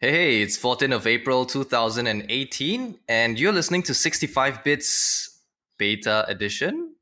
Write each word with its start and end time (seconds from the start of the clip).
Hey, 0.00 0.12
hey, 0.12 0.42
it's 0.42 0.56
14th 0.56 0.94
of 0.96 1.06
April 1.06 1.44
2018, 1.44 2.98
and 3.06 3.38
you're 3.38 3.52
listening 3.52 3.82
to 3.82 3.92
65 3.92 4.64
Bits 4.64 5.42
Beta 5.76 6.24
Edition, 6.26 6.94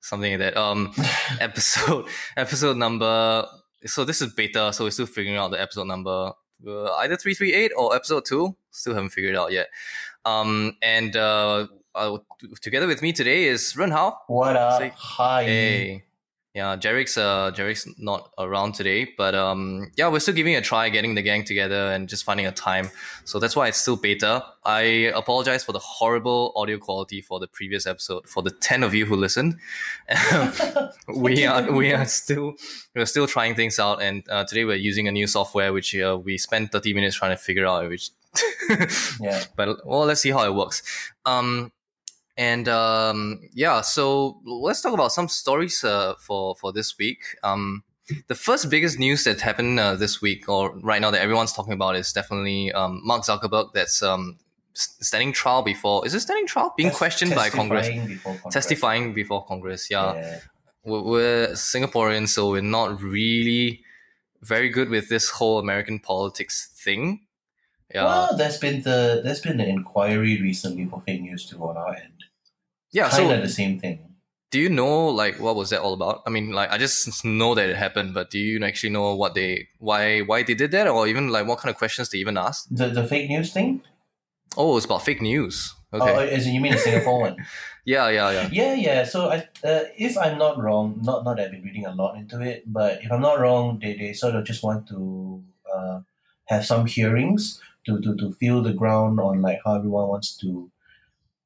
something 0.00 0.32
like 0.32 0.40
that. 0.40 0.56
Um, 0.56 0.94
episode 1.40 2.06
episode 2.38 2.78
number. 2.78 3.46
So 3.84 4.04
this 4.04 4.22
is 4.22 4.32
beta, 4.32 4.72
so 4.72 4.84
we're 4.84 4.90
still 4.92 5.04
figuring 5.04 5.36
out 5.36 5.50
the 5.50 5.60
episode 5.60 5.88
number. 5.88 6.32
Uh, 6.66 6.90
either 7.04 7.16
338 7.16 7.72
or 7.76 7.94
episode 7.94 8.24
2 8.24 8.56
still 8.70 8.94
haven't 8.94 9.10
figured 9.10 9.34
it 9.36 9.38
out 9.38 9.52
yet 9.52 9.68
um 10.24 10.76
and 10.82 11.14
uh, 11.14 11.68
uh 11.94 12.18
together 12.60 12.88
with 12.88 13.00
me 13.00 13.12
today 13.12 13.44
is 13.44 13.76
Ren 13.76 13.92
Hao. 13.92 14.18
What 14.26 14.56
up? 14.56 14.80
Say- 14.80 14.92
Hi. 14.96 15.44
Hey. 15.44 16.04
Yeah, 16.58 16.74
Jarek's 16.76 17.16
uh 17.16 17.52
Jarek's 17.54 17.86
not 17.98 18.32
around 18.36 18.72
today, 18.72 19.14
but 19.16 19.32
um 19.32 19.92
yeah, 19.96 20.08
we're 20.08 20.18
still 20.18 20.34
giving 20.34 20.54
it 20.54 20.56
a 20.56 20.60
try 20.60 20.88
getting 20.88 21.14
the 21.14 21.22
gang 21.22 21.44
together 21.44 21.92
and 21.92 22.08
just 22.08 22.24
finding 22.24 22.46
a 22.46 22.50
time. 22.50 22.90
So 23.24 23.38
that's 23.38 23.54
why 23.54 23.68
it's 23.68 23.78
still 23.78 23.94
beta. 23.94 24.44
I 24.64 24.80
apologize 25.14 25.62
for 25.62 25.70
the 25.70 25.78
horrible 25.78 26.52
audio 26.56 26.78
quality 26.78 27.20
for 27.20 27.38
the 27.38 27.46
previous 27.46 27.86
episode 27.86 28.28
for 28.28 28.42
the 28.42 28.50
10 28.50 28.82
of 28.82 28.92
you 28.92 29.06
who 29.06 29.14
listened. 29.14 29.54
we 31.14 31.46
are 31.46 31.70
we 31.70 31.92
are 31.92 32.06
still 32.06 32.54
we're 32.92 33.06
still 33.06 33.28
trying 33.28 33.54
things 33.54 33.78
out 33.78 34.02
and 34.02 34.28
uh, 34.28 34.42
today 34.42 34.64
we're 34.64 34.84
using 34.90 35.06
a 35.06 35.12
new 35.12 35.28
software 35.28 35.72
which 35.72 35.94
uh, 35.94 36.18
we 36.20 36.36
spent 36.38 36.72
30 36.72 36.92
minutes 36.92 37.14
trying 37.14 37.30
to 37.30 37.40
figure 37.40 37.66
out 37.66 37.88
which 37.88 38.10
Yeah. 39.20 39.44
but 39.54 39.86
well 39.86 40.06
let's 40.06 40.22
see 40.22 40.32
how 40.32 40.44
it 40.44 40.54
works. 40.56 40.82
Um 41.24 41.70
and 42.38 42.68
um, 42.68 43.40
yeah, 43.52 43.80
so 43.82 44.40
let's 44.44 44.80
talk 44.80 44.94
about 44.94 45.12
some 45.12 45.28
stories 45.28 45.82
uh, 45.82 46.14
for 46.18 46.54
for 46.54 46.72
this 46.72 46.96
week. 46.96 47.18
Um, 47.42 47.82
the 48.28 48.34
first 48.34 48.70
biggest 48.70 48.98
news 48.98 49.24
that 49.24 49.40
happened 49.40 49.78
uh, 49.78 49.96
this 49.96 50.22
week, 50.22 50.48
or 50.48 50.74
right 50.78 51.00
now 51.00 51.10
that 51.10 51.20
everyone's 51.20 51.52
talking 51.52 51.72
about, 51.74 51.96
is 51.96 52.12
definitely 52.12 52.72
um, 52.72 53.00
Mark 53.04 53.24
Zuckerberg. 53.24 53.72
That's 53.74 54.02
um, 54.02 54.38
standing 54.72 55.32
trial 55.32 55.62
before. 55.62 56.06
Is 56.06 56.14
it 56.14 56.20
standing 56.20 56.46
trial? 56.46 56.72
Being 56.76 56.90
Tes- 56.90 56.96
questioned 56.96 57.34
by 57.34 57.50
Congress, 57.50 57.88
testifying 57.88 58.08
before 58.08 58.32
Congress. 58.34 58.54
testifying 58.54 59.12
before 59.14 59.44
Congress. 59.44 59.90
Yeah, 59.90 60.14
Yeah. 60.14 60.38
We're, 60.84 61.02
we're 61.02 61.46
Singaporeans, 61.48 62.28
so 62.28 62.50
we're 62.50 62.62
not 62.62 63.02
really 63.02 63.82
very 64.42 64.68
good 64.68 64.88
with 64.88 65.08
this 65.08 65.28
whole 65.28 65.58
American 65.58 65.98
politics 65.98 66.70
thing. 66.84 67.26
Yeah, 67.92 68.04
Well, 68.04 68.36
there's 68.36 68.58
been 68.58 68.82
the 68.82 69.22
there's 69.24 69.40
been 69.40 69.60
an 69.60 69.68
inquiry 69.68 70.40
recently 70.40 70.86
for 70.86 71.00
fake 71.00 71.22
news 71.22 71.46
too 71.46 71.58
on 71.62 71.76
our 71.76 71.94
end. 71.94 72.17
Yeah. 72.92 73.08
kind 73.10 73.28
So 73.28 73.40
the 73.40 73.48
same 73.48 73.78
thing. 73.80 73.98
do 74.50 74.58
you 74.58 74.70
know 74.70 75.08
like 75.22 75.36
what 75.44 75.54
was 75.60 75.68
that 75.70 75.80
all 75.84 75.92
about 75.92 76.22
i 76.26 76.30
mean 76.30 76.46
like 76.58 76.70
i 76.72 76.78
just 76.78 77.22
know 77.24 77.54
that 77.54 77.68
it 77.68 77.76
happened 77.76 78.14
but 78.14 78.30
do 78.30 78.38
you 78.38 78.56
actually 78.64 78.88
know 78.96 79.14
what 79.14 79.34
they 79.34 79.68
why 79.78 80.20
why 80.20 80.42
they 80.42 80.54
did 80.54 80.70
that 80.72 80.86
or 80.88 81.06
even 81.06 81.28
like 81.28 81.46
what 81.46 81.58
kind 81.60 81.70
of 81.72 81.76
questions 81.76 82.08
they 82.08 82.18
even 82.18 82.36
asked 82.38 82.64
The 82.74 82.88
the 82.88 83.04
fake 83.06 83.28
news 83.28 83.52
thing. 83.52 83.82
oh 84.56 84.76
it's 84.76 84.86
about 84.88 85.02
fake 85.04 85.20
news 85.20 85.74
okay 85.92 86.14
Oh, 86.16 86.36
as 86.36 86.46
in 86.46 86.54
you 86.54 86.60
mean 86.64 86.72
the 86.72 86.78
Singapore 86.78 87.20
one? 87.28 87.36
yeah 87.84 88.08
yeah 88.18 88.28
yeah 88.36 88.46
Yeah, 88.60 88.74
yeah. 88.86 89.00
So 89.12 89.18
I, 89.34 89.36
uh, 89.64 89.84
if 89.96 90.16
I'm 90.24 90.36
not 90.44 90.54
wrong, 90.62 90.86
not 91.08 91.24
not 91.24 91.36
that 91.36 91.44
I've 91.46 91.52
been 91.56 91.64
reading 91.68 91.86
a 91.88 91.94
lot 92.02 92.16
into 92.20 92.36
it, 92.50 92.58
but 92.78 92.92
if 93.04 93.08
I'm 93.12 93.24
not 93.28 93.40
wrong, 93.40 93.78
they, 93.80 93.92
they 94.00 94.12
sort 94.12 94.34
of 94.36 94.44
just 94.50 94.62
want 94.62 94.84
to 94.92 95.00
uh, 95.74 95.96
have 96.52 96.64
some 96.70 96.84
hearings 96.84 97.60
to, 97.86 97.92
to, 98.04 98.10
to 98.20 98.26
feel 98.40 98.60
the 98.62 98.74
ground 98.82 99.16
on 99.20 99.40
like 99.40 99.60
how 99.64 99.76
everyone 99.80 100.08
wants 100.12 100.36
to 100.44 100.70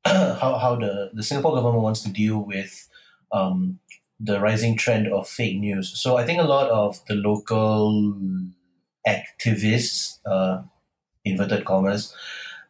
how, 0.06 0.58
how 0.58 0.77
the, 0.77 1.11
the 1.12 1.22
Singapore 1.22 1.55
government 1.55 1.83
wants 1.83 2.03
to 2.03 2.11
deal 2.11 2.39
with 2.39 2.89
um, 3.33 3.78
the 4.19 4.41
rising 4.41 4.77
trend 4.77 5.08
of 5.08 5.28
fake 5.28 5.58
news. 5.58 5.92
So 6.00 6.17
I 6.17 6.25
think 6.25 6.41
a 6.41 6.45
lot 6.45 6.70
of 6.70 7.05
the 7.06 7.14
local 7.14 8.14
activists, 9.06 10.19
uh, 10.27 10.62
inverted 11.24 11.64
commas, 11.64 12.14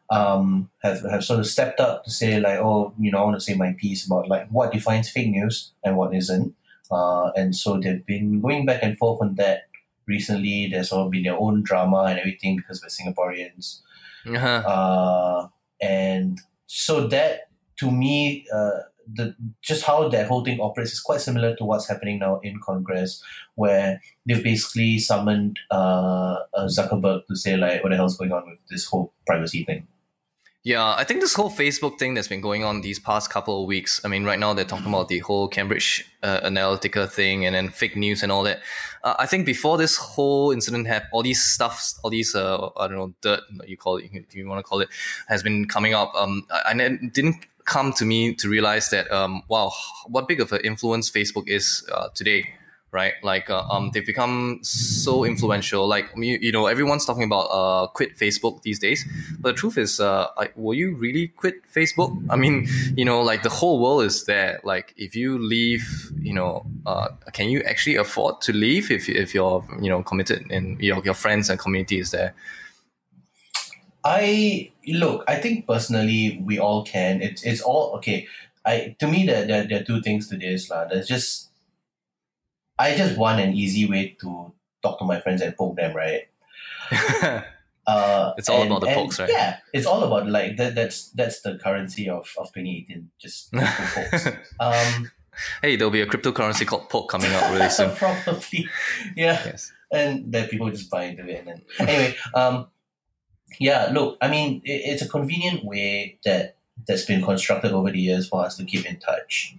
um, 0.09 0.69
have, 0.83 1.01
have 1.09 1.23
sort 1.23 1.39
of 1.39 1.47
stepped 1.47 1.79
up 1.79 2.03
to 2.03 2.11
say 2.11 2.39
like, 2.39 2.59
oh, 2.59 2.93
you 2.99 3.11
know, 3.11 3.19
I 3.19 3.23
want 3.23 3.37
to 3.37 3.41
say 3.41 3.55
my 3.55 3.75
piece 3.79 4.05
about 4.05 4.27
like 4.27 4.47
what 4.49 4.71
defines 4.71 5.09
fake 5.09 5.29
news 5.29 5.71
and 5.83 5.97
what 5.97 6.13
isn't. 6.13 6.55
Uh, 6.91 7.31
and 7.35 7.55
so 7.55 7.79
they've 7.79 8.05
been 8.05 8.41
going 8.41 8.65
back 8.65 8.83
and 8.83 8.97
forth 8.97 9.21
on 9.21 9.35
that 9.35 9.63
recently. 10.05 10.67
There's 10.67 10.91
all 10.91 11.09
been 11.09 11.23
their 11.23 11.37
own 11.37 11.63
drama 11.63 12.03
and 12.09 12.19
everything 12.19 12.57
because 12.57 12.81
we're 12.81 12.89
Singaporeans. 12.89 13.79
uh-huh. 14.27 14.69
Uh, 14.69 15.47
and 15.81 16.39
so 16.75 17.07
that 17.07 17.49
to 17.77 17.91
me, 17.91 18.47
uh, 18.51 18.79
the 19.13 19.35
just 19.61 19.83
how 19.83 20.09
that 20.09 20.27
whole 20.27 20.43
thing 20.43 20.59
operates 20.59 20.93
is 20.93 20.99
quite 20.99 21.21
similar 21.21 21.55
to 21.55 21.65
what's 21.65 21.87
happening 21.87 22.17
now 22.17 22.39
in 22.41 22.59
Congress, 22.65 23.21
where 23.53 24.01
they've 24.25 24.43
basically 24.43 24.97
summoned 24.97 25.59
uh, 25.69 26.37
uh, 26.55 26.65
Zuckerberg 26.65 27.27
to 27.27 27.35
say 27.35 27.57
like, 27.57 27.83
what 27.83 27.89
the 27.89 27.95
hell's 27.95 28.17
going 28.17 28.31
on 28.31 28.49
with 28.49 28.57
this 28.71 28.85
whole 28.85 29.13
privacy 29.27 29.63
thing. 29.63 29.87
Yeah 30.63 30.95
i 30.95 31.03
think 31.03 31.19
this 31.19 31.33
whole 31.33 31.49
facebook 31.49 31.99
thing 31.99 32.13
that's 32.13 32.27
been 32.29 32.39
going 32.41 32.63
on 32.63 32.81
these 32.81 32.97
past 32.99 33.29
couple 33.29 33.61
of 33.61 33.67
weeks 33.67 33.99
i 34.05 34.07
mean 34.07 34.23
right 34.23 34.39
now 34.39 34.53
they're 34.53 34.63
talking 34.63 34.87
about 34.87 35.09
the 35.09 35.19
whole 35.19 35.47
cambridge 35.47 36.05
uh, 36.23 36.39
analytica 36.41 37.09
thing 37.09 37.45
and 37.45 37.53
then 37.53 37.67
fake 37.67 37.97
news 37.97 38.23
and 38.23 38.31
all 38.31 38.43
that. 38.43 38.61
Uh, 39.03 39.13
i 39.19 39.25
think 39.25 39.45
before 39.45 39.77
this 39.77 39.97
whole 39.97 40.51
incident 40.51 40.87
happened 40.87 41.09
all 41.11 41.21
these 41.21 41.43
stuffs 41.43 41.99
all 42.03 42.09
these 42.09 42.33
uh, 42.33 42.69
i 42.77 42.87
don't 42.87 42.97
know 42.97 43.13
dirt 43.21 43.41
you 43.67 43.75
call 43.75 43.97
it 43.97 44.09
you 44.31 44.47
want 44.47 44.59
to 44.59 44.63
call 44.63 44.79
it 44.79 44.87
has 45.27 45.43
been 45.43 45.67
coming 45.67 45.93
up 45.93 46.13
um 46.15 46.45
I- 46.49 46.73
it 46.73 47.13
didn't 47.13 47.45
come 47.65 47.91
to 47.93 48.05
me 48.05 48.33
to 48.35 48.49
realize 48.49 48.89
that 48.89 49.11
um 49.11 49.43
wow 49.49 49.71
what 50.07 50.27
big 50.29 50.39
of 50.39 50.51
an 50.53 50.61
influence 50.63 51.09
facebook 51.11 51.47
is 51.47 51.85
uh, 51.91 52.07
today 52.13 52.53
right 52.93 53.13
like 53.23 53.49
uh, 53.49 53.63
um 53.69 53.89
they've 53.91 54.05
become 54.05 54.59
so 54.61 55.25
influential 55.25 55.87
like 55.87 56.05
you, 56.15 56.37
you 56.39 56.51
know 56.51 56.67
everyone's 56.67 57.05
talking 57.05 57.23
about 57.23 57.45
uh 57.47 57.87
quit 57.87 58.15
facebook 58.17 58.61
these 58.61 58.79
days 58.79 59.05
but 59.39 59.49
the 59.49 59.59
truth 59.59 59.77
is 59.77 59.99
uh 59.99 60.27
will 60.55 60.75
you 60.75 60.95
really 60.95 61.27
quit 61.27 61.55
facebook 61.73 62.15
i 62.29 62.35
mean 62.35 62.67
you 62.95 63.03
know 63.03 63.21
like 63.21 63.41
the 63.43 63.49
whole 63.49 63.81
world 63.81 64.03
is 64.03 64.25
there 64.25 64.61
like 64.63 64.93
if 64.95 65.15
you 65.15 65.39
leave 65.39 66.11
you 66.21 66.33
know 66.33 66.65
uh 66.85 67.07
can 67.33 67.49
you 67.49 67.61
actually 67.63 67.95
afford 67.95 68.39
to 68.41 68.53
leave 68.53 68.91
if, 68.91 69.09
if 69.09 69.33
you're 69.33 69.65
you 69.81 69.89
know 69.89 70.03
committed 70.03 70.45
and 70.51 70.79
your, 70.79 71.03
your 71.03 71.15
friends 71.15 71.49
and 71.49 71.59
community 71.59 71.99
is 71.99 72.11
there 72.11 72.33
I 74.05 74.71
look. 74.85 75.23
I 75.27 75.35
think 75.35 75.65
personally, 75.65 76.41
we 76.43 76.59
all 76.59 76.83
can. 76.83 77.21
It's 77.21 77.43
it's 77.43 77.61
all 77.61 77.95
okay. 77.97 78.27
I 78.65 78.95
to 78.99 79.07
me, 79.07 79.25
there 79.25 79.45
there, 79.45 79.65
there 79.65 79.79
are 79.79 79.83
two 79.83 80.01
things 80.01 80.27
to 80.27 80.35
this 80.37 80.69
lah. 80.69 80.85
There's 80.85 81.07
just 81.07 81.52
I 82.79 82.95
just 82.95 83.17
want 83.17 83.39
an 83.39 83.53
easy 83.53 83.87
way 83.89 84.17
to 84.21 84.53
talk 84.81 84.99
to 84.99 85.05
my 85.05 85.19
friends 85.21 85.41
and 85.41 85.55
poke 85.55 85.75
them, 85.75 85.95
right? 85.95 86.27
Uh, 87.85 88.31
It's 88.37 88.47
all 88.47 88.61
and- 88.61 88.71
about 88.71 88.79
the 88.81 88.87
and 88.87 88.95
pokes, 88.95 89.19
right? 89.19 89.27
Yeah, 89.29 89.57
it's 89.73 89.85
all 89.85 90.01
about 90.05 90.29
like 90.29 90.55
that. 90.55 90.73
That's 90.73 91.09
that's 91.09 91.41
the 91.41 91.57
currency 91.57 92.07
of, 92.07 92.33
of 92.37 92.47
2018. 92.53 93.09
Just 93.19 93.51
poke 93.53 93.67
pokes. 93.93 94.27
Um, 94.57 95.11
hey 95.61 95.75
there'll 95.75 95.91
be 95.91 95.99
a 96.01 96.05
cryptocurrency 96.05 96.65
called 96.65 96.87
poke 96.89 97.09
coming 97.09 97.31
out 97.33 97.51
really 97.51 97.67
soon 97.77 97.89
probably, 97.95 98.69
yeah. 99.17 99.41
yes 99.43 99.71
and 99.91 100.31
then 100.31 100.47
people 100.47 100.69
just 100.69 100.89
buy 100.91 101.05
into 101.05 101.27
it 101.27 101.39
and 101.39 101.47
then 101.47 101.61
anyway 101.79 102.15
um 102.35 102.67
yeah 103.59 103.89
look 103.91 104.15
i 104.21 104.27
mean 104.27 104.61
it, 104.63 104.81
it's 104.93 105.01
a 105.01 105.07
convenient 105.09 105.65
way 105.65 106.19
that 106.23 106.57
that's 106.87 107.05
been 107.05 107.23
constructed 107.23 107.71
over 107.71 107.89
the 107.89 107.99
years 107.99 108.27
for 108.29 108.45
us 108.45 108.57
to 108.57 108.63
keep 108.63 108.85
in 108.85 108.97
touch 108.99 109.55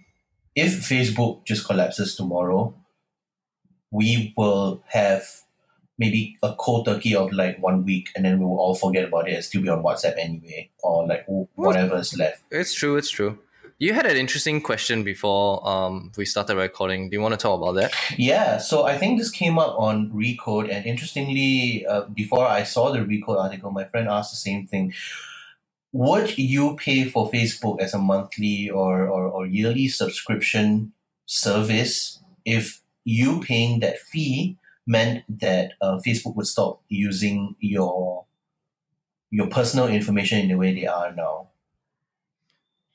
if 0.54 0.70
facebook 0.88 1.44
just 1.44 1.66
collapses 1.66 2.14
tomorrow 2.14 2.72
we 3.94 4.34
will 4.36 4.82
have 4.88 5.22
maybe 5.98 6.36
a 6.42 6.52
cold 6.58 6.84
turkey 6.86 7.14
of 7.14 7.32
like 7.32 7.62
one 7.62 7.84
week 7.84 8.08
and 8.16 8.24
then 8.24 8.40
we 8.40 8.44
will 8.44 8.58
all 8.58 8.74
forget 8.74 9.04
about 9.04 9.28
it 9.28 9.34
and 9.34 9.44
still 9.44 9.62
be 9.62 9.68
on 9.68 9.82
whatsapp 9.82 10.18
anyway 10.18 10.68
or 10.82 11.06
like 11.06 11.24
wh- 11.26 11.46
whatever 11.56 11.96
is 11.98 12.16
left 12.18 12.42
It's 12.50 12.74
true. 12.74 12.96
It's 12.96 13.10
true. 13.10 13.38
You 13.78 13.92
had 13.92 14.06
an 14.06 14.16
interesting 14.16 14.60
question 14.60 15.02
before 15.02 15.66
um, 15.68 16.12
we 16.16 16.24
started 16.24 16.56
recording. 16.56 17.10
Do 17.10 17.16
you 17.16 17.20
want 17.20 17.34
to 17.34 17.42
talk 17.42 17.60
about 17.60 17.74
that? 17.80 17.92
Yeah, 18.16 18.58
so 18.58 18.84
I 18.84 18.96
think 18.96 19.18
this 19.18 19.30
came 19.30 19.58
up 19.58 19.74
on 19.76 20.10
Recode, 20.12 20.70
and 20.70 20.86
interestingly, 20.86 21.84
uh, 21.84 22.02
before 22.02 22.46
I 22.46 22.62
saw 22.62 22.92
the 22.92 23.00
Recode 23.00 23.36
article, 23.36 23.72
my 23.72 23.84
friend 23.84 24.08
asked 24.08 24.30
the 24.30 24.36
same 24.36 24.68
thing. 24.68 24.94
Would 25.92 26.38
you 26.38 26.76
pay 26.76 27.04
for 27.04 27.30
Facebook 27.32 27.80
as 27.80 27.94
a 27.94 27.98
monthly 27.98 28.70
or, 28.70 29.08
or, 29.08 29.26
or 29.26 29.44
yearly 29.44 29.88
subscription 29.88 30.92
service 31.26 32.22
if 32.44 32.83
you 33.04 33.40
paying 33.40 33.80
that 33.80 33.98
fee 33.98 34.56
meant 34.86 35.24
that 35.40 35.72
uh, 35.80 35.98
Facebook 36.06 36.36
would 36.36 36.46
stop 36.46 36.82
using 36.88 37.56
your 37.60 38.24
your 39.30 39.48
personal 39.48 39.88
information 39.88 40.38
in 40.38 40.48
the 40.48 40.54
way 40.54 40.74
they 40.74 40.86
are 40.86 41.12
now? 41.12 41.48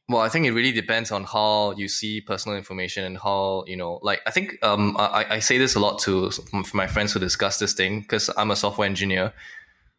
Well, 0.08 0.22
I 0.22 0.30
think 0.30 0.48
it 0.48 0.54
really 0.54 0.72
depends 0.72 1.12
on 1.12 1.24
how 1.24 1.74
you 1.78 1.88
see 1.88 2.20
personal 2.22 2.58
information 2.58 3.04
and 3.04 3.18
how 3.18 3.64
you 3.68 3.78
know. 3.78 4.00
Like, 4.02 4.22
I 4.26 4.32
think 4.32 4.58
um, 4.64 4.96
I, 4.98 5.26
I 5.30 5.40
say 5.40 5.58
this 5.60 5.76
a 5.76 5.80
lot 5.80 6.00
to 6.00 6.32
my 6.74 6.88
friends 6.88 7.14
who 7.14 7.20
discuss 7.20 7.60
this 7.60 7.74
thing 7.74 8.02
because 8.02 8.30
I'm 8.36 8.50
a 8.50 8.56
software 8.56 8.88
engineer. 8.88 9.34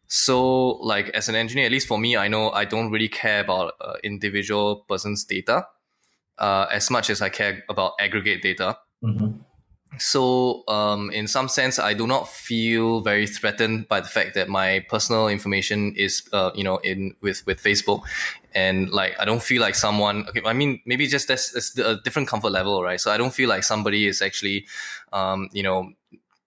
So, 0.07 0.71
like, 0.83 1.07
as 1.09 1.29
an 1.29 1.35
engineer, 1.35 1.65
at 1.67 1.71
least 1.71 1.87
for 1.87 1.97
me, 1.97 2.17
I 2.17 2.27
know 2.27 2.51
I 2.51 2.65
don't 2.65 2.91
really 2.91 3.07
care 3.07 3.39
about 3.39 3.75
uh, 3.79 3.93
individual 4.03 4.83
person's 4.89 5.23
data 5.23 5.65
uh, 6.37 6.65
as 6.69 6.89
much 6.91 7.09
as 7.09 7.21
I 7.21 7.29
care 7.29 7.63
about 7.69 7.93
aggregate 7.97 8.41
data. 8.41 8.77
Mm-hmm. 9.01 9.39
So 9.97 10.63
um, 10.67 11.11
in 11.11 11.27
some 11.27 11.47
sense 11.49 11.77
i 11.77 11.93
do 11.93 12.07
not 12.07 12.27
feel 12.27 13.01
very 13.01 13.27
threatened 13.27 13.87
by 13.87 13.99
the 13.99 14.07
fact 14.07 14.33
that 14.35 14.47
my 14.47 14.83
personal 14.89 15.27
information 15.27 15.93
is 15.95 16.23
uh, 16.33 16.51
you 16.55 16.63
know 16.63 16.77
in 16.77 17.15
with 17.21 17.45
with 17.45 17.61
facebook. 17.61 18.01
And 18.53 18.89
like 18.89 19.15
i 19.17 19.23
don't 19.23 19.41
feel 19.41 19.61
like 19.61 19.75
someone 19.75 20.27
okay 20.27 20.41
i 20.45 20.51
mean 20.51 20.81
maybe 20.85 21.07
just 21.07 21.27
that's, 21.27 21.51
that's 21.51 21.77
a 21.77 21.95
different 22.03 22.27
comfort 22.27 22.51
level 22.51 22.83
right? 22.83 22.99
So 22.99 23.11
i 23.11 23.17
don't 23.17 23.33
feel 23.33 23.47
like 23.47 23.63
somebody 23.63 24.07
is 24.07 24.21
actually 24.21 24.65
um, 25.13 25.49
you 25.53 25.63
know 25.63 25.93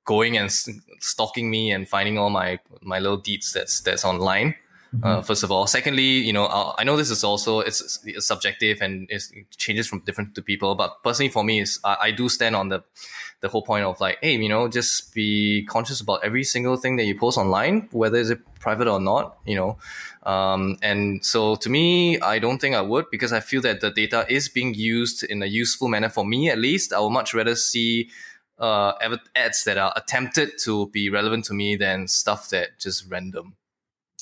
going 0.05 0.37
and 0.37 0.51
stalking 1.01 1.51
me 1.51 1.73
and 1.73 1.89
finding 1.89 2.19
all 2.19 2.31
my 2.31 2.59
my 2.83 2.99
little 2.99 3.17
deeds 3.17 3.53
that's 3.53 3.81
that's 3.81 4.05
online 4.05 4.55
uh, 5.03 5.23
first 5.23 5.43
of 5.43 5.51
all. 5.51 5.67
Secondly, 5.67 6.03
you 6.03 6.33
know, 6.33 6.47
uh, 6.47 6.75
I 6.79 6.85
know 6.85 6.97
this 6.97 7.11
is 7.11 7.25
also 7.25 7.61
it's, 7.61 7.99
it's 8.05 8.27
subjective 8.27 8.81
and 8.81 9.07
it 9.11 9.23
changes 9.57 9.87
from 9.87 10.01
different 10.01 10.35
to 10.35 10.43
people. 10.43 10.75
But 10.75 11.03
personally, 11.03 11.31
for 11.31 11.45
me, 11.45 11.61
is 11.61 11.81
I, 11.85 11.97
I, 12.03 12.11
do 12.11 12.29
stand 12.29 12.55
on 12.55 12.69
the 12.69 12.85
the 13.41 13.49
whole 13.49 13.63
point 13.63 13.85
of 13.85 14.01
like, 14.01 14.19
hey, 14.23 14.37
you 14.37 14.49
know, 14.49 14.69
just 14.69 15.15
be 15.15 15.65
conscious 15.69 16.01
about 16.01 16.25
every 16.25 16.45
single 16.45 16.77
thing 16.77 16.97
that 16.97 17.05
you 17.05 17.19
post 17.19 17.39
online, 17.39 17.89
whether 17.93 18.19
it's 18.19 18.33
private 18.61 18.89
or 18.89 19.01
not. 19.01 19.39
You 19.47 19.57
know, 19.57 19.79
um, 20.23 20.79
and 20.83 21.25
so 21.25 21.57
to 21.57 21.69
me, 21.69 22.19
I 22.21 22.39
don't 22.39 22.61
think 22.61 22.75
I 22.75 22.83
would 22.83 23.07
because 23.11 23.33
I 23.33 23.41
feel 23.41 23.61
that 23.63 23.81
the 23.81 23.91
data 23.91 24.27
is 24.29 24.49
being 24.49 24.75
used 24.75 25.25
in 25.25 25.43
a 25.43 25.47
useful 25.47 25.89
manner 25.89 26.09
for 26.09 26.25
me. 26.25 26.51
At 26.51 26.59
least, 26.59 26.93
I 26.93 27.01
would 27.01 27.11
much 27.11 27.35
rather 27.35 27.55
see 27.55 28.11
uh, 28.59 28.93
ads 29.35 29.65
that 29.65 29.79
are 29.79 29.93
attempted 29.97 30.53
to 30.65 30.89
be 30.91 31.11
relevant 31.11 31.45
to 31.47 31.55
me 31.55 31.77
than 31.77 32.07
stuff 32.09 32.51
that 32.51 32.79
just 32.79 33.11
random. 33.11 33.57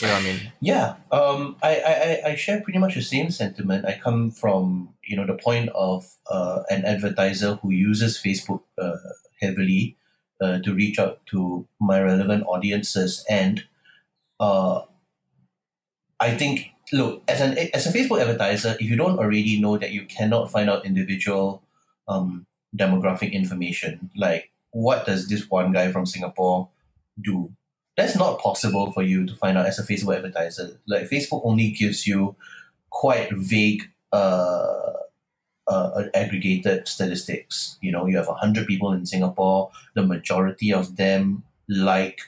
You 0.00 0.08
know 0.08 0.14
what 0.14 0.22
I 0.22 0.24
mean? 0.24 0.52
Yeah, 0.60 0.94
um, 1.12 1.56
I, 1.62 2.20
I, 2.24 2.30
I 2.30 2.34
share 2.34 2.60
pretty 2.60 2.78
much 2.78 2.94
the 2.94 3.02
same 3.02 3.30
sentiment. 3.30 3.84
I 3.84 4.00
come 4.02 4.30
from 4.30 4.94
you 5.04 5.16
know 5.16 5.26
the 5.26 5.34
point 5.34 5.68
of 5.74 6.06
uh, 6.30 6.62
an 6.70 6.84
advertiser 6.84 7.56
who 7.56 7.70
uses 7.70 8.18
Facebook 8.18 8.62
uh, 8.80 8.96
heavily 9.40 9.96
uh, 10.40 10.58
to 10.60 10.74
reach 10.74 10.98
out 10.98 11.24
to 11.26 11.68
my 11.80 12.00
relevant 12.00 12.44
audiences, 12.46 13.24
and 13.28 13.64
uh, 14.40 14.82
I 16.18 16.36
think 16.36 16.70
look 16.92 17.22
as 17.28 17.40
an 17.40 17.58
as 17.74 17.86
a 17.86 17.92
Facebook 17.92 18.20
advertiser, 18.20 18.76
if 18.80 18.88
you 18.88 18.96
don't 18.96 19.18
already 19.18 19.60
know 19.60 19.76
that 19.78 19.92
you 19.92 20.04
cannot 20.06 20.50
find 20.50 20.70
out 20.70 20.86
individual 20.86 21.62
um, 22.08 22.46
demographic 22.76 23.32
information, 23.32 24.10
like 24.16 24.50
what 24.70 25.06
does 25.06 25.28
this 25.28 25.48
one 25.50 25.72
guy 25.72 25.92
from 25.92 26.06
Singapore 26.06 26.70
do? 27.20 27.52
That's 27.96 28.16
not 28.16 28.40
possible 28.40 28.92
for 28.92 29.02
you 29.02 29.26
to 29.26 29.34
find 29.36 29.58
out 29.58 29.66
as 29.66 29.78
a 29.78 29.82
Facebook 29.82 30.16
advertiser. 30.16 30.80
Like 30.86 31.10
Facebook 31.10 31.42
only 31.44 31.70
gives 31.70 32.06
you 32.06 32.36
quite 32.90 33.30
vague 33.32 33.82
uh, 34.12 34.92
uh, 35.68 36.04
aggregated 36.14 36.88
statistics. 36.88 37.78
You 37.80 37.92
know, 37.92 38.06
you 38.06 38.16
have 38.16 38.28
100 38.28 38.66
people 38.66 38.92
in 38.92 39.06
Singapore, 39.06 39.70
the 39.94 40.02
majority 40.02 40.72
of 40.72 40.96
them 40.96 41.44
like 41.68 42.20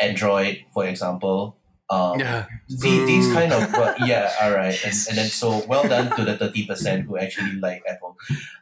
Android, 0.00 0.64
for 0.72 0.86
example. 0.86 1.56
Um, 1.90 2.18
yeah. 2.18 2.46
The, 2.68 3.04
these 3.04 3.32
kind 3.32 3.52
of 3.52 3.74
uh, 3.74 3.94
yeah, 4.04 4.32
all 4.42 4.52
right, 4.52 4.74
and, 4.84 4.94
and 5.08 5.18
then 5.18 5.26
so 5.26 5.64
well 5.68 5.86
done 5.86 6.16
to 6.16 6.24
the 6.24 6.36
thirty 6.36 6.66
percent 6.66 7.06
who 7.06 7.18
actually 7.18 7.52
like 7.56 7.82
Apple. 7.86 8.16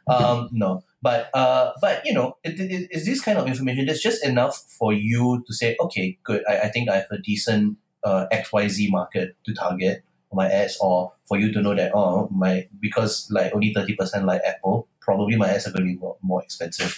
Um, 0.07 0.49
no, 0.51 0.83
but 1.03 1.29
uh, 1.33 1.73
but 1.81 2.01
you 2.05 2.13
know, 2.13 2.37
it, 2.45 2.57
it, 2.59 2.87
it's 2.89 3.05
this 3.05 3.21
kind 3.21 3.37
of 3.37 3.45
information 3.45 3.85
that's 3.85 4.01
just 4.01 4.25
enough 4.25 4.55
for 4.79 4.93
you 4.93 5.43
to 5.45 5.53
say, 5.53 5.75
okay, 5.81 6.17
good. 6.23 6.43
I, 6.49 6.61
I 6.61 6.69
think 6.69 6.89
I 6.89 6.95
have 6.95 7.11
a 7.11 7.17
decent 7.17 7.77
uh, 8.05 8.25
X 8.31 8.53
Y 8.53 8.67
Z 8.69 8.89
market 8.89 9.35
to 9.45 9.53
target 9.53 10.03
my 10.31 10.47
ads, 10.47 10.77
or 10.79 11.11
for 11.27 11.37
you 11.37 11.51
to 11.51 11.61
know 11.61 11.75
that 11.75 11.91
oh 11.93 12.27
my 12.31 12.67
because 12.79 13.27
like 13.29 13.53
only 13.53 13.73
thirty 13.73 13.95
percent 13.95 14.25
like 14.25 14.41
Apple, 14.47 14.87
probably 15.01 15.35
my 15.35 15.49
ads 15.49 15.67
are 15.67 15.71
going 15.71 15.85
to 15.85 15.93
be 15.93 15.99
more, 15.99 16.15
more 16.21 16.41
expensive. 16.41 16.97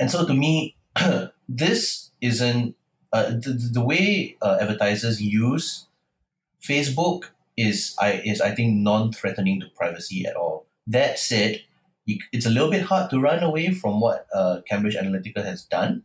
And 0.00 0.10
so 0.10 0.26
to 0.26 0.32
me, 0.32 0.76
this 1.48 2.10
isn't 2.22 2.74
uh, 3.12 3.30
the, 3.30 3.70
the 3.72 3.84
way 3.84 4.36
uh, 4.40 4.58
advertisers 4.60 5.20
use 5.20 5.86
Facebook 6.62 7.26
is 7.54 7.94
I 8.00 8.22
is 8.24 8.40
I 8.40 8.54
think 8.54 8.76
non-threatening 8.76 9.60
to 9.60 9.66
privacy 9.76 10.24
at 10.24 10.36
all. 10.36 10.66
That 10.86 11.18
said, 11.18 11.60
it's 12.32 12.46
a 12.46 12.50
little 12.50 12.70
bit 12.70 12.82
hard 12.82 13.10
to 13.10 13.20
run 13.20 13.42
away 13.42 13.72
from 13.72 14.00
what 14.00 14.26
uh, 14.34 14.60
Cambridge 14.68 14.96
Analytica 14.96 15.44
has 15.44 15.64
done, 15.64 16.02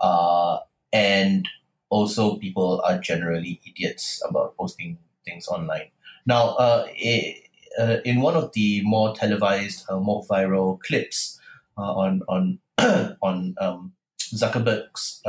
uh, 0.00 0.58
and 0.92 1.48
also 1.90 2.36
people 2.36 2.80
are 2.84 2.98
generally 2.98 3.60
idiots 3.66 4.22
about 4.28 4.56
posting 4.56 4.98
things 5.24 5.48
online. 5.48 5.90
Now, 6.26 6.54
uh, 6.56 6.86
it, 6.90 7.48
uh, 7.78 7.96
in 8.04 8.20
one 8.20 8.36
of 8.36 8.52
the 8.52 8.82
more 8.84 9.14
televised, 9.14 9.84
uh, 9.88 9.98
more 9.98 10.24
viral 10.24 10.80
clips 10.80 11.40
uh, 11.76 11.92
on 11.94 12.22
on 12.28 12.58
on 13.22 13.54
um, 13.60 13.92
Zuckerberg's 14.20 15.20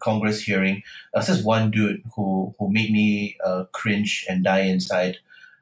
Congress 0.00 0.42
hearing, 0.42 0.82
there 1.12 1.20
was 1.20 1.28
this 1.28 1.42
one 1.42 1.70
dude 1.70 2.02
who 2.14 2.54
who 2.58 2.70
made 2.70 2.92
me 2.92 3.36
cringe 3.72 4.26
and 4.28 4.44
die 4.44 4.60
inside 4.60 5.16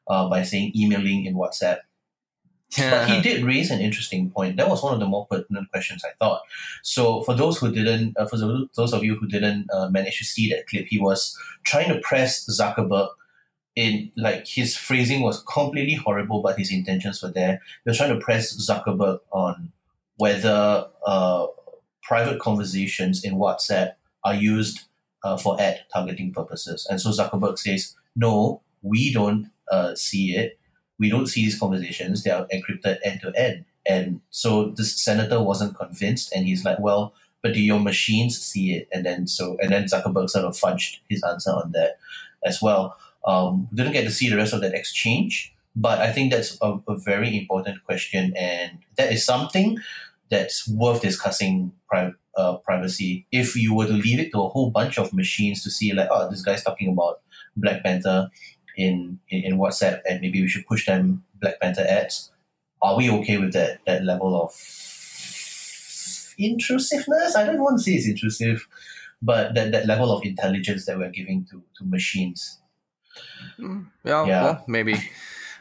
by 0.07 0.43
saying 0.43 0.73
emailing 0.75 1.27
in 1.27 1.35
WhatsApp. 1.35 1.79
But 2.77 3.09
he 3.09 3.21
did 3.29 3.45
raise 3.45 3.71
an 3.71 3.81
interesting 3.81 4.31
point. 4.31 4.57
That 4.57 4.69
was 4.69 4.83
one 4.83 4.95
of 4.95 5.01
the 5.01 5.07
more 5.07 5.27
pertinent 5.27 5.71
questions 5.71 6.05
I 6.05 6.13
thought. 6.19 6.43
So 6.83 7.23
for 7.23 7.35
those 7.35 7.59
who 7.59 7.73
didn't, 7.73 8.17
uh, 8.17 8.27
for 8.27 8.37
those 8.37 8.93
of 8.93 9.05
you 9.05 9.17
who 9.17 9.27
didn't 9.27 9.69
uh, 9.73 9.89
manage 9.89 10.19
to 10.19 10.25
see 10.25 10.49
that 10.51 10.67
clip, 10.67 10.87
he 10.89 10.99
was 10.99 11.37
trying 11.65 11.89
to 11.89 12.01
press 12.01 12.47
Zuckerberg 12.49 13.09
in 13.77 14.13
like 14.17 14.47
his 14.47 14.77
phrasing 14.77 15.23
was 15.23 15.43
completely 15.43 15.95
horrible, 15.95 16.43
but 16.43 16.59
his 16.59 16.73
intentions 16.73 17.23
were 17.23 17.31
there. 17.31 17.61
He 17.85 17.91
was 17.91 17.97
trying 17.99 18.15
to 18.15 18.25
press 18.25 18.55
Zuckerberg 18.57 19.19
on 19.33 19.73
whether 20.17 20.87
uh, 21.07 21.47
private 22.03 22.39
conversations 22.39 23.25
in 23.25 23.35
WhatsApp 23.35 23.95
are 24.23 24.35
used 24.35 24.81
uh, 25.25 25.37
for 25.37 25.61
ad 25.61 25.81
targeting 25.93 26.33
purposes. 26.33 26.87
And 26.89 27.01
so 27.01 27.11
Zuckerberg 27.11 27.59
says, 27.59 27.97
no, 28.15 28.63
we 28.83 29.13
don't 29.13 29.51
uh, 29.71 29.95
see 29.95 30.37
it. 30.37 30.59
We 30.99 31.11
don't 31.11 31.27
see 31.27 31.45
these 31.45 31.59
conversations. 31.59 32.23
They 32.23 32.31
are 32.31 32.47
encrypted 32.53 32.99
end 33.05 33.21
to 33.23 33.33
end. 33.37 33.65
And 33.87 34.21
so 34.31 34.71
this 34.71 34.99
senator 34.99 35.43
wasn't 35.43 35.77
convinced, 35.77 36.33
and 36.35 36.47
he's 36.47 36.65
like, 36.65 36.79
well, 36.79 37.15
but 37.43 37.53
do 37.53 37.61
your 37.61 37.81
machines 37.81 38.41
see 38.41 38.75
it? 38.75 38.89
And 38.93 39.05
then 39.05 39.27
so 39.27 39.59
and 39.61 39.71
then 39.71 39.85
Zuckerberg 39.85 40.31
sort 40.31 40.47
of 40.47 40.57
fudged 40.57 41.01
his 41.09 41.23
answer 41.23 41.51
on 41.51 41.73
that 41.73 41.99
as 42.45 42.63
well. 42.63 42.97
Um, 43.27 43.69
didn't 43.75 43.93
get 43.93 44.05
to 44.05 44.11
see 44.11 44.29
the 44.29 44.37
rest 44.37 44.53
of 44.53 44.61
that 44.63 44.75
exchange, 44.75 45.55
but 45.77 46.01
I 46.01 46.13
think 46.13 46.33
that's 46.33 46.59
a, 46.63 46.79
a 46.89 46.97
very 46.97 47.37
important 47.37 47.85
question, 47.85 48.35
and 48.37 48.79
that 48.97 49.13
is 49.13 49.25
something 49.25 49.79
that's 50.31 50.69
worth 50.69 51.03
discussing 51.03 51.73
pri- 51.89 52.15
uh, 52.37 52.57
privacy. 52.59 53.27
If 53.31 53.57
you 53.57 53.75
were 53.75 53.87
to 53.87 53.93
leave 53.93 54.21
it 54.21 54.33
to 54.33 54.43
a 54.43 54.49
whole 54.49 54.71
bunch 54.71 54.99
of 54.99 55.13
machines 55.13 55.63
to 55.65 55.71
see, 55.71 55.93
like, 55.93 56.09
oh, 56.11 56.31
this 56.31 56.43
guy's 56.43 56.65
talking 56.65 56.93
about 56.93 57.21
Black 57.57 57.83
Panther 57.83 58.31
in, 58.77 59.19
in, 59.29 59.45
in 59.45 59.59
WhatsApp, 59.59 60.01
and 60.09 60.21
maybe 60.21 60.41
we 60.41 60.49
should 60.49 60.67
push 60.67 60.87
them 60.87 61.25
Black 61.41 61.61
Panther 61.61 61.87
ads. 61.89 62.31
Are 62.83 62.97
we 62.97 63.11
okay 63.11 63.39
with 63.39 63.53
that 63.55 63.81
that 63.87 64.05
level 64.05 64.41
of 64.41 64.53
intrusiveness? 66.39 67.37
I 67.37 67.45
don't 67.45 67.61
want 67.61 67.79
to 67.79 67.85
say 67.85 67.93
it's 67.93 68.07
intrusive, 68.07 68.69
but 69.23 69.55
that, 69.55 69.73
that 69.73 69.87
level 69.87 70.13
of 70.13 70.25
intelligence 70.25 70.87
that 70.87 70.99
we're 70.99 71.11
giving 71.11 71.47
to, 71.51 71.63
to 71.79 71.85
machines. 71.85 72.61
Mm, 73.59 73.87
yeah, 74.05 74.27
yeah. 74.27 74.43
Well, 74.43 74.65
maybe. 74.67 74.97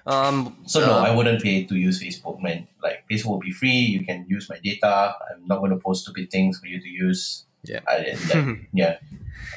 Um, 0.05 0.57
so 0.65 0.81
no, 0.81 0.97
I 0.97 1.15
wouldn't 1.15 1.41
pay 1.41 1.63
to 1.63 1.75
use 1.75 2.03
Facebook, 2.03 2.41
man. 2.41 2.67
Like 2.81 3.05
Facebook 3.09 3.27
will 3.27 3.39
be 3.39 3.51
free. 3.51 3.69
You 3.69 4.05
can 4.05 4.25
use 4.27 4.49
my 4.49 4.59
data. 4.61 5.15
I'm 5.31 5.47
not 5.47 5.59
going 5.59 5.71
to 5.71 5.77
post 5.77 6.03
stupid 6.03 6.29
things 6.29 6.59
for 6.59 6.67
you 6.67 6.81
to 6.81 6.89
use. 6.89 7.45
Yeah. 7.63 7.79
I, 7.87 8.17
like, 8.33 8.57
yeah 8.73 8.97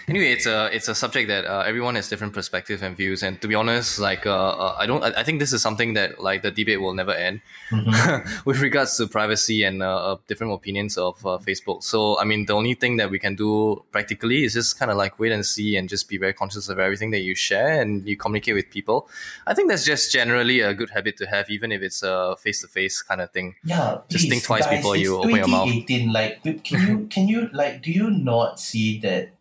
anyway, 0.08 0.32
it's 0.32 0.46
a 0.46 0.74
it's 0.74 0.88
a 0.88 0.94
subject 0.94 1.28
that 1.28 1.44
uh, 1.44 1.64
everyone 1.66 1.94
has 1.94 2.08
different 2.08 2.32
perspectives 2.32 2.82
and 2.82 2.96
views, 2.96 3.22
and 3.22 3.40
to 3.40 3.48
be 3.48 3.54
honest, 3.54 3.98
like 3.98 4.26
uh, 4.26 4.34
uh, 4.34 4.76
I 4.78 4.86
don't, 4.86 5.02
I, 5.02 5.20
I, 5.20 5.24
think 5.24 5.40
this 5.40 5.52
is 5.52 5.62
something 5.62 5.94
that 5.94 6.20
like 6.20 6.42
the 6.42 6.50
debate 6.50 6.80
will 6.80 6.94
never 6.94 7.12
end 7.12 7.40
mm-hmm. 7.70 8.40
with 8.44 8.60
regards 8.60 8.96
to 8.96 9.06
privacy 9.06 9.62
and 9.62 9.82
uh, 9.82 10.12
uh 10.12 10.16
different 10.26 10.52
opinions 10.52 10.96
of 10.96 11.24
uh, 11.26 11.38
Facebook. 11.38 11.82
So 11.82 12.18
I 12.18 12.24
mean, 12.24 12.46
the 12.46 12.54
only 12.54 12.74
thing 12.74 12.96
that 12.96 13.10
we 13.10 13.18
can 13.18 13.34
do 13.34 13.84
practically 13.92 14.44
is 14.44 14.54
just 14.54 14.78
kind 14.78 14.90
of 14.90 14.96
like 14.96 15.18
wait 15.18 15.32
and 15.32 15.44
see, 15.44 15.76
and 15.76 15.88
just 15.88 16.08
be 16.08 16.18
very 16.18 16.32
conscious 16.32 16.68
of 16.68 16.78
everything 16.78 17.10
that 17.12 17.20
you 17.20 17.34
share 17.34 17.80
and 17.80 18.06
you 18.06 18.16
communicate 18.16 18.54
with 18.54 18.70
people. 18.70 19.08
I 19.46 19.54
think 19.54 19.68
that's 19.68 19.84
just 19.84 20.12
generally 20.12 20.60
a 20.60 20.74
good 20.74 20.90
habit 20.90 21.16
to 21.18 21.26
have, 21.26 21.50
even 21.50 21.72
if 21.72 21.82
it's 21.82 22.02
a 22.02 22.36
face 22.38 22.60
to 22.62 22.68
face 22.68 23.02
kind 23.02 23.20
of 23.20 23.30
thing. 23.30 23.56
Yeah, 23.64 23.98
just 24.08 24.24
please, 24.24 24.30
think 24.30 24.44
twice 24.44 24.66
guys, 24.66 24.78
before 24.78 24.96
you 24.96 25.18
open 25.18 25.30
your 25.30 25.48
mouth. 25.48 25.66
Like, 25.66 26.42
can 26.64 26.86
you 26.86 27.06
can 27.08 27.28
you 27.28 27.48
like 27.52 27.82
do 27.82 27.90
you 27.90 27.95
not 28.10 28.60
see 28.60 28.98
that 29.00 29.32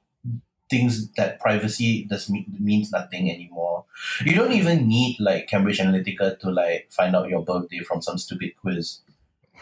things 0.70 1.12
that 1.14 1.40
privacy 1.40 2.06
does 2.10 2.30
mean, 2.30 2.46
means 2.60 2.92
nothing 2.92 3.30
anymore. 3.30 3.86
You 4.26 4.36
don't 4.36 4.52
even 4.52 4.88
need 4.88 5.18
like 5.20 5.48
Cambridge 5.48 5.80
Analytica 5.80 6.40
to 6.40 6.50
like 6.50 6.88
find 6.92 7.16
out 7.16 7.30
your 7.30 7.44
birthday 7.44 7.80
from 7.80 8.02
some 8.02 8.18
stupid 8.18 8.54
quiz. 8.60 9.00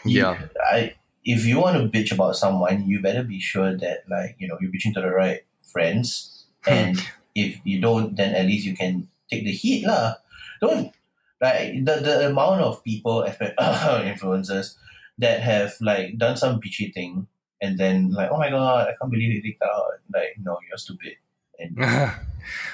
Yeah. 0.05 0.47
I 0.59 0.95
if 1.25 1.45
you 1.45 1.59
want 1.59 1.77
to 1.77 1.97
bitch 1.97 2.12
about 2.12 2.35
someone, 2.35 2.85
you 2.85 3.01
better 3.01 3.23
be 3.23 3.39
sure 3.39 3.75
that 3.77 4.03
like, 4.09 4.35
you 4.39 4.47
know, 4.47 4.57
you're 4.59 4.71
bitching 4.71 4.93
to 4.95 5.01
the 5.01 5.09
right 5.09 5.41
friends. 5.62 6.45
Hmm. 6.65 6.73
and 6.73 7.07
if 7.35 7.59
you 7.63 7.81
don't, 7.81 8.15
then 8.15 8.35
at 8.35 8.45
least 8.45 8.65
you 8.65 8.75
can 8.75 9.09
take 9.29 9.43
the 9.43 9.51
heat 9.51 9.85
lah. 9.85 10.15
Don't 10.62 10.93
like 11.41 11.83
the, 11.83 12.00
the 12.00 12.29
amount 12.29 12.62
of 12.62 12.83
people, 12.83 13.23
influencers, 13.59 14.75
that 15.17 15.41
have 15.41 15.73
like 15.81 16.17
done 16.17 16.38
some 16.38 16.62
bitchy 16.62 16.93
thing 16.93 17.27
and 17.63 17.77
then 17.77 18.12
like, 18.12 18.29
oh 18.29 18.38
my 18.38 18.50
god, 18.50 18.88
I 18.89 18.93
can't 19.00 19.10
believe 19.10 19.38
it 19.38 19.43
leaked 19.43 19.63
out. 19.63 19.86
Like, 20.13 20.36
no, 20.38 20.58
you're 20.67 20.77
stupid. 20.77 21.15
And 21.58 21.77
oh, 21.82 22.15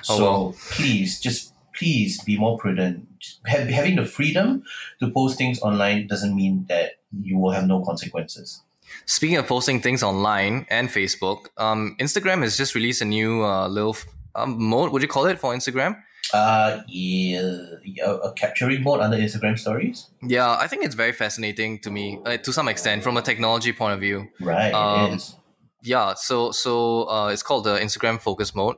so 0.02 0.22
well. 0.22 0.56
please, 0.72 1.20
just 1.20 1.54
please 1.78 2.24
be 2.24 2.38
more 2.38 2.58
prudent. 2.58 3.08
Having 3.46 3.98
the 3.98 4.06
freedom 4.06 4.64
to 5.00 5.12
post 5.12 5.38
things 5.38 5.62
online 5.62 6.08
doesn't 6.08 6.36
mean 6.36 6.66
that 6.70 6.94
you 7.22 7.38
will 7.38 7.52
have 7.52 7.68
no 7.68 7.86
consequences. 7.86 8.64
Speaking 9.06 9.38
of 9.38 9.46
posting 9.46 9.80
things 9.80 10.02
online 10.02 10.66
and 10.70 10.90
Facebook, 10.90 11.48
um, 11.58 11.96
Instagram 12.00 12.42
has 12.42 12.58
just 12.58 12.74
released 12.74 13.02
a 13.02 13.06
new 13.06 13.46
uh, 13.46 13.68
little 13.68 13.94
f- 13.94 14.08
um, 14.34 14.62
mode. 14.62 14.92
Would 14.92 15.04
you 15.04 15.08
call 15.08 15.28
it 15.28 15.40
for 15.40 15.54
Instagram? 15.54 16.02
Uh, 16.34 16.82
yeah, 16.88 17.56
yeah, 17.84 18.18
a 18.24 18.32
capturing 18.34 18.84
mode 18.84 19.00
under 19.00 19.18
Instagram 19.18 19.58
stories. 19.58 20.08
Yeah, 20.22 20.52
I 20.60 20.68
think 20.68 20.86
it's 20.86 20.96
very 20.96 21.12
fascinating 21.12 21.80
to 21.80 21.90
me, 21.90 22.20
uh, 22.26 22.38
to 22.38 22.54
some 22.54 22.68
extent, 22.68 23.04
from 23.04 23.18
a 23.18 23.22
technology 23.22 23.74
point 23.74 23.94
of 23.94 24.00
view. 24.00 24.28
Right, 24.40 24.74
Um, 24.74 25.14
it 25.14 25.16
is. 25.16 25.36
Yeah, 25.82 26.14
so 26.14 26.52
so 26.52 27.10
uh, 27.10 27.28
it's 27.30 27.42
called 27.42 27.64
the 27.64 27.80
Instagram 27.80 28.20
Focus 28.22 28.54
Mode, 28.54 28.76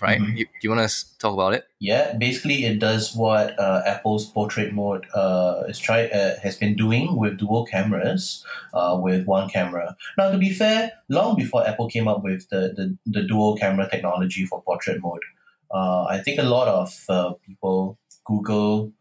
right? 0.00 0.20
Mhm. 0.20 0.36
You, 0.36 0.46
you 0.62 0.70
want 0.70 0.88
to 0.88 1.18
talk 1.18 1.32
about 1.34 1.54
it? 1.54 1.64
Yeah, 1.80 2.12
basically 2.18 2.66
it 2.66 2.78
does 2.78 3.16
what 3.16 3.58
uh, 3.58 3.82
Apple's 3.86 4.26
portrait 4.30 4.72
mode 4.72 5.06
uh, 5.14 5.62
is 5.66 5.78
try 5.78 6.06
uh, 6.06 6.38
has 6.42 6.56
been 6.56 6.76
doing 6.76 7.16
with 7.16 7.38
dual 7.38 7.64
cameras, 7.64 8.44
uh, 8.74 8.96
with 9.00 9.26
one 9.26 9.48
camera. 9.48 9.96
Now, 10.18 10.30
to 10.30 10.38
be 10.38 10.50
fair, 10.50 10.92
long 11.08 11.36
before 11.36 11.66
Apple 11.66 11.88
came 11.88 12.06
up 12.06 12.22
with 12.22 12.48
the 12.50 12.74
the, 12.76 12.96
the 13.06 13.22
dual 13.26 13.56
camera 13.56 13.88
technology 13.90 14.44
for 14.44 14.62
portrait 14.62 15.00
mode, 15.00 15.22
uh, 15.72 16.04
I 16.04 16.18
think 16.18 16.38
a 16.38 16.42
lot 16.44 16.68
of 16.68 17.04
uh, 17.08 17.32
people, 17.46 17.98
Google, 18.24 18.92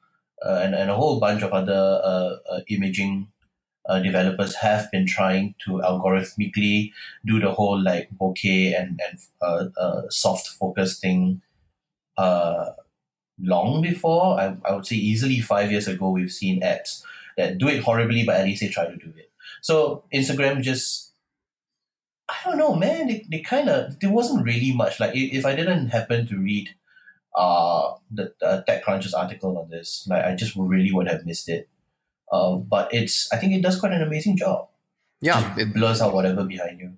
uh, 0.46 0.62
and 0.64 0.76
and 0.76 0.90
a 0.90 0.96
whole 0.96 1.20
bunch 1.20 1.44
of 1.44 1.52
other 1.52 2.02
uh, 2.04 2.36
uh, 2.50 2.62
imaging. 2.68 3.28
Developers 4.04 4.56
have 4.56 4.90
been 4.92 5.06
trying 5.06 5.54
to 5.66 5.82
algorithmically 5.84 6.94
do 7.26 7.42
the 7.42 7.52
whole 7.52 7.78
like 7.82 8.08
bokeh 8.16 8.80
and 8.80 9.02
and 9.06 9.74
soft 10.10 10.48
focus 10.48 10.98
thing 11.00 11.42
long 12.18 13.82
before. 13.82 14.40
I, 14.40 14.56
I 14.66 14.76
would 14.76 14.86
say 14.86 14.96
easily 14.96 15.40
five 15.40 15.72
years 15.72 15.88
ago, 15.88 16.10
we've 16.12 16.32
seen 16.32 16.62
apps 16.62 17.04
that 17.38 17.58
do 17.58 17.68
it 17.68 17.84
horribly, 17.84 18.24
but 18.24 18.38
at 18.38 18.46
least 18.46 18.62
they 18.62 18.70
try 18.70 18.86
to 18.86 18.96
do 18.96 19.14
it. 19.18 19.32
So 19.62 20.04
Instagram 20.14 20.62
just, 20.62 21.11
I 22.32 22.38
don't 22.46 22.58
know, 22.58 22.76
man. 22.76 23.08
They, 23.08 23.26
they 23.30 23.40
kind 23.42 23.70
of 23.70 24.00
there 24.00 24.12
wasn't 24.12 24.46
really 24.46 24.74
much. 24.74 25.00
Like 25.00 25.16
if, 25.16 25.34
if 25.34 25.46
I 25.46 25.56
didn't 25.56 25.90
happen 25.90 26.28
to 26.28 26.38
read 26.38 26.70
uh 27.36 27.94
the, 28.10 28.34
the 28.40 28.64
TechCrunch's 28.68 29.14
article 29.14 29.58
on 29.58 29.70
this, 29.70 30.06
like 30.10 30.24
I 30.26 30.36
just 30.36 30.56
really 30.56 30.92
would 30.92 31.08
have 31.08 31.26
missed 31.26 31.50
it. 31.50 31.70
Uh, 32.32 32.56
but 32.56 32.94
it's 32.94 33.32
I 33.34 33.38
think 33.38 33.54
it 33.54 33.62
does 33.62 33.80
quite 33.80 33.92
an 33.94 34.02
amazing 34.02 34.38
job. 34.38 34.70
Yeah, 35.22 35.42
Just 35.42 35.60
it, 35.60 35.74
blurs 35.74 36.02
out 36.02 36.14
whatever 36.14 36.44
behind 36.44 36.80
you. 36.80 36.94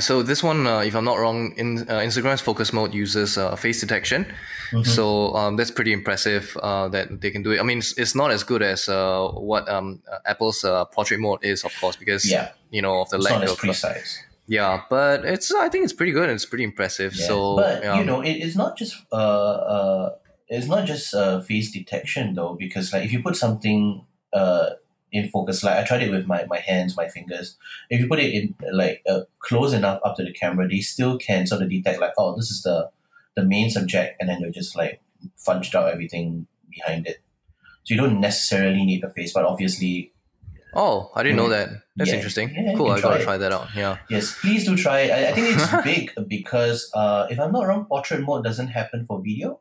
so 0.00 0.22
this 0.22 0.42
one, 0.42 0.66
uh, 0.66 0.80
if 0.80 0.94
I'm 0.94 1.04
not 1.04 1.18
wrong, 1.18 1.54
in 1.56 1.78
uh, 1.88 2.00
Instagram's 2.02 2.40
Focus 2.42 2.72
Mode 2.72 2.92
uses 2.92 3.38
uh, 3.38 3.54
face 3.56 3.80
detection. 3.80 4.26
Mhm. 4.72 4.84
So 4.86 5.34
um, 5.34 5.56
that's 5.56 5.70
pretty 5.70 5.92
impressive 5.92 6.56
uh, 6.62 6.88
that 6.88 7.20
they 7.20 7.30
can 7.30 7.42
do 7.42 7.52
it. 7.52 7.60
I 7.60 7.62
mean, 7.62 7.78
it's, 7.78 7.96
it's 7.96 8.14
not 8.14 8.30
as 8.32 8.42
good 8.42 8.62
as 8.62 8.88
uh, 8.88 9.28
what 9.28 9.68
um, 9.68 10.02
uh, 10.10 10.18
Apple's 10.26 10.64
uh, 10.64 10.84
portrait 10.86 11.20
mode 11.20 11.44
is, 11.44 11.64
of 11.64 11.72
course, 11.80 11.96
because 11.96 12.28
yeah, 12.28 12.50
you 12.70 12.82
know 12.82 13.00
of 13.00 13.08
the 13.10 13.16
it's 13.16 13.24
lack 13.24 13.42
of 13.44 13.50
uh, 13.50 13.54
precise. 13.54 14.22
Yeah. 14.46 14.82
But 14.90 15.24
it's 15.24 15.52
I 15.52 15.68
think 15.68 15.84
it's 15.84 15.92
pretty 15.92 16.12
good. 16.12 16.24
and 16.24 16.32
It's 16.32 16.46
pretty 16.46 16.64
impressive. 16.64 17.14
Yeah, 17.14 17.26
So 17.26 17.56
but 17.56 17.82
yeah. 17.82 17.98
you 17.98 18.04
know, 18.04 18.20
it, 18.20 18.32
it's 18.32 18.56
not 18.56 18.76
just 18.76 18.96
uh, 19.12 19.16
uh, 19.16 20.14
it's 20.48 20.66
not 20.66 20.86
just 20.86 21.14
uh, 21.14 21.40
face 21.40 21.70
detection 21.70 22.34
though, 22.34 22.54
because 22.54 22.92
like 22.92 23.04
if 23.04 23.12
you 23.12 23.22
put 23.22 23.36
something 23.36 24.04
uh, 24.32 24.70
in 25.12 25.28
focus, 25.30 25.62
like 25.64 25.78
I 25.78 25.84
tried 25.84 26.02
it 26.02 26.10
with 26.10 26.26
my, 26.26 26.44
my 26.46 26.58
hands, 26.58 26.96
my 26.96 27.08
fingers. 27.08 27.56
If 27.88 28.00
you 28.00 28.08
put 28.08 28.18
it 28.18 28.34
in 28.34 28.54
like 28.72 29.02
uh, 29.08 29.22
close 29.40 29.72
enough 29.72 30.00
up 30.04 30.16
to 30.16 30.24
the 30.24 30.32
camera, 30.32 30.68
they 30.68 30.80
still 30.80 31.18
can 31.18 31.46
sort 31.46 31.62
of 31.62 31.70
detect 31.70 32.00
like, 32.00 32.12
oh, 32.18 32.36
this 32.36 32.50
is 32.50 32.62
the 32.62 32.90
the 33.36 33.44
main 33.44 33.70
subject, 33.70 34.16
and 34.20 34.28
then 34.28 34.40
you 34.40 34.50
just 34.50 34.76
like 34.76 35.00
fudged 35.38 35.74
out 35.74 35.92
everything 35.92 36.46
behind 36.70 37.06
it. 37.06 37.20
So 37.84 37.94
you 37.94 38.00
don't 38.00 38.20
necessarily 38.20 38.84
need 38.84 39.02
the 39.02 39.10
face, 39.10 39.32
but 39.32 39.44
obviously, 39.44 40.12
oh, 40.74 41.10
I 41.14 41.22
didn't 41.22 41.36
know 41.36 41.48
that. 41.48 41.70
That's 41.96 42.10
Yeah, 42.10 42.16
interesting. 42.16 42.54
yeah, 42.54 42.74
cool. 42.76 42.90
I 42.90 43.00
gotta 43.00 43.16
try 43.16 43.24
try 43.24 43.36
that 43.38 43.52
out. 43.52 43.68
Yeah. 43.74 43.98
yes, 44.08 44.38
please 44.40 44.64
do 44.64 44.76
try. 44.76 45.00
it. 45.00 45.10
I, 45.10 45.30
I 45.30 45.32
think 45.32 45.56
it's 45.56 45.84
big 45.84 46.28
because 46.28 46.90
uh, 46.94 47.26
if 47.30 47.38
I'm 47.38 47.52
not 47.52 47.66
wrong, 47.66 47.84
portrait 47.86 48.20
mode 48.22 48.44
doesn't 48.44 48.68
happen 48.68 49.06
for 49.06 49.20
video. 49.20 49.60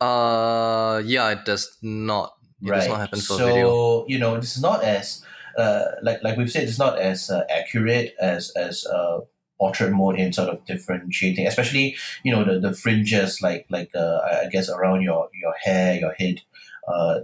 Uh, 0.00 1.02
yeah. 1.04 1.30
It 1.30 1.44
does 1.44 1.76
not. 1.82 2.34
It 2.62 2.68
does 2.68 2.88
not 2.88 3.00
happen 3.00 3.18
for 3.18 3.34
so, 3.34 3.46
video. 3.46 3.66
So 3.68 4.04
you 4.08 4.18
know, 4.18 4.36
this 4.36 4.56
is 4.56 4.62
not 4.62 4.84
as 4.84 5.24
uh, 5.56 5.84
like 6.02 6.22
like 6.22 6.36
we've 6.36 6.50
said, 6.50 6.64
it's 6.64 6.78
not 6.78 6.98
as 6.98 7.30
uh, 7.30 7.44
accurate 7.50 8.14
as 8.20 8.50
as 8.56 8.86
uh, 8.86 9.20
portrait 9.58 9.90
mode 9.92 10.18
in 10.18 10.32
sort 10.32 10.48
of 10.48 10.64
differentiating, 10.64 11.46
especially 11.46 11.96
you 12.22 12.32
know 12.32 12.44
the, 12.44 12.58
the 12.60 12.72
fringes 12.74 13.40
like 13.42 13.66
like 13.70 13.90
uh, 13.94 14.20
I 14.44 14.48
guess 14.50 14.68
around 14.68 15.02
your 15.02 15.28
your 15.34 15.54
hair, 15.62 15.94
your 15.98 16.12
head, 16.12 16.40
uh, 16.88 17.20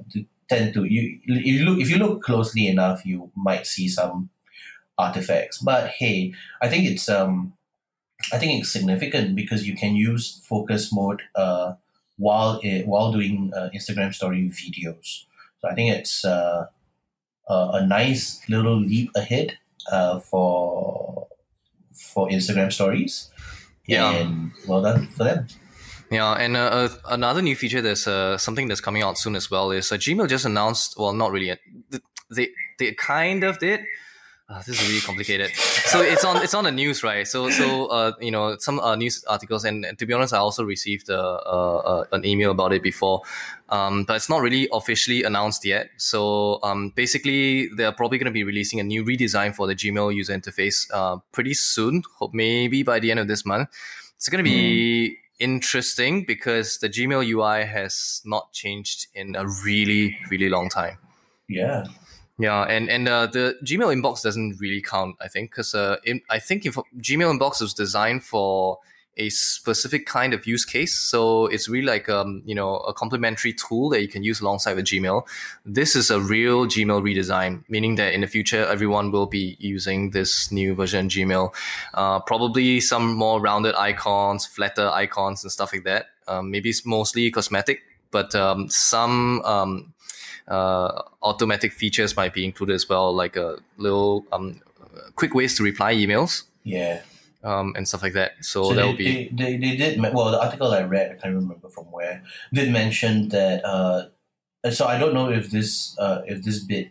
tend 0.48 0.74
to 0.74 0.84
you 0.84 1.18
if 1.26 1.46
you 1.46 1.64
look 1.64 1.80
if 1.80 1.90
you 1.90 1.98
look 1.98 2.22
closely 2.22 2.66
enough, 2.66 3.04
you 3.04 3.30
might 3.34 3.66
see 3.66 3.88
some 3.88 4.30
artifacts. 4.98 5.58
But 5.58 5.88
hey, 5.88 6.34
I 6.62 6.68
think 6.68 6.88
it's 6.88 7.08
um, 7.08 7.54
I 8.32 8.38
think 8.38 8.60
it's 8.60 8.72
significant 8.72 9.36
because 9.36 9.66
you 9.66 9.76
can 9.76 9.96
use 9.96 10.40
focus 10.44 10.92
mode 10.92 11.22
uh, 11.34 11.74
while 12.16 12.60
it, 12.62 12.86
while 12.86 13.12
doing 13.12 13.52
uh, 13.54 13.70
Instagram 13.74 14.14
story 14.14 14.50
videos. 14.50 15.24
So 15.60 15.68
I 15.68 15.74
think 15.74 15.94
it's 15.94 16.24
uh, 16.24 16.66
a, 17.48 17.70
a 17.74 17.86
nice 17.86 18.40
little 18.48 18.80
leap 18.80 19.10
ahead 19.14 19.58
uh, 19.90 20.20
for 20.20 21.28
for 21.92 22.28
Instagram 22.28 22.72
stories. 22.72 23.30
Yeah. 23.86 24.10
and 24.10 24.50
well 24.66 24.82
done 24.82 25.06
for 25.06 25.24
them. 25.24 25.46
Yeah, 26.10 26.32
and 26.34 26.56
uh, 26.56 26.60
uh, 26.60 26.88
another 27.08 27.42
new 27.42 27.56
feature 27.56 27.82
that's 27.82 28.06
uh, 28.06 28.38
something 28.38 28.68
that's 28.68 28.80
coming 28.80 29.02
out 29.02 29.18
soon 29.18 29.34
as 29.34 29.50
well 29.50 29.72
is 29.72 29.90
uh, 29.90 29.96
Gmail 29.96 30.28
just 30.28 30.44
announced. 30.44 30.94
Well, 30.98 31.12
not 31.12 31.32
really. 31.32 31.58
They 32.30 32.48
they 32.78 32.92
kind 32.92 33.44
of 33.44 33.58
did. 33.58 33.80
Uh, 34.48 34.58
this 34.58 34.80
is 34.80 34.88
really 34.88 35.00
complicated. 35.00 35.50
So 35.56 36.00
it's 36.00 36.24
on 36.24 36.40
it's 36.40 36.54
on 36.54 36.62
the 36.62 36.70
news, 36.70 37.02
right? 37.02 37.26
So 37.26 37.50
so 37.50 37.86
uh, 37.86 38.12
you 38.20 38.30
know 38.30 38.56
some 38.58 38.78
uh, 38.78 38.94
news 38.94 39.24
articles, 39.26 39.64
and, 39.64 39.84
to 39.98 40.06
be 40.06 40.12
honest, 40.12 40.32
I 40.32 40.38
also 40.38 40.62
received 40.62 41.10
uh, 41.10 41.16
uh, 41.16 42.04
an 42.12 42.24
email 42.24 42.52
about 42.52 42.72
it 42.72 42.80
before, 42.84 43.22
um, 43.70 44.04
but 44.04 44.14
it's 44.14 44.28
not 44.28 44.42
really 44.42 44.68
officially 44.72 45.24
announced 45.24 45.64
yet. 45.64 45.90
So 45.96 46.60
um, 46.62 46.90
basically, 46.90 47.68
they're 47.76 47.90
probably 47.90 48.18
going 48.18 48.26
to 48.26 48.30
be 48.30 48.44
releasing 48.44 48.78
a 48.78 48.84
new 48.84 49.04
redesign 49.04 49.56
for 49.56 49.66
the 49.66 49.74
Gmail 49.74 50.14
user 50.14 50.32
interface 50.32 50.86
pretty 51.32 51.54
soon, 51.54 52.04
maybe 52.32 52.84
by 52.84 53.00
the 53.00 53.10
end 53.10 53.18
of 53.18 53.26
this 53.26 53.44
month. 53.44 53.68
It's 54.14 54.28
going 54.28 54.44
to 54.44 54.48
be 54.48 55.18
interesting 55.38 56.24
because 56.24 56.78
the 56.78 56.88
Gmail 56.88 57.26
UI 57.26 57.66
has 57.66 58.22
not 58.24 58.52
changed 58.52 59.06
in 59.14 59.36
a 59.36 59.46
really 59.64 60.18
really 60.30 60.48
long 60.48 60.68
time. 60.68 60.98
Yeah, 61.48 61.86
Yeah, 62.38 62.62
and 62.62 62.90
and 62.90 63.08
uh, 63.08 63.26
the 63.26 63.56
Gmail 63.64 63.94
inbox 63.94 64.22
doesn't 64.22 64.60
really 64.60 64.82
count, 64.82 65.16
I 65.20 65.28
think, 65.28 65.50
because 65.50 65.74
uh, 65.74 65.96
in, 66.04 66.20
I 66.28 66.38
think 66.38 66.66
if 66.66 66.74
Gmail 66.74 67.38
inbox 67.38 67.62
was 67.62 67.72
designed 67.72 68.24
for 68.24 68.78
a 69.16 69.28
specific 69.30 70.06
kind 70.06 70.34
of 70.34 70.46
use 70.46 70.64
case, 70.64 70.94
so 70.94 71.46
it's 71.46 71.68
really 71.68 71.86
like 71.86 72.08
um 72.08 72.42
you 72.44 72.54
know 72.54 72.76
a 72.78 72.92
complementary 72.92 73.52
tool 73.52 73.88
that 73.90 74.02
you 74.02 74.08
can 74.08 74.22
use 74.22 74.40
alongside 74.40 74.74
with 74.74 74.86
Gmail. 74.86 75.26
This 75.64 75.96
is 75.96 76.10
a 76.10 76.20
real 76.20 76.66
Gmail 76.66 77.02
redesign, 77.02 77.64
meaning 77.68 77.96
that 77.96 78.12
in 78.12 78.20
the 78.20 78.26
future 78.26 78.64
everyone 78.66 79.10
will 79.10 79.26
be 79.26 79.56
using 79.58 80.10
this 80.10 80.52
new 80.52 80.74
version 80.74 81.08
Gmail. 81.08 81.54
Uh, 81.94 82.20
probably 82.20 82.80
some 82.80 83.14
more 83.14 83.40
rounded 83.40 83.74
icons, 83.74 84.46
flatter 84.46 84.88
icons, 84.90 85.42
and 85.44 85.52
stuff 85.52 85.72
like 85.72 85.84
that. 85.84 86.06
Um, 86.28 86.50
maybe 86.50 86.70
it's 86.70 86.84
mostly 86.84 87.30
cosmetic, 87.30 87.82
but 88.10 88.34
um, 88.34 88.68
some 88.68 89.40
um, 89.42 89.94
uh, 90.48 91.02
automatic 91.22 91.72
features 91.72 92.16
might 92.16 92.34
be 92.34 92.44
included 92.44 92.74
as 92.74 92.88
well, 92.88 93.14
like 93.14 93.36
a 93.36 93.58
little 93.76 94.26
um, 94.32 94.60
quick 95.14 95.34
ways 95.34 95.56
to 95.56 95.62
reply 95.62 95.94
emails 95.94 96.42
yeah. 96.66 97.02
Um, 97.42 97.74
and 97.76 97.86
stuff 97.86 98.02
like 98.02 98.14
that. 98.14 98.32
So, 98.42 98.64
So 98.64 98.74
that 98.74 98.86
will 98.86 98.96
be 98.96 99.28
they, 99.28 99.56
they, 99.56 99.56
they 99.56 99.76
did 99.76 100.00
well 100.00 100.30
the 100.30 100.42
article 100.42 100.72
I 100.72 100.82
read 100.82 101.12
I 101.12 101.14
can't 101.14 101.34
remember 101.34 101.68
from 101.68 101.86
where 101.86 102.22
did 102.52 102.72
mention 102.72 103.28
that 103.30 103.64
uh, 103.64 104.08
so 104.70 104.86
I 104.86 104.98
don't 104.98 105.14
know 105.14 105.30
if 105.30 105.50
this 105.50 105.96
uh, 105.98 106.22
if 106.26 106.42
this 106.42 106.64
bit 106.64 106.90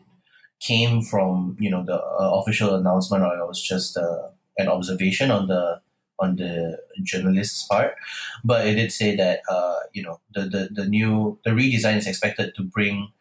came 0.59 1.01
from 1.01 1.57
you 1.59 1.69
know 1.69 1.83
the 1.83 1.95
uh, 1.95 2.31
official 2.39 2.75
announcement 2.75 3.23
or 3.23 3.37
it 3.37 3.47
was 3.47 3.61
just 3.61 3.97
uh, 3.97 4.29
an 4.57 4.67
observation 4.67 5.31
on 5.31 5.47
the 5.47 5.81
on 6.17 6.37
the 6.37 6.77
journalist's 7.03 7.67
part 7.67 7.95
but 8.43 8.65
it 8.65 8.75
did 8.75 8.91
say 8.91 9.15
that 9.15 9.41
uh, 9.49 9.79
you 9.93 10.01
know 10.01 10.19
the, 10.33 10.41
the 10.41 10.69
the 10.71 10.85
new 10.85 11.37
the 11.43 11.51
redesign 11.51 11.97
is 11.97 12.07
expected 12.07 12.55
to 12.55 12.63
bring 12.63 13.11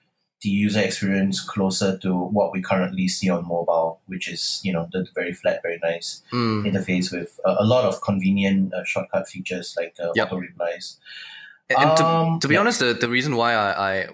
the 0.43 0.49
user 0.51 0.81
experience 0.81 1.41
closer 1.41 1.97
to 1.99 2.13
what 2.15 2.53
we 2.53 2.61
currently 2.61 3.09
see 3.09 3.31
on 3.31 3.47
mobile 3.47 4.01
which 4.07 4.29
is 4.29 4.61
you 4.63 4.73
know 4.73 4.89
the 4.93 5.07
very 5.15 5.33
flat 5.33 5.61
very 5.63 5.79
nice 5.83 6.23
Mm, 6.33 6.67
interface 6.67 7.13
with 7.13 7.39
uh, 7.45 7.57
a 7.59 7.65
lot 7.65 7.85
of 7.85 8.01
convenient 8.03 8.73
uh, 8.75 8.85
shortcut 8.85 9.29
features 9.29 9.75
like 9.77 9.95
uh, 10.01 10.11
Yep. 10.15 10.27
auto 10.27 10.37
replies. 10.37 10.99
And 11.71 11.97
to, 11.97 12.05
Um, 12.05 12.39
to 12.41 12.49
be 12.49 12.55
yeah. 12.55 12.61
honest, 12.61 12.81
the, 12.81 12.93
the 12.93 13.09
reason 13.09 13.37
why 13.37 13.55
I, 13.55 14.03
I 14.03 14.09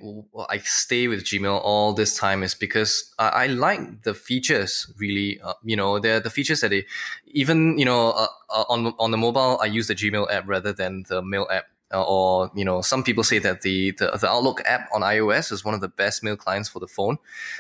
I 0.48 0.58
stay 0.58 1.08
with 1.08 1.24
Gmail 1.24 1.60
all 1.64 1.92
this 1.92 2.16
time 2.16 2.44
is 2.44 2.54
because 2.54 3.12
I, 3.18 3.28
I 3.28 3.46
like 3.48 4.02
the 4.02 4.14
features 4.14 4.86
really. 4.98 5.40
Uh, 5.40 5.54
you 5.64 5.74
know, 5.74 5.98
they're 5.98 6.20
the 6.20 6.30
features 6.30 6.60
that 6.60 6.68
they 6.70 6.86
even 7.26 7.76
you 7.76 7.84
know 7.84 8.12
uh, 8.12 8.28
uh, 8.50 8.64
on 8.68 8.94
on 9.00 9.10
the 9.10 9.18
mobile 9.18 9.58
I 9.60 9.66
use 9.66 9.88
the 9.88 9.96
Gmail 9.96 10.30
app 10.30 10.46
rather 10.46 10.72
than 10.72 11.04
the 11.08 11.22
Mail 11.22 11.48
app. 11.50 11.64
Or 11.92 12.50
you 12.54 12.64
know, 12.64 12.82
some 12.82 13.02
people 13.02 13.24
say 13.24 13.38
that 13.40 13.62
the, 13.62 13.90
the 13.92 14.10
the 14.20 14.28
Outlook 14.28 14.62
app 14.64 14.88
on 14.94 15.02
iOS 15.02 15.50
is 15.50 15.64
one 15.64 15.74
of 15.74 15.80
the 15.80 15.88
best 15.88 16.22
mail 16.22 16.36
clients 16.36 16.68
for 16.68 16.78
the 16.78 16.86
phone. 16.86 17.18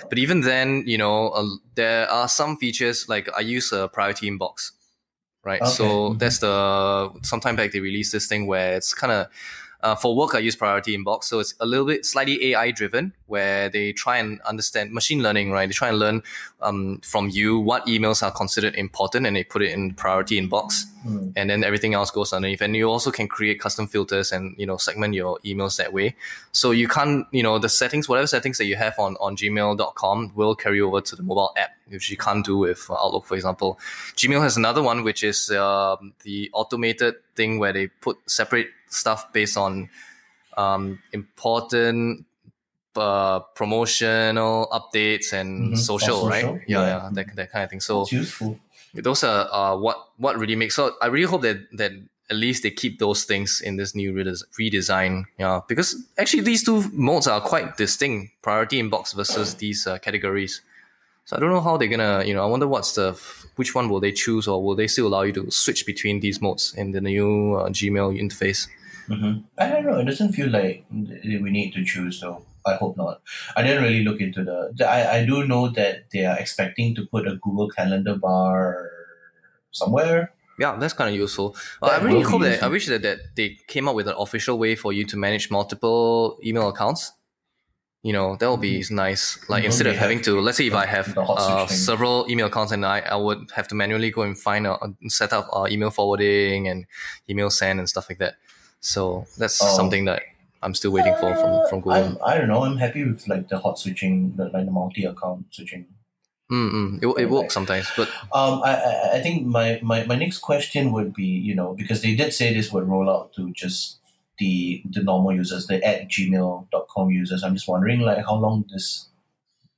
But 0.08 0.18
even 0.18 0.42
then, 0.42 0.84
you 0.86 0.98
know, 0.98 1.28
uh, 1.30 1.46
there 1.74 2.08
are 2.08 2.28
some 2.28 2.56
features 2.56 3.08
like 3.08 3.28
I 3.36 3.40
use 3.40 3.72
a 3.72 3.88
priority 3.88 4.30
inbox, 4.30 4.70
right? 5.44 5.60
Okay. 5.62 5.72
So 5.72 6.10
Mhm. 6.10 6.18
that's 6.18 6.38
the 6.38 7.10
sometime 7.22 7.56
back 7.56 7.72
they 7.72 7.80
released 7.80 8.12
this 8.12 8.26
thing 8.28 8.46
where 8.46 8.76
it's 8.76 8.94
kind 8.94 9.12
of 9.12 9.26
uh, 9.82 9.94
for 9.94 10.14
work, 10.14 10.34
I 10.34 10.40
use 10.40 10.56
Priority 10.56 10.96
Inbox, 10.96 11.24
so 11.24 11.38
it's 11.38 11.54
a 11.58 11.66
little 11.66 11.86
bit 11.86 12.04
slightly 12.04 12.52
AI 12.52 12.70
driven, 12.70 13.14
where 13.30 13.68
they 13.70 13.92
try 13.92 14.18
and 14.18 14.40
understand 14.42 14.92
machine 14.92 15.22
learning, 15.22 15.50
right? 15.52 15.66
They 15.66 15.72
try 15.72 15.88
and 15.88 15.98
learn 15.98 16.22
um, 16.60 17.00
from 17.02 17.30
you 17.30 17.58
what 17.58 17.86
emails 17.86 18.22
are 18.22 18.30
considered 18.32 18.74
important, 18.74 19.26
and 19.26 19.34
they 19.36 19.44
put 19.44 19.62
it 19.62 19.70
in 19.70 19.94
Priority 19.94 20.40
Inbox, 20.40 20.84
Mm. 21.00 21.32
and 21.34 21.48
then 21.48 21.64
everything 21.64 21.94
else 21.94 22.10
goes 22.10 22.30
underneath. 22.34 22.60
And 22.60 22.76
you 22.76 22.86
also 22.86 23.10
can 23.10 23.26
create 23.26 23.58
custom 23.58 23.86
filters 23.86 24.32
and 24.32 24.54
you 24.58 24.66
know 24.66 24.76
segment 24.76 25.14
your 25.14 25.38
emails 25.46 25.78
that 25.78 25.94
way. 25.94 26.14
So 26.52 26.72
you 26.72 26.88
can't, 26.88 27.26
you 27.30 27.42
know, 27.42 27.58
the 27.58 27.70
settings, 27.70 28.06
whatever 28.06 28.26
settings 28.26 28.58
that 28.58 28.66
you 28.66 28.76
have 28.76 28.98
on 28.98 29.16
on 29.16 29.34
Gmail.com 29.34 30.32
will 30.34 30.54
carry 30.54 30.78
over 30.82 31.00
to 31.00 31.16
the 31.16 31.22
mobile 31.22 31.52
app, 31.56 31.70
which 31.88 32.10
you 32.10 32.18
can't 32.18 32.44
do 32.44 32.58
with 32.58 32.84
uh, 32.90 32.94
Outlook, 33.02 33.24
for 33.24 33.34
example. 33.34 33.78
Gmail 34.14 34.42
has 34.42 34.58
another 34.58 34.82
one, 34.82 35.02
which 35.02 35.24
is 35.24 35.50
um, 35.52 36.12
the 36.24 36.50
automated 36.52 37.14
thing 37.34 37.58
where 37.58 37.72
they 37.72 37.86
put 37.86 38.18
separate 38.26 38.68
stuff 38.90 39.32
based 39.32 39.56
on 39.56 39.88
um, 40.58 40.98
important 41.12 42.26
uh, 43.00 43.40
promotional 43.54 44.68
updates 44.72 45.32
and 45.32 45.72
Mhm. 45.72 45.78
social, 45.78 46.18
Oh, 46.24 46.28
right? 46.28 46.44
Yeah, 46.44 46.60
Yeah. 46.68 46.86
yeah, 46.86 47.10
that, 47.12 47.26
that 47.36 47.52
kind 47.52 47.64
of 47.64 47.70
thing. 47.70 47.80
So 47.80 48.02
it's 48.02 48.12
useful. 48.12 48.58
those 48.94 49.24
are 49.24 49.48
uh, 49.52 49.76
what 49.76 49.96
what 50.18 50.38
really 50.38 50.56
makes. 50.56 50.74
So 50.76 50.94
I 51.02 51.06
really 51.06 51.26
hope 51.26 51.42
that 51.42 51.58
that 51.78 51.92
at 52.30 52.36
least 52.36 52.62
they 52.62 52.70
keep 52.70 52.98
those 52.98 53.24
things 53.24 53.60
in 53.60 53.76
this 53.76 53.94
new 53.94 54.12
redes- 54.12 54.44
redesign. 54.58 55.24
Yeah, 55.38 55.60
because 55.68 55.96
actually 56.18 56.42
these 56.44 56.62
two 56.64 56.84
modes 56.92 57.26
are 57.26 57.40
quite 57.40 57.76
distinct. 57.76 58.32
Priority 58.42 58.80
inbox 58.82 59.14
versus 59.14 59.54
these 59.56 59.86
uh, 59.86 59.98
categories. 59.98 60.62
So 61.24 61.36
I 61.36 61.40
don't 61.40 61.50
know 61.50 61.60
how 61.60 61.76
they're 61.76 61.88
gonna. 61.96 62.22
You 62.24 62.34
know, 62.34 62.42
I 62.42 62.46
wonder 62.46 62.66
what's 62.68 62.92
the 62.94 63.12
which 63.56 63.74
one 63.74 63.88
will 63.88 64.00
they 64.00 64.12
choose, 64.12 64.46
or 64.50 64.62
will 64.62 64.76
they 64.76 64.86
still 64.88 65.06
allow 65.06 65.22
you 65.22 65.32
to 65.34 65.50
switch 65.50 65.86
between 65.86 66.20
these 66.20 66.40
modes 66.40 66.74
in 66.76 66.92
the 66.92 67.00
new 67.00 67.54
uh, 67.54 67.68
Gmail 67.70 68.14
interface? 68.18 68.68
hmm 69.06 69.42
I 69.58 69.66
don't 69.70 69.84
know. 69.86 69.98
It 69.98 70.06
doesn't 70.06 70.32
feel 70.34 70.48
like 70.50 70.84
we 70.90 71.50
need 71.50 71.72
to 71.74 71.84
choose 71.84 72.20
though. 72.20 72.42
I 72.66 72.74
hope 72.74 72.96
not. 72.96 73.22
I 73.56 73.62
didn't 73.62 73.82
really 73.82 74.02
look 74.04 74.20
into 74.20 74.44
the. 74.44 74.72
the 74.74 74.88
I, 74.88 75.18
I 75.18 75.26
do 75.26 75.46
know 75.46 75.68
that 75.70 76.10
they 76.12 76.24
are 76.26 76.38
expecting 76.38 76.94
to 76.96 77.06
put 77.06 77.26
a 77.26 77.36
Google 77.36 77.68
Calendar 77.68 78.16
bar 78.16 78.90
somewhere. 79.70 80.32
Yeah, 80.58 80.76
that's 80.76 80.92
kind 80.92 81.08
of 81.08 81.16
useful. 81.16 81.56
Uh, 81.82 81.86
I 81.86 81.98
really 82.02 82.22
hope 82.22 82.42
that 82.42 82.62
I 82.62 82.68
wish 82.68 82.86
that, 82.86 83.00
that 83.02 83.18
they 83.34 83.56
came 83.66 83.88
up 83.88 83.94
with 83.94 84.08
an 84.08 84.14
official 84.18 84.58
way 84.58 84.74
for 84.76 84.92
you 84.92 85.04
to 85.06 85.16
manage 85.16 85.50
multiple 85.50 86.38
email 86.44 86.68
accounts. 86.68 87.12
You 88.02 88.12
know, 88.14 88.36
that 88.36 88.50
would 88.50 88.60
be 88.62 88.82
nice. 88.90 89.38
Like 89.48 89.64
instead 89.64 89.86
of 89.86 89.96
having 89.96 90.22
to, 90.22 90.40
let's 90.40 90.56
say 90.56 90.66
if 90.66 90.74
I 90.74 90.86
have 90.86 91.16
uh, 91.18 91.66
several 91.66 92.26
email 92.30 92.46
accounts 92.46 92.72
and 92.72 92.84
I, 92.84 93.00
I 93.00 93.16
would 93.16 93.50
have 93.54 93.68
to 93.68 93.74
manually 93.74 94.10
go 94.10 94.22
and 94.22 94.38
find 94.38 94.66
a, 94.66 94.78
set 95.08 95.32
up 95.34 95.48
uh, 95.52 95.66
email 95.70 95.90
forwarding 95.90 96.66
and 96.68 96.86
email 97.28 97.50
send 97.50 97.78
and 97.78 97.88
stuff 97.88 98.08
like 98.08 98.18
that. 98.18 98.36
So 98.80 99.26
that's 99.36 99.60
Oh. 99.62 99.76
something 99.76 100.06
that 100.06 100.22
I'm 100.62 100.74
still 100.74 100.90
waiting 100.90 101.14
for 101.14 101.34
from 101.34 101.68
from 101.68 101.80
Google. 101.80 101.92
I'm, 101.92 102.18
I 102.24 102.36
don't 102.36 102.48
know. 102.48 102.64
I'm 102.64 102.76
happy 102.76 103.04
with 103.04 103.26
like 103.26 103.48
the 103.48 103.58
hot 103.58 103.78
switching, 103.78 104.36
the, 104.36 104.44
like 104.44 104.66
the 104.66 104.70
multi-account 104.70 105.46
switching. 105.50 105.86
Mm-mm. 106.50 107.00
It, 107.02 107.22
it 107.22 107.30
works 107.30 107.54
sometimes, 107.54 107.88
but 107.96 108.08
Um, 108.32 108.60
I, 108.64 108.74
I, 108.74 109.10
I 109.14 109.20
think 109.20 109.46
my, 109.46 109.78
my, 109.82 110.04
my 110.04 110.16
next 110.16 110.38
question 110.38 110.90
would 110.92 111.14
be, 111.14 111.24
you 111.24 111.54
know, 111.54 111.74
because 111.74 112.02
they 112.02 112.16
did 112.16 112.34
say 112.34 112.52
this 112.52 112.72
would 112.72 112.88
roll 112.88 113.08
out 113.08 113.32
to 113.34 113.52
just 113.52 113.98
the 114.38 114.82
the 114.90 115.02
normal 115.02 115.32
users, 115.32 115.66
the 115.66 115.82
at 115.84 116.08
gmail.com 116.08 117.10
users. 117.10 117.44
I'm 117.44 117.54
just 117.54 117.68
wondering, 117.68 118.00
like, 118.00 118.24
how 118.26 118.34
long 118.34 118.64
this 118.72 119.08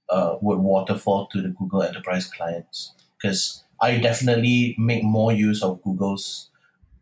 uh, 0.08 0.36
would 0.40 0.60
waterfall 0.60 1.26
to 1.32 1.42
the 1.42 1.50
Google 1.50 1.82
Enterprise 1.82 2.26
clients? 2.26 2.94
Because 3.20 3.64
I 3.80 3.98
definitely 3.98 4.74
make 4.78 5.04
more 5.04 5.32
use 5.32 5.62
of 5.62 5.82
Google's 5.82 6.48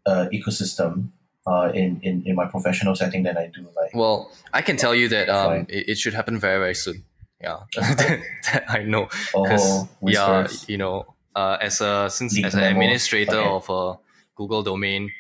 uh, 0.05 0.27
ecosystem 0.33 1.11
uh, 1.47 1.71
in, 1.75 2.01
in, 2.03 2.23
in 2.27 2.35
my 2.37 2.47
professional 2.47 2.95
setting 2.95 3.23
than 3.23 3.37
I 3.37 3.47
do 3.49 3.63
like. 3.77 3.95
well, 3.95 4.31
I 4.53 4.63
can 4.63 4.77
tell 4.77 4.95
you 4.95 5.09
that 5.09 5.29
um, 5.29 5.67
it, 5.69 5.89
it 5.91 5.99
should 5.99 6.15
happen 6.15 6.39
very 6.39 6.59
very 6.59 6.75
soon. 6.75 7.05
Yeah, 7.41 7.59
that 7.77 8.65
I 8.69 8.83
know. 8.83 9.05
because 9.33 9.65
Oh, 9.65 9.89
yeah, 10.03 10.47
you 10.69 10.77
know, 10.77 11.15
uh, 11.35 11.57
as 11.61 11.81
a 11.81 12.09
since 12.11 12.37
as 12.45 12.55
an 12.55 12.65
administrator 12.65 13.37
Okay. 13.37 13.49
of 13.49 13.71
a 13.71 13.99
Google 14.37 14.63
domain, 14.63 15.11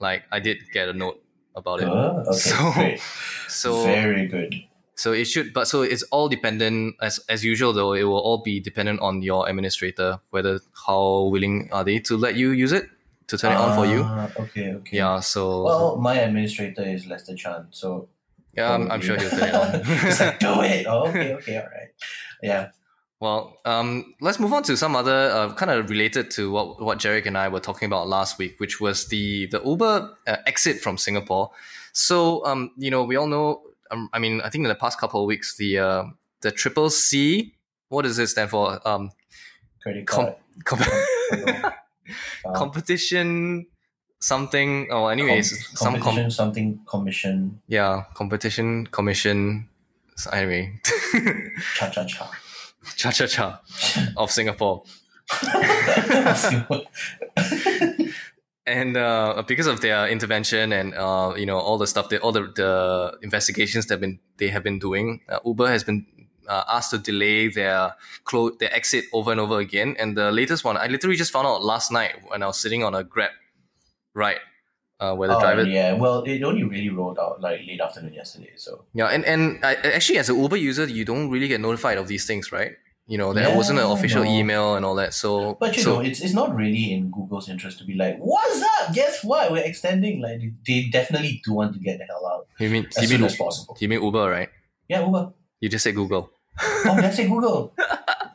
like 0.00 0.22
I 0.32 0.40
did 0.40 0.58
get 0.72 0.88
a 0.88 0.92
note 0.92 1.22
about 1.54 1.80
it. 1.80 1.88
Uh, 1.88 2.24
okay, 2.26 2.32
So- 2.38 2.72
great. 2.72 3.00
So 3.48 3.82
Very 3.84 4.26
good. 4.26 4.54
so 4.94 5.12
it 5.12 5.24
should, 5.26 5.54
but 5.54 5.66
so 5.68 5.82
it's 5.82 6.02
all 6.10 6.28
dependent 6.28 6.96
as 7.00 7.18
as 7.28 7.44
usual 7.44 7.72
though. 7.72 7.92
It 7.94 8.02
will 8.02 8.18
all 8.20 8.42
be 8.42 8.60
dependent 8.60 9.00
on 9.00 9.22
your 9.22 9.48
administrator 9.48 10.18
whether 10.30 10.60
how 10.86 11.28
willing 11.32 11.68
are 11.72 11.82
they 11.84 11.98
to 12.00 12.16
let 12.16 12.34
you 12.34 12.50
use 12.50 12.72
it 12.72 12.84
to 13.28 13.38
turn 13.38 13.52
it 13.52 13.56
on 13.56 13.74
for 13.76 13.86
you. 13.86 14.02
Ah, 14.04 14.28
Okay, 14.40 14.72
okay. 14.74 14.96
Yeah, 14.96 15.20
so 15.20 15.62
Well, 15.62 15.96
my 15.96 16.14
administrator 16.16 16.82
is 16.82 17.06
Lester 17.06 17.34
Chan, 17.36 17.68
so 17.70 18.08
yeah, 18.54 18.72
I'm, 18.72 18.90
I'm 18.90 19.00
sure 19.00 19.16
he'll 19.16 19.30
turn 19.30 19.48
it 19.54 19.86
He's 19.86 20.20
on. 20.20 20.26
like, 20.26 20.38
do 20.40 20.60
it. 20.62 20.86
Oh, 20.88 21.08
okay, 21.08 21.34
okay, 21.34 21.56
all 21.58 21.62
right. 21.64 21.88
Yeah. 22.42 22.70
Well, 23.20 23.58
um, 23.64 24.14
let's 24.20 24.38
move 24.38 24.52
on 24.52 24.62
to 24.64 24.76
some 24.76 24.94
other 24.94 25.30
uh, 25.30 25.52
kind 25.54 25.70
of 25.72 25.90
related 25.90 26.30
to 26.32 26.50
what 26.52 26.80
what 26.80 26.98
Jarek 26.98 27.26
and 27.26 27.36
I 27.36 27.48
were 27.48 27.58
talking 27.60 27.86
about 27.86 28.08
last 28.08 28.38
week, 28.38 28.60
which 28.60 28.80
was 28.80 29.06
the 29.08 29.46
the 29.46 29.60
Uber 29.64 30.14
uh, 30.26 30.36
exit 30.46 30.78
from 30.80 30.96
Singapore. 30.98 31.50
So, 31.92 32.44
um, 32.46 32.70
you 32.76 32.90
know, 32.92 33.02
we 33.02 33.16
all 33.16 33.26
know. 33.26 33.62
Um, 33.90 34.08
I 34.12 34.18
mean, 34.20 34.40
I 34.42 34.50
think 34.50 34.62
in 34.64 34.68
the 34.68 34.76
past 34.76 35.00
couple 35.00 35.20
of 35.22 35.26
weeks, 35.26 35.56
the 35.56 35.78
uh, 35.78 36.04
the 36.42 36.52
triple 36.52 36.90
C. 36.90 37.54
What 37.88 38.02
does 38.02 38.18
it 38.20 38.28
stand 38.28 38.50
for? 38.50 38.78
Um, 38.86 39.10
Credit 39.82 40.06
Com- 40.06 40.34
card. 40.64 40.80
com- 40.84 41.72
Uh, 42.44 42.52
competition 42.52 43.66
something. 44.20 44.88
Oh, 44.90 45.06
anyways, 45.06 45.52
com- 45.52 45.76
some 45.76 45.94
com- 45.94 46.02
competition, 46.02 46.30
something 46.30 46.80
commission, 46.86 47.60
yeah, 47.68 48.04
competition 48.14 48.86
commission. 48.86 49.68
So 50.16 50.30
anyway, 50.30 50.80
cha 51.76 51.90
cha 51.90 52.04
cha. 52.04 52.30
cha 52.96 53.10
cha 53.10 53.26
cha 53.26 53.60
of 54.16 54.30
Singapore. 54.30 54.82
and 58.66 58.96
uh, 58.96 59.42
because 59.46 59.66
of 59.66 59.80
their 59.80 60.08
intervention 60.08 60.72
and 60.72 60.94
uh, 60.94 61.34
you 61.36 61.46
know 61.46 61.58
all 61.58 61.78
the 61.78 61.86
stuff 61.86 62.08
that 62.10 62.20
all 62.22 62.32
the, 62.32 62.50
the 62.54 63.18
investigations 63.22 63.86
that 63.86 64.00
been 64.00 64.18
they 64.38 64.48
have 64.48 64.62
been 64.62 64.78
doing, 64.78 65.20
uh, 65.28 65.38
Uber 65.44 65.68
has 65.68 65.84
been 65.84 66.06
uh, 66.48 66.64
asked 66.68 66.90
to 66.90 66.98
delay 66.98 67.48
their 67.48 67.94
clo- 68.24 68.50
their 68.58 68.74
exit 68.74 69.04
over 69.12 69.30
and 69.30 69.40
over 69.40 69.58
again. 69.58 69.94
And 69.98 70.16
the 70.16 70.32
latest 70.32 70.64
one, 70.64 70.76
I 70.76 70.86
literally 70.86 71.16
just 71.16 71.30
found 71.32 71.46
out 71.46 71.62
last 71.62 71.92
night 71.92 72.16
when 72.28 72.42
I 72.42 72.46
was 72.46 72.58
sitting 72.58 72.82
on 72.82 72.94
a 72.94 73.04
Grab 73.04 73.30
ride, 74.14 74.40
uh, 75.00 75.14
where 75.14 75.28
the 75.28 75.36
oh, 75.36 75.40
driver 75.40 75.62
yeah. 75.64 75.92
Well, 75.92 76.24
it 76.24 76.42
only 76.42 76.64
really 76.64 76.88
rolled 76.88 77.18
out 77.18 77.40
like 77.40 77.60
late 77.66 77.80
afternoon 77.80 78.14
yesterday. 78.14 78.52
So 78.56 78.84
yeah, 78.94 79.06
and 79.06 79.24
and 79.24 79.64
I, 79.64 79.74
actually 79.74 80.18
as 80.18 80.28
an 80.28 80.40
Uber 80.40 80.56
user, 80.56 80.86
you 80.86 81.04
don't 81.04 81.30
really 81.30 81.48
get 81.48 81.60
notified 81.60 81.98
of 81.98 82.08
these 82.08 82.26
things, 82.26 82.50
right? 82.50 82.72
You 83.06 83.16
know, 83.16 83.32
there 83.32 83.48
Yeah, 83.48 83.56
wasn't 83.56 83.78
an 83.78 83.86
official 83.86 84.22
no. 84.24 84.30
email 84.30 84.74
and 84.74 84.84
all 84.84 84.94
that. 84.96 85.14
So, 85.14 85.54
But 85.58 85.74
you 85.78 85.82
so 85.82 85.94
know, 85.94 86.00
it's, 86.00 86.20
it's 86.20 86.34
not 86.34 86.54
really 86.54 86.92
in 86.92 87.10
Google's 87.10 87.48
interest 87.48 87.78
to 87.78 87.84
be 87.86 87.94
like, 87.94 88.18
what's 88.18 88.60
up? 88.60 88.92
Guess 88.94 89.24
what? 89.24 89.50
We're 89.50 89.64
extending. 89.64 90.20
Like 90.20 90.42
they 90.66 90.90
definitely 90.92 91.40
do 91.42 91.54
want 91.54 91.72
to 91.72 91.78
get 91.80 91.96
the 91.96 92.04
hell 92.04 92.26
out 92.26 92.46
you 92.58 92.68
mean 92.68 92.86
as 92.98 93.10
you 93.10 93.16
mean 93.16 93.24
as 93.24 93.34
possible. 93.34 93.78
you 93.80 93.88
mean 93.88 94.02
Uber, 94.02 94.28
right? 94.30 94.50
Yeah, 94.88 95.06
Uber. 95.06 95.32
You 95.60 95.70
just 95.70 95.84
said 95.84 95.94
Google. 95.94 96.30
Oh, 96.60 97.00
I 97.02 97.10
say 97.10 97.28
Google? 97.28 97.72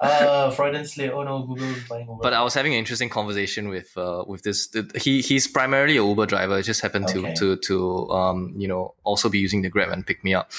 uh, 0.01 0.55
and 0.59 0.87
slip. 0.87 1.13
Oh 1.13 1.23
no, 1.23 1.43
Google's 1.43 1.83
buying 1.89 2.07
Uber. 2.07 2.19
But 2.21 2.33
I 2.33 2.41
was 2.43 2.53
having 2.53 2.73
an 2.73 2.79
interesting 2.79 3.09
conversation 3.09 3.69
with 3.69 3.95
uh 3.97 4.23
with 4.27 4.43
this. 4.43 4.67
th- 4.67 4.85
He 5.01 5.21
he's 5.21 5.47
primarily 5.47 5.97
a 5.97 6.03
Uber 6.05 6.25
driver. 6.25 6.57
It 6.59 6.63
just 6.63 6.81
happened 6.81 7.09
Okay. 7.09 7.33
to 7.33 7.55
to 7.57 7.57
to 7.67 8.09
um 8.11 8.53
you 8.57 8.67
know 8.67 8.93
also 9.03 9.29
be 9.29 9.39
using 9.39 9.61
the 9.61 9.69
Grab 9.69 9.89
and 9.89 10.05
pick 10.05 10.23
me 10.23 10.33
up. 10.33 10.51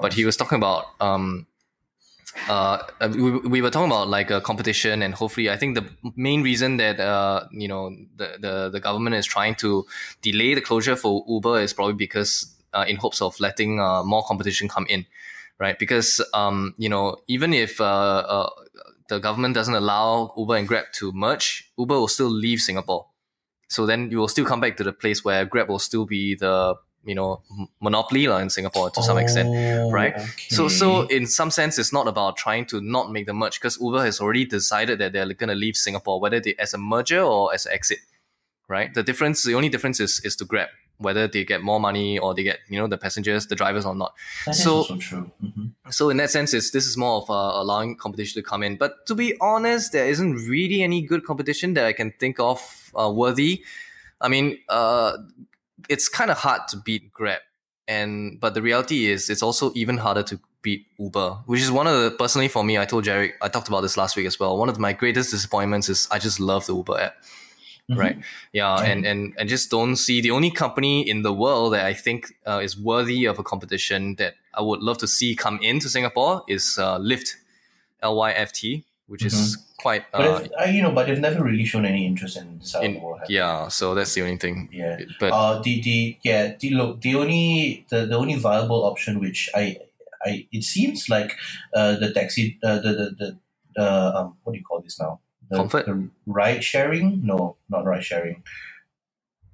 But 0.00 0.12
he 0.14 0.24
was 0.24 0.36
talking 0.36 0.56
about 0.56 0.86
um 1.00 1.46
uh 2.48 2.78
we, 3.14 3.30
we 3.54 3.62
were 3.62 3.70
talking 3.70 3.90
about 3.90 4.08
like 4.08 4.30
a 4.30 4.40
competition 4.40 5.02
and 5.02 5.14
hopefully 5.14 5.50
I 5.50 5.56
think 5.56 5.74
the 5.74 5.84
main 6.16 6.42
reason 6.42 6.76
that 6.78 6.98
uh 6.98 7.46
you 7.52 7.68
know 7.68 7.94
the 8.16 8.36
the 8.40 8.68
the 8.70 8.80
government 8.80 9.16
is 9.16 9.26
trying 9.26 9.54
to 9.56 9.84
delay 10.22 10.54
the 10.54 10.60
closure 10.60 10.96
for 10.96 11.24
Uber 11.28 11.60
is 11.60 11.72
probably 11.72 11.94
because 11.94 12.54
uh, 12.72 12.84
in 12.88 12.96
hopes 12.96 13.20
of 13.20 13.38
letting 13.38 13.78
uh, 13.80 14.02
more 14.02 14.24
competition 14.24 14.66
come 14.66 14.86
in, 14.88 15.04
right? 15.58 15.78
Because 15.78 16.20
um 16.34 16.74
you 16.78 16.88
know 16.88 17.16
even 17.28 17.52
if 17.52 17.80
uh, 17.80 17.84
uh 17.84 18.50
the 19.08 19.18
government 19.18 19.54
doesn't 19.54 19.74
allow 19.74 20.32
Uber 20.36 20.56
and 20.56 20.68
Grab 20.68 20.86
to 20.94 21.12
merge, 21.12 21.70
Uber 21.78 21.94
will 21.94 22.08
still 22.08 22.30
leave 22.30 22.60
Singapore. 22.60 23.06
So 23.68 23.86
then 23.86 24.10
you 24.10 24.18
will 24.18 24.28
still 24.28 24.44
come 24.44 24.60
back 24.60 24.76
to 24.78 24.84
the 24.84 24.92
place 24.92 25.24
where 25.24 25.44
Grab 25.44 25.68
will 25.68 25.78
still 25.78 26.06
be 26.06 26.34
the 26.34 26.76
you 27.04 27.14
know 27.14 27.42
monopoly 27.80 28.24
in 28.26 28.50
Singapore 28.50 28.90
to 28.90 29.02
some 29.02 29.18
extent, 29.18 29.48
right? 29.90 30.14
Oh, 30.16 30.26
So 30.48 30.68
so 30.68 31.02
in 31.08 31.26
some 31.26 31.50
sense, 31.50 31.78
it's 31.78 31.92
not 31.92 32.06
about 32.06 32.36
trying 32.36 32.66
to 32.66 32.80
not 32.80 33.10
make 33.10 33.26
the 33.26 33.34
merge 33.34 33.58
because 33.60 33.78
Uber 33.80 34.04
has 34.04 34.20
already 34.20 34.44
decided 34.44 34.98
that 35.00 35.12
they're 35.12 35.32
going 35.34 35.48
to 35.48 35.54
leave 35.54 35.76
Singapore, 35.76 36.20
whether 36.20 36.40
they 36.40 36.54
as 36.58 36.74
a 36.74 36.78
merger 36.78 37.20
or 37.20 37.52
as 37.54 37.66
an 37.66 37.72
exit, 37.72 37.98
right? 38.68 38.92
The 38.94 39.02
difference, 39.02 39.42
the 39.44 39.54
only 39.54 39.68
difference 39.68 40.00
is 40.00 40.20
is 40.24 40.36
to 40.36 40.44
Grab 40.44 40.68
whether 40.98 41.26
they 41.26 41.44
get 41.44 41.62
more 41.62 41.80
money 41.80 42.18
or 42.18 42.34
they 42.34 42.42
get 42.42 42.60
you 42.68 42.78
know 42.78 42.86
the 42.86 42.98
passengers, 42.98 43.46
the 43.48 43.54
drivers 43.56 43.84
or 43.84 43.94
not. 43.94 44.14
That 44.46 44.54
so- 44.54 44.84
true. 44.98 45.30
Mhm. 45.42 45.72
So 45.90 46.10
in 46.10 46.16
that 46.18 46.30
sense, 46.30 46.54
it's, 46.54 46.70
this 46.70 46.86
is 46.86 46.96
more 46.96 47.22
of 47.22 47.28
uh, 47.30 47.34
allowing 47.60 47.96
competition 47.96 48.42
to 48.42 48.48
come 48.48 48.62
in. 48.62 48.76
But 48.76 49.06
to 49.06 49.14
be 49.14 49.34
honest, 49.40 49.92
there 49.92 50.06
isn't 50.06 50.34
really 50.48 50.82
any 50.82 51.02
good 51.02 51.24
competition 51.26 51.74
that 51.74 51.84
I 51.84 51.92
can 51.92 52.12
think 52.18 52.38
of 52.40 52.92
uh, 52.98 53.10
worthy. 53.10 53.62
I 54.20 54.28
mean, 54.28 54.58
uh, 54.68 55.18
it's 55.88 56.08
kind 56.08 56.30
of 56.30 56.38
hard 56.38 56.68
to 56.68 56.76
beat 56.76 57.12
Grab, 57.12 57.40
and 57.88 58.38
but 58.40 58.54
the 58.54 58.62
reality 58.62 59.10
is, 59.10 59.28
it's 59.28 59.42
also 59.42 59.72
even 59.74 59.98
harder 59.98 60.22
to 60.22 60.38
beat 60.62 60.86
Uber, 60.98 61.38
which 61.46 61.60
is 61.60 61.72
one 61.72 61.88
of 61.88 62.00
the 62.00 62.10
personally 62.12 62.46
for 62.48 62.62
me. 62.62 62.78
I 62.78 62.84
told 62.84 63.02
Jerry, 63.04 63.32
I 63.42 63.48
talked 63.48 63.66
about 63.66 63.80
this 63.80 63.96
last 63.96 64.16
week 64.16 64.26
as 64.26 64.38
well. 64.38 64.56
One 64.56 64.68
of 64.68 64.78
my 64.78 64.92
greatest 64.92 65.32
disappointments 65.32 65.88
is 65.88 66.06
I 66.12 66.20
just 66.20 66.38
love 66.38 66.66
the 66.66 66.74
Uber 66.76 67.00
app 67.00 67.14
Mhm. 67.92 67.98
right 67.98 68.16
yeah 68.52 68.76
and, 68.90 69.06
and 69.06 69.34
and 69.38 69.48
just 69.48 69.70
don't 69.70 69.96
see 69.96 70.20
the 70.20 70.30
only 70.30 70.50
company 70.50 71.08
in 71.08 71.22
the 71.22 71.32
world 71.32 71.72
that 71.74 71.84
i 71.84 71.94
think 71.94 72.34
uh, 72.46 72.60
is 72.62 72.78
worthy 72.78 73.24
of 73.26 73.38
a 73.38 73.42
competition 73.42 74.16
that 74.16 74.34
i 74.54 74.62
would 74.62 74.80
love 74.80 74.98
to 74.98 75.06
see 75.06 75.34
come 75.34 75.58
into 75.62 75.88
singapore 75.88 76.42
is 76.48 76.78
uh, 76.78 76.98
lyft 76.98 77.36
lyft 78.02 78.84
which 79.06 79.24
is 79.24 79.58
quite 79.78 80.04
But 80.12 80.20
uh, 80.20 80.40
if, 80.40 80.50
uh, 80.60 80.64
you 80.70 80.82
know, 80.82 80.92
but 80.92 81.06
they've 81.06 81.18
never 81.18 81.42
really 81.44 81.64
shown 81.64 81.84
any 81.84 82.06
interest 82.06 82.36
in 82.36 82.62
side 82.62 82.84
in, 82.84 82.90
of 82.92 82.96
the 82.96 83.04
world. 83.06 83.18
have 83.20 83.30
yeah 83.30 83.68
so 83.68 83.94
that's 83.94 84.14
the 84.14 84.22
only 84.22 84.38
thing? 84.38 84.68
Yeah. 84.72 85.00
but 85.20 85.32
uh, 85.32 85.60
the 85.60 85.82
the 85.82 86.18
yeah 86.22 86.54
the 86.58 86.70
look 86.70 87.00
the 87.02 87.14
only 87.16 87.84
the, 87.90 88.06
the 88.06 88.16
only 88.16 88.36
viable 88.36 88.84
option 88.84 89.20
which 89.20 89.50
I 89.54 89.76
I 90.24 90.46
it 90.52 90.62
seems 90.64 91.08
like 91.08 91.36
uh 91.74 91.96
the 91.98 92.12
taxi 92.12 92.58
uh, 92.62 92.76
the 92.76 92.92
the 92.92 93.06
the 93.20 93.82
uh, 93.82 94.12
um 94.16 94.36
what 94.42 94.52
do 94.52 94.58
you 94.58 94.64
call 94.64 94.80
this 94.80 94.98
now 95.00 95.20
the, 95.52 95.56
Comfort? 95.60 95.84
the 95.86 96.08
ride 96.26 96.64
sharing 96.64 97.20
no 97.24 97.56
not 97.68 97.84
ride 97.84 98.00
sharing 98.04 98.42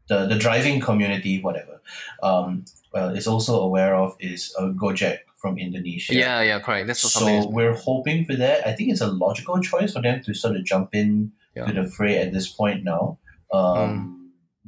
the 0.08 0.26
the 0.30 0.38
driving 0.38 0.78
community 0.80 1.42
whatever 1.42 1.82
um 2.22 2.64
well 2.94 3.10
is 3.10 3.26
also 3.26 3.60
aware 3.60 3.94
of 3.98 4.16
is 4.22 4.54
uh, 4.58 4.70
Gojek 4.72 5.18
from 5.36 5.58
Indonesia 5.58 6.14
yeah 6.14 6.40
yeah 6.40 6.58
correct 6.62 6.86
that's 6.88 7.02
so 7.02 7.46
we're 7.50 7.74
hoping 7.76 8.24
for 8.24 8.34
that. 8.34 8.66
I 8.66 8.72
think 8.74 8.90
it's 8.90 9.02
a 9.04 9.06
logical 9.10 9.60
choice 9.62 9.92
for 9.94 10.02
them 10.02 10.22
to 10.26 10.34
sort 10.34 10.56
of 10.56 10.64
jump 10.64 10.94
in 10.94 11.32
Yeah. 11.54 11.66
to 11.66 11.72
the 11.74 11.86
fray 11.90 12.18
at 12.22 12.30
this 12.30 12.46
point 12.46 12.84
now. 12.86 13.18
Um, 13.50 13.64
Mm. 13.82 14.14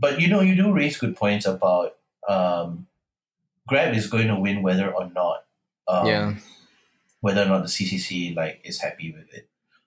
But 0.00 0.16
you 0.22 0.28
know, 0.32 0.40
you 0.40 0.56
do 0.56 0.72
raise 0.72 0.96
good 0.96 1.14
points 1.14 1.44
about 1.46 1.98
um, 2.26 2.88
Grab 3.68 3.92
is 3.94 4.08
going 4.08 4.26
to 4.32 4.38
win 4.40 4.62
whether 4.64 4.88
or 4.88 5.06
not, 5.12 5.44
um, 5.86 6.06
Yeah. 6.08 6.26
whether 7.20 7.42
or 7.44 7.50
not 7.52 7.62
the 7.62 7.72
CCC 7.72 8.32
like 8.34 8.64
is 8.64 8.80
happy 8.80 9.12
with 9.12 9.28
it. 9.34 9.44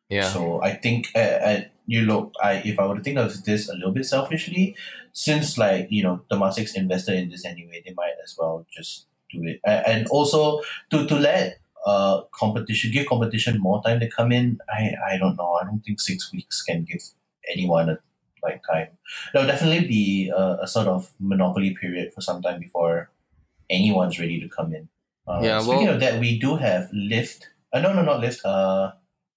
Yeah 0.09 0.29
So 0.29 0.61
I 0.61 0.73
think, 0.73 1.09
uh, 1.15 1.19
uh, 1.19 1.61
you 1.85 2.01
look, 2.03 2.33
I 2.41 2.53
if 2.65 2.79
I 2.79 2.85
were 2.85 2.95
to 2.97 3.03
think 3.03 3.17
of 3.17 3.43
this 3.43 3.69
a 3.69 3.73
little 3.73 3.91
bit 3.91 4.05
selfishly, 4.05 4.75
since 5.11 5.57
like 5.57 5.87
you 5.89 6.03
know 6.03 6.21
Temasek's 6.31 6.75
invested 6.75 7.15
in 7.15 7.29
this 7.29 7.45
anyway, 7.45 7.81
they 7.85 7.93
might 7.93 8.15
as 8.23 8.35
well 8.37 8.65
just 8.71 9.07
do 9.31 9.43
it, 9.43 9.59
and 9.65 10.07
also 10.07 10.61
to 10.91 11.05
to 11.07 11.15
let 11.15 11.59
uh 11.85 12.21
competition 12.31 12.91
give 12.91 13.07
competition 13.07 13.59
more 13.59 13.81
time 13.83 13.99
to 13.99 14.09
come 14.09 14.31
in. 14.31 14.59
I 14.69 14.95
I 15.13 15.17
don't 15.17 15.35
know. 15.35 15.57
I 15.61 15.65
don't 15.65 15.81
think 15.81 15.99
six 15.99 16.31
weeks 16.31 16.61
can 16.61 16.83
give 16.85 17.01
anyone 17.51 17.89
a 17.89 17.97
like 18.43 18.61
time. 18.69 18.89
There'll 19.31 19.47
definitely 19.47 19.87
be 19.87 20.29
a, 20.35 20.59
a 20.63 20.67
sort 20.67 20.87
of 20.87 21.11
monopoly 21.19 21.75
period 21.79 22.13
for 22.13 22.21
some 22.21 22.41
time 22.41 22.59
before 22.59 23.09
anyone's 23.69 24.19
ready 24.19 24.39
to 24.41 24.49
come 24.49 24.73
in. 24.73 24.89
Uh, 25.27 25.39
Yeah, 25.43 25.59
Speaking 25.59 25.85
well- 25.85 25.93
of 25.95 25.99
that, 26.01 26.19
we 26.19 26.39
do 26.39 26.57
have 26.57 26.89
Lyft. 26.91 27.43
Uh, 27.71 27.79
no, 27.79 27.93
no, 27.93 28.01
not 28.03 28.21
Lyft. 28.21 28.41
Uh, 28.43 28.91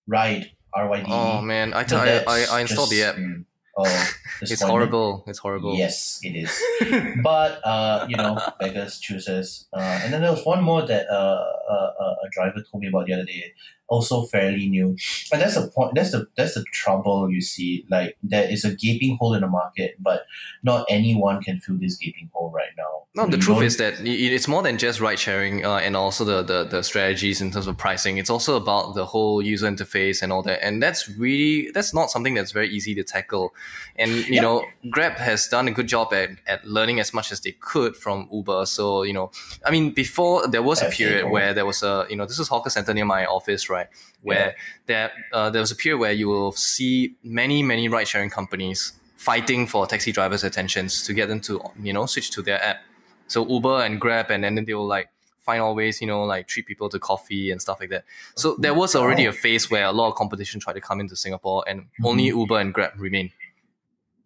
Ryde. 0.09 0.51
R 0.77 0.89
Y 0.89 1.01
D. 1.01 1.11
oh 1.11 1.41
man 1.41 1.73
i, 1.73 1.83
But 1.83 1.93
I, 1.93 2.23
I, 2.27 2.39
I 2.57 2.61
installed 2.61 2.91
the 2.91 3.03
app 3.03 3.17
mm, 3.17 3.45
Oh, 3.79 3.85
it's 4.43 4.63
horrible 4.63 5.25
it's 5.27 5.39
horrible 5.39 5.77
Yes, 5.77 6.21
it 6.23 6.33
is. 6.33 6.53
but 7.23 7.61
uh, 7.65 8.07
you 8.09 8.17
know, 8.17 8.41
beggars 8.59 8.99
chooses. 8.99 9.69
Uh, 9.73 10.01
and 10.03 10.13
then 10.13 10.23
there 10.23 10.31
was 10.31 10.45
one 10.47 10.63
more 10.65 10.81
that 10.87 11.05
uh, 11.11 11.45
uh, 11.75 11.91
uh, 12.01 12.15
a 12.25 12.29
driver 12.33 12.61
told 12.71 12.81
me 12.83 12.89
about 12.89 13.05
the 13.07 13.13
other 13.13 13.25
day, 13.25 13.53
also 13.89 14.25
fairly 14.25 14.69
new. 14.69 14.97
And 15.33 15.41
that's 15.43 15.55
the 15.55 15.69
point. 15.69 15.95
That's 15.95 16.13
the 16.13 16.27
that's 16.37 16.55
the 16.55 16.65
trouble. 16.73 17.31
You 17.31 17.41
see, 17.41 17.85
like 17.91 18.17
there 18.23 18.49
is 18.51 18.65
a 18.65 18.75
gaping 18.75 19.17
hole 19.19 19.35
in 19.35 19.41
the 19.43 19.49
market, 19.49 19.97
but 20.01 20.25
not 20.63 20.87
anyone 20.89 21.43
can 21.43 21.61
fill 21.61 21.77
this 21.79 21.97
gaping 21.97 22.31
hole 22.33 22.51
right 22.51 22.71
now. 22.77 23.05
No, 23.15 23.25
the 23.27 23.37
You 23.39 23.43
truth 23.43 23.63
is 23.63 23.77
that 23.79 23.95
it's 24.05 24.47
more 24.47 24.63
than 24.63 24.77
just 24.77 25.01
ride 25.01 25.19
sharing 25.19 25.65
uh, 25.65 25.77
and 25.77 25.97
also 25.97 26.23
the, 26.25 26.43
the 26.43 26.65
the 26.65 26.83
strategies 26.83 27.41
in 27.41 27.51
terms 27.51 27.67
of 27.67 27.79
pricing. 27.79 28.19
It's 28.19 28.29
also 28.29 28.57
about 28.57 28.95
the 28.95 29.07
whole 29.07 29.41
user 29.41 29.67
interface 29.67 30.23
and 30.23 30.31
all 30.33 30.43
that. 30.43 30.63
And 30.63 30.83
that's 30.83 31.09
really 31.09 31.71
that's 31.71 31.95
not 31.95 32.11
something 32.11 32.35
that's 32.35 32.53
very 32.53 32.69
easy 32.69 32.95
to 32.95 33.03
tackle. 33.03 33.55
And 33.97 34.11
you 34.29 34.35
Yeah. 34.35 34.43
know, 34.43 34.65
Grab 34.91 35.13
has 35.13 35.49
done 35.49 35.67
a 35.67 35.71
good 35.71 35.87
job 35.87 36.13
at, 36.13 36.31
at 36.47 36.67
learning 36.67 37.01
as 37.01 37.15
much 37.15 37.33
as 37.33 37.41
they 37.41 37.53
could 37.53 37.97
from 37.97 38.29
Uber. 38.33 38.67
So 38.67 39.03
you 39.03 39.15
know, 39.15 39.31
I 39.65 39.71
mean, 39.71 39.93
before 39.93 40.47
there 40.47 40.63
was 40.63 40.83
a 40.83 40.87
period 40.91 41.31
where 41.31 41.55
there 41.55 41.65
was 41.67 41.83
a 41.83 42.07
you 42.11 42.17
know 42.17 42.27
this 42.27 42.39
is 42.39 42.49
hawker 42.49 42.71
center 42.71 42.93
near 42.93 43.07
my 43.07 43.25
office, 43.25 43.71
right? 43.71 43.76
Where 44.23 44.57
there 44.87 45.13
uh, 45.33 45.51
there 45.51 45.61
was 45.61 45.71
a 45.71 45.77
period 45.77 45.99
where 45.99 46.13
you 46.13 46.29
will 46.29 46.53
see 46.53 47.17
many 47.23 47.63
many 47.63 47.89
ride 47.89 48.09
sharing 48.09 48.31
companies 48.31 48.93
fighting 49.17 49.67
for 49.67 49.87
taxi 49.87 50.13
drivers' 50.13 50.45
attentions 50.45 51.03
to 51.05 51.13
get 51.15 51.29
them 51.29 51.41
to 51.43 51.61
you 51.81 51.93
know 51.93 52.07
switch 52.07 52.31
to 52.33 52.43
their 52.43 52.63
app. 52.63 52.79
So 53.29 53.47
Uber 53.47 53.83
and 53.83 54.01
Grab, 54.01 54.31
and 54.31 54.45
then 54.45 54.55
they 54.65 54.75
will 54.75 54.87
like 54.87 55.09
find 55.47 55.63
all 55.63 55.75
ways, 55.75 56.01
you 56.01 56.07
know, 56.07 56.25
like 56.25 56.49
treat 56.49 56.67
people 56.67 56.89
to 56.89 56.99
coffee 56.99 57.51
and 57.53 57.63
stuff 57.63 57.79
like 57.81 57.91
that. 57.91 58.05
So 58.35 58.57
there 58.59 58.75
was 58.75 58.97
already 58.97 59.25
a 59.27 59.33
phase 59.33 59.71
where 59.71 59.85
a 59.85 59.93
lot 59.93 60.09
of 60.09 60.17
competition 60.17 60.61
tried 60.61 60.75
to 60.75 60.81
come 60.81 61.01
into 61.01 61.17
Singapore, 61.17 61.65
and 61.67 61.87
only 62.05 62.25
Uber 62.25 62.59
and 62.59 62.75
Grab 62.75 62.93
remain. 62.99 63.33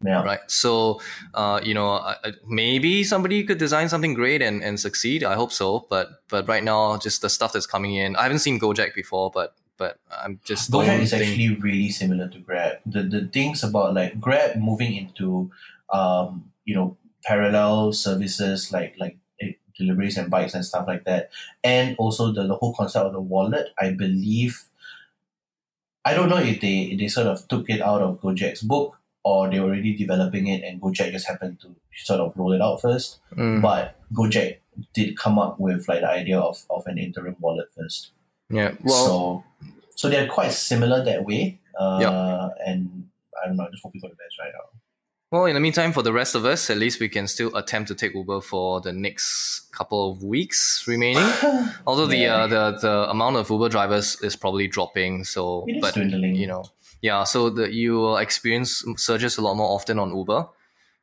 Yeah. 0.03 0.23
Right. 0.23 0.41
So, 0.47 1.01
uh, 1.35 1.61
you 1.63 1.75
know, 1.75 1.91
uh, 1.91 2.33
maybe 2.47 3.05
somebody 3.05 3.45
could 3.45 3.59
design 3.59 3.89
something 3.91 4.15
great 4.15 4.41
and, 4.41 4.63
and 4.65 4.81
succeed. 4.81 5.23
I 5.23 5.35
hope 5.35 5.53
so. 5.53 5.87
But 5.91 6.23
but 6.29 6.49
right 6.49 6.65
now, 6.65 6.97
just 6.97 7.21
the 7.21 7.29
stuff 7.29 7.53
that's 7.53 7.67
coming 7.67 7.95
in. 7.97 8.17
I 8.17 8.23
haven't 8.23 8.39
seen 8.39 8.59
Gojek 8.59 8.95
before, 8.95 9.31
but 9.31 9.55
but 9.77 9.99
I'm 10.11 10.41
just 10.45 10.71
Gojek 10.71 11.01
is 11.01 11.11
think- 11.11 11.29
actually 11.29 11.55
really 11.57 11.91
similar 11.91 12.29
to 12.29 12.39
Grab. 12.39 12.79
The 12.87 13.03
the 13.03 13.27
things 13.27 13.63
about 13.63 13.93
like 13.93 14.19
Grab 14.19 14.57
moving 14.57 14.95
into 14.97 15.51
um, 15.93 16.51
you 16.65 16.75
know 16.75 16.97
parallel 17.25 17.93
services 17.93 18.73
like 18.73 18.95
like 18.99 19.19
eh, 19.43 19.53
deliveries 19.77 20.17
and 20.17 20.31
bikes 20.31 20.55
and 20.55 20.65
stuff 20.65 20.87
like 20.87 21.05
that, 21.05 21.29
and 21.63 21.95
also 21.99 22.33
the, 22.33 22.47
the 22.47 22.57
whole 22.57 22.75
concept 22.75 23.05
of 23.05 23.13
the 23.13 23.21
wallet. 23.21 23.69
I 23.79 23.91
believe 23.93 24.65
I 26.05 26.15
don't 26.15 26.31
know 26.31 26.39
if 26.39 26.61
they 26.61 26.95
they 26.97 27.09
sort 27.09 27.27
of 27.27 27.47
took 27.49 27.69
it 27.69 27.83
out 27.83 28.01
of 28.01 28.21
Gojek's 28.23 28.63
book 28.63 28.97
or 29.23 29.51
they 29.51 29.61
were 29.61 29.67
already 29.69 29.95
developing 29.95 30.47
it 30.49 30.63
and 30.65 30.81
Gojek 30.81 31.13
just 31.13 31.27
happened 31.29 31.61
to 31.61 31.75
sort 31.97 32.21
of 32.21 32.33
roll 32.37 32.53
it 32.53 32.61
out 32.63 32.81
first. 32.81 33.19
Mm, 33.37 33.61
But 33.63 33.97
Gojek 34.13 34.59
did 34.95 35.17
come 35.19 35.39
up 35.39 35.61
with 35.61 35.89
like 35.89 36.01
the 36.01 36.09
idea 36.11 36.39
of, 36.39 36.65
of 36.71 36.87
an 36.87 36.97
interim 36.99 37.37
wallet 37.41 37.69
first 37.77 38.13
yeah. 38.51 38.75
Well, 38.83 39.07
so, 39.07 39.45
so 39.95 40.09
they're 40.09 40.27
quite 40.29 40.53
similar 40.53 41.05
that 41.05 41.25
way. 41.25 41.61
Uh, 41.79 41.99
Yeah. 42.01 42.49
And 42.67 43.09
I 43.43 43.47
don't 43.47 43.57
know. 43.57 43.65
I 43.65 43.71
just 43.71 43.83
hope 43.83 43.93
we 43.95 44.01
got 44.01 44.11
the 44.11 44.17
best 44.17 44.39
right 44.41 44.51
now. 44.53 44.81
Well, 45.31 45.45
in 45.45 45.55
the 45.55 45.61
meantime, 45.61 45.93
for 45.93 46.03
the 46.03 46.13
rest 46.13 46.35
of 46.35 46.45
us, 46.45 46.69
at 46.71 46.77
least 46.77 46.99
we 46.99 47.09
can 47.09 47.29
still 47.29 47.55
attempt 47.55 47.87
to 47.89 47.95
take 47.95 48.13
Uber 48.15 48.41
for 48.41 48.81
the 48.81 48.93
next 48.93 49.71
couple 49.71 50.11
of 50.11 50.25
weeks 50.25 50.83
remaining. 50.89 51.23
Although 51.87 52.07
the 52.09 52.27
uh, 52.27 52.49
the 52.49 52.79
the 52.81 53.11
amount 53.11 53.37
of 53.37 53.49
Uber 53.49 53.69
drivers 53.69 54.21
is 54.23 54.35
probably 54.35 54.67
dropping, 54.67 55.23
so 55.23 55.65
It 55.69 55.77
is 55.77 55.81
but 55.83 55.95
dwindling. 55.95 56.35
you 56.35 56.49
know, 56.49 56.65
yeah. 57.03 57.25
So 57.25 57.51
the 57.51 57.73
you 57.73 57.95
will 57.95 58.17
experience 58.19 58.85
surges 58.97 59.39
a 59.39 59.43
lot 59.43 59.55
more 59.55 59.71
often 59.75 59.99
on 59.99 60.15
Uber. 60.17 60.47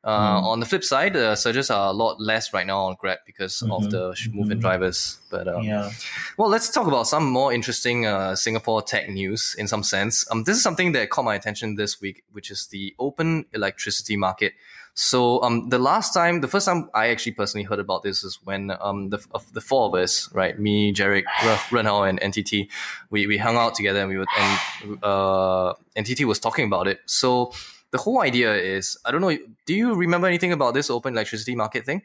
Uh, 0.04 0.40
Mm. 0.40 0.44
On 0.44 0.60
the 0.62 0.66
flip 0.66 0.84
side, 0.84 1.14
the 1.14 1.36
surges 1.36 1.70
are 1.70 1.90
a 1.90 1.92
lot 1.92 2.16
less 2.22 2.54
right 2.54 2.66
now 2.66 2.80
on 2.86 2.96
Grab 3.00 3.18
because 3.26 3.62
of 3.64 3.82
Mhm. 3.84 3.90
the 3.90 4.04
movement 4.32 4.60
Mhm. 4.60 4.62
drivers. 4.62 5.20
But 5.30 5.48
uh, 5.50 5.60
yeah. 5.60 5.92
well, 6.38 6.48
let's 6.50 6.70
talk 6.70 6.88
about 6.88 7.08
some 7.08 7.26
more 7.30 7.52
interesting 7.52 8.06
uh, 8.06 8.36
Singapore 8.36 8.82
tech 8.84 9.10
news 9.10 9.56
in 9.58 9.68
some 9.68 9.84
sense. 9.84 10.26
Um, 10.32 10.44
this 10.46 10.56
is 10.56 10.64
something 10.64 10.94
that 10.94 11.10
caught 11.10 11.26
my 11.26 11.36
attention 11.36 11.76
this 11.76 12.00
week, 12.00 12.24
which 12.32 12.52
is 12.52 12.68
the 12.68 12.96
open 13.00 13.46
electricity 13.54 14.16
market. 14.16 14.54
So, 15.00 15.44
um, 15.44 15.70
the 15.70 15.78
last 15.78 16.12
time, 16.12 16.42
the 16.42 16.48
first 16.48 16.66
time 16.66 16.90
I 16.96 17.10
actually 17.10 17.34
personally 17.34 17.64
heard 17.66 17.78
about 17.78 18.02
this 18.02 18.24
is 18.24 18.40
when 18.44 18.72
um 18.82 19.10
the 19.10 19.20
the 19.54 19.62
four 19.62 19.86
of 19.90 19.94
us, 19.94 20.28
right, 20.34 20.58
me, 20.58 20.92
Jarek, 20.92 21.26
Ren 21.72 21.86
Hao, 21.86 22.02
and 22.02 22.20
NTT, 22.20 22.68
we 23.12 23.28
we 23.28 23.38
hung 23.38 23.58
out 23.58 23.76
together 23.76 24.00
and 24.00 24.10
we 24.10 24.18
would 24.18 24.28
and 24.36 24.98
uh 25.04 25.74
NTT 25.96 26.26
was 26.26 26.40
talking 26.40 26.66
about 26.66 26.88
it. 26.88 27.00
So. 27.06 27.54
The 27.90 28.00
whole 28.00 28.20
idea 28.22 28.54
is, 28.54 28.98
I 29.06 29.12
don't 29.12 29.22
know, 29.22 29.32
do 29.66 29.74
you 29.74 29.96
remember 29.96 30.28
anything 30.28 30.52
about 30.52 30.74
this 30.74 30.90
open 30.90 31.14
electricity 31.14 31.56
market 31.56 31.86
thing? 31.86 32.02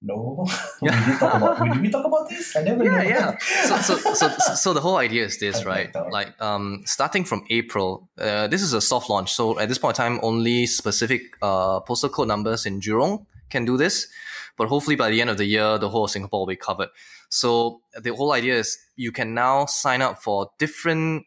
No. 0.00 0.46
we 0.82 0.90
did 0.90 1.18
talk 1.18 1.34
about. 1.34 1.64
Did 1.64 1.80
we 1.82 1.90
talk 1.90 2.06
about 2.06 2.28
this? 2.28 2.54
I 2.56 2.62
never. 2.62 2.84
yeah, 2.84 3.02
know. 3.02 3.08
yeah. 3.08 3.38
So, 3.38 3.76
so, 3.78 4.14
so, 4.14 4.28
so, 4.38 4.54
so 4.54 4.72
the 4.72 4.80
whole 4.80 4.96
idea 4.96 5.24
is 5.24 5.38
this, 5.38 5.64
right? 5.64 5.92
Like, 6.10 6.40
um, 6.40 6.82
starting 6.86 7.24
from 7.24 7.44
April, 7.50 8.08
uh, 8.16 8.46
this 8.46 8.62
is 8.62 8.72
a 8.72 8.80
soft 8.80 9.10
launch. 9.10 9.32
So 9.32 9.58
at 9.58 9.68
this 9.68 9.78
point 9.78 9.98
in 9.98 10.04
time, 10.04 10.20
only 10.22 10.66
specific 10.66 11.22
uh 11.42 11.80
postal 11.80 12.10
code 12.10 12.28
numbers 12.28 12.64
in 12.64 12.80
Jurong 12.80 13.26
can 13.50 13.64
do 13.64 13.76
this. 13.76 14.06
but 14.58 14.68
hopefully 14.68 14.96
by 14.96 15.08
the 15.08 15.20
end 15.20 15.30
of 15.30 15.38
the 15.38 15.46
year, 15.46 15.78
the 15.78 15.88
whole 15.88 16.04
of 16.04 16.10
Singapore 16.10 16.40
will 16.40 16.46
be 16.46 16.56
covered. 16.56 16.88
So 17.30 17.80
the 17.98 18.14
whole 18.14 18.32
idea 18.32 18.58
is 18.58 18.76
you 18.96 19.12
can 19.12 19.32
now 19.32 19.66
sign 19.66 20.02
up 20.02 20.20
for 20.20 20.50
different 20.58 21.24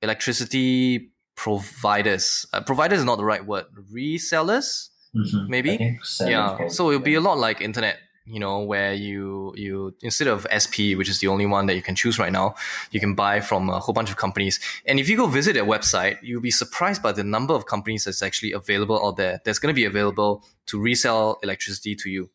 electricity 0.00 1.10
providers. 1.36 2.46
Uh, 2.52 2.62
providers 2.62 3.00
is 3.00 3.04
not 3.04 3.18
the 3.18 3.24
right 3.24 3.44
word. 3.44 3.66
Resellers, 3.92 4.88
Mhm. 5.14 5.48
maybe. 5.48 5.72
I 5.72 5.76
think 5.76 6.04
seven 6.04 6.32
Yeah. 6.32 6.48
probably, 6.48 6.70
So 6.70 6.90
it'll 6.90 7.02
be 7.02 7.14
a 7.14 7.20
lot 7.20 7.38
like 7.38 7.60
internet. 7.60 7.98
You 8.24 8.38
know, 8.38 8.60
where 8.60 8.94
you 8.94 9.52
you 9.56 9.96
instead 10.00 10.28
of 10.28 10.46
SP, 10.48 10.94
which 10.94 11.08
is 11.08 11.18
the 11.18 11.26
only 11.26 11.44
one 11.44 11.66
that 11.66 11.74
you 11.74 11.82
can 11.82 11.96
choose 11.96 12.20
right 12.20 12.30
now, 12.30 12.54
you 12.92 13.00
can 13.00 13.16
buy 13.16 13.40
from 13.40 13.68
a 13.68 13.80
whole 13.80 13.92
bunch 13.92 14.10
of 14.10 14.16
companies. 14.16 14.60
And 14.86 15.00
if 15.00 15.08
you 15.08 15.16
go 15.16 15.26
visit 15.26 15.54
their 15.54 15.64
website, 15.64 16.18
you'll 16.22 16.40
be 16.40 16.52
surprised 16.52 17.02
by 17.02 17.10
the 17.10 17.24
number 17.24 17.52
of 17.52 17.66
companies 17.66 18.04
that's 18.04 18.22
actually 18.22 18.52
available 18.52 19.04
out 19.04 19.16
there. 19.16 19.40
That's 19.44 19.58
going 19.58 19.74
to 19.74 19.80
be 19.82 19.84
available 19.84 20.44
to 20.66 20.80
resell 20.80 21.40
electricity 21.42 21.96
to 21.96 22.08
you. 22.10 22.30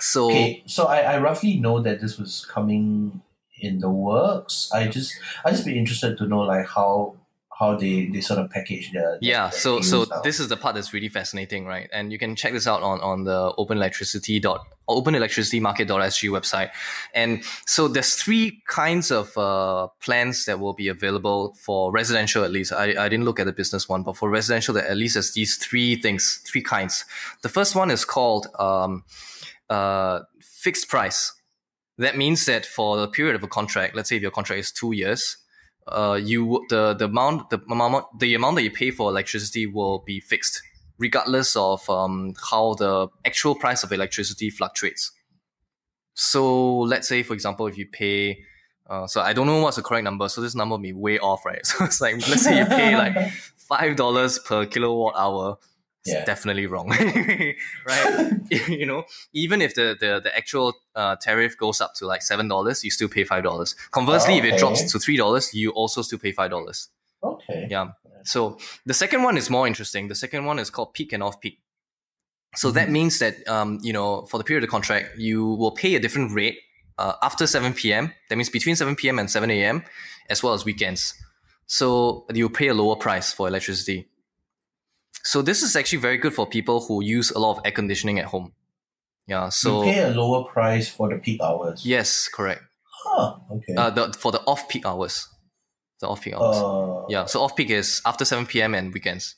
So 0.00 0.30
Okay, 0.30 0.62
so 0.66 0.86
I, 0.86 1.00
I 1.00 1.18
roughly 1.18 1.58
know 1.60 1.80
that 1.82 2.00
this 2.00 2.16
was 2.18 2.46
coming 2.46 3.20
in 3.60 3.80
the 3.80 3.90
works. 3.90 4.70
I 4.72 4.88
just 4.88 5.12
I 5.44 5.50
just 5.50 5.66
be 5.66 5.76
interested 5.78 6.16
to 6.16 6.26
know 6.26 6.40
like 6.40 6.66
how 6.66 7.16
how 7.58 7.76
they, 7.76 8.06
they 8.06 8.20
sort 8.20 8.38
of 8.38 8.50
package 8.50 8.92
their, 8.92 9.02
their 9.02 9.18
Yeah, 9.20 9.50
their 9.50 9.52
so 9.58 9.80
so 9.80 10.06
now. 10.08 10.20
this 10.20 10.38
is 10.38 10.48
the 10.48 10.56
part 10.56 10.74
that's 10.76 10.92
really 10.92 11.08
fascinating, 11.08 11.66
right? 11.66 11.88
And 11.92 12.12
you 12.12 12.18
can 12.18 12.36
check 12.36 12.52
this 12.52 12.66
out 12.66 12.82
on 12.82 13.00
on 13.00 13.24
the 13.24 13.52
open 13.58 13.78
electricity 13.78 14.38
dot 14.40 14.66
open 14.88 15.14
electricity 15.14 15.60
openelectricitymarket.sg 15.60 16.30
website. 16.30 16.70
And 17.14 17.42
so 17.66 17.88
there's 17.88 18.14
three 18.14 18.62
kinds 18.66 19.10
of 19.10 19.36
uh, 19.36 19.88
plans 20.00 20.46
that 20.46 20.60
will 20.60 20.72
be 20.72 20.88
available 20.88 21.54
for 21.60 21.92
residential 21.92 22.44
at 22.44 22.50
least. 22.50 22.72
I, 22.72 23.04
I 23.04 23.08
didn't 23.08 23.24
look 23.24 23.38
at 23.38 23.46
the 23.46 23.52
business 23.52 23.88
one, 23.88 24.02
but 24.02 24.16
for 24.16 24.30
residential, 24.30 24.78
at 24.78 24.96
least 24.96 25.14
there's 25.14 25.32
these 25.32 25.56
three 25.56 25.96
things, 25.96 26.42
three 26.46 26.62
kinds. 26.62 27.04
The 27.42 27.48
first 27.48 27.74
one 27.74 27.90
is 27.90 28.04
called 28.04 28.46
um, 28.58 29.04
uh, 29.68 30.20
fixed 30.40 30.88
price. 30.88 31.32
That 31.98 32.16
means 32.16 32.46
that 32.46 32.64
for 32.64 32.96
the 32.96 33.08
period 33.08 33.34
of 33.34 33.42
a 33.42 33.48
contract, 33.48 33.94
let's 33.94 34.08
say 34.08 34.16
if 34.16 34.22
your 34.22 34.30
contract 34.30 34.60
is 34.60 34.72
two 34.72 34.92
years, 34.92 35.36
uh, 35.90 36.14
you 36.22 36.64
the 36.68 36.94
the 36.94 37.06
amount 37.06 37.50
the 37.50 37.60
amount 37.70 38.06
the 38.18 38.34
amount 38.34 38.56
that 38.56 38.62
you 38.62 38.70
pay 38.70 38.90
for 38.90 39.10
electricity 39.10 39.66
will 39.66 40.00
be 40.00 40.20
fixed, 40.20 40.62
regardless 40.98 41.56
of 41.56 41.88
um, 41.88 42.34
how 42.50 42.74
the 42.74 43.08
actual 43.24 43.54
price 43.54 43.82
of 43.82 43.92
electricity 43.92 44.50
fluctuates. 44.50 45.12
So 46.14 46.78
let's 46.80 47.08
say, 47.08 47.22
for 47.22 47.34
example, 47.34 47.66
if 47.68 47.78
you 47.78 47.86
pay, 47.86 48.40
uh, 48.90 49.06
so 49.06 49.20
I 49.20 49.32
don't 49.32 49.46
know 49.46 49.62
what's 49.62 49.76
the 49.76 49.82
correct 49.82 50.04
number, 50.04 50.28
so 50.28 50.40
this 50.40 50.54
number 50.54 50.76
may 50.76 50.88
be 50.88 50.92
way 50.94 51.18
off, 51.18 51.44
right? 51.46 51.60
So 51.64 51.84
it's 51.84 52.00
like 52.00 52.16
let's 52.28 52.42
say 52.42 52.58
you 52.58 52.66
pay 52.66 52.96
like 52.96 53.30
five 53.56 53.96
dollars 53.96 54.38
per 54.38 54.66
kilowatt 54.66 55.14
hour. 55.16 55.58
It's 56.08 56.16
Yeah. 56.16 56.24
definitely 56.24 56.66
wrong, 56.66 56.88
right? 57.86 58.30
you 58.68 58.86
know, 58.86 59.04
even 59.32 59.60
if 59.62 59.74
the 59.74 59.96
the, 60.00 60.20
the 60.24 60.32
actual 60.36 60.72
uh, 60.94 61.16
tariff 61.16 61.56
goes 61.56 61.80
up 61.80 61.92
to 61.98 62.06
like 62.06 62.22
seven 62.22 62.48
dollars, 62.48 62.82
you 62.84 62.90
still 62.90 63.08
pay 63.08 63.24
five 63.24 63.42
dollars. 63.44 63.74
Conversely, 63.90 64.38
if 64.38 64.44
it 64.44 64.58
drops 64.58 64.90
to 64.92 64.98
three 64.98 65.16
dollars, 65.16 65.52
you 65.54 65.70
also 65.70 66.02
still 66.02 66.18
pay 66.18 66.32
five 66.32 66.50
dollars. 66.50 66.88
okay. 67.22 67.66
Yeah. 67.70 67.86
So 68.24 68.58
the 68.86 68.94
second 68.94 69.22
one 69.22 69.36
is 69.38 69.48
more 69.50 69.66
interesting. 69.66 70.08
The 70.08 70.14
second 70.14 70.44
one 70.46 70.58
is 70.58 70.70
called 70.70 70.92
peak 70.94 71.12
and 71.12 71.22
off 71.22 71.40
peak. 71.40 71.58
So 72.56 72.70
that 72.72 72.88
Mhm. 72.88 72.92
means 72.92 73.18
that 73.18 73.34
um, 73.48 73.78
you 73.82 73.92
know 73.92 74.26
for 74.26 74.38
the 74.38 74.44
period 74.44 74.64
of 74.64 74.68
the 74.68 74.72
contract, 74.72 75.18
you 75.18 75.44
will 75.60 75.72
pay 75.72 75.94
a 75.94 76.00
different 76.00 76.32
rate 76.32 76.58
uh, 76.98 77.12
after 77.22 77.46
seven 77.46 77.72
p.m. 77.74 78.12
That 78.28 78.36
means 78.36 78.50
between 78.50 78.76
seven 78.76 78.96
p.m. 78.96 79.18
and 79.18 79.30
seven 79.30 79.50
a.m. 79.50 79.82
as 80.30 80.42
well 80.42 80.52
as 80.54 80.64
weekends. 80.64 81.14
So 81.66 82.24
you 82.32 82.48
pay 82.48 82.68
a 82.68 82.74
lower 82.74 82.96
price 82.96 83.32
for 83.32 83.46
electricity. 83.48 84.07
So 85.28 85.42
this 85.42 85.62
is 85.62 85.76
actually 85.76 85.98
very 85.98 86.16
good 86.16 86.32
for 86.32 86.46
people 86.46 86.80
who 86.80 87.04
use 87.04 87.30
a 87.30 87.38
lot 87.38 87.58
of 87.58 87.60
air 87.62 87.70
conditioning 87.70 88.18
at 88.18 88.24
home. 88.24 88.54
Yeah. 89.26 89.50
So 89.50 89.84
you 89.84 89.92
pay 89.92 90.00
a 90.00 90.08
lower 90.08 90.44
price 90.44 90.88
for 90.88 91.10
the 91.10 91.18
peak 91.18 91.42
hours. 91.42 91.84
yes, 91.84 92.28
correct. 92.28 92.62
Huh, 93.04 93.36
okay. 93.52 93.74
Uh, 93.76 93.90
the, 93.90 94.14
for 94.14 94.32
the 94.32 94.40
off 94.46 94.70
peak 94.70 94.86
hours, 94.86 95.28
the 96.00 96.08
off 96.08 96.22
peak 96.22 96.32
hours. 96.32 96.56
Uh, 96.56 97.04
yeah. 97.10 97.26
So 97.26 97.42
off 97.42 97.54
peak 97.54 97.68
is 97.68 98.00
after 98.06 98.24
seven 98.24 98.46
p.m. 98.46 98.74
and 98.74 98.90
weekends. 98.90 99.34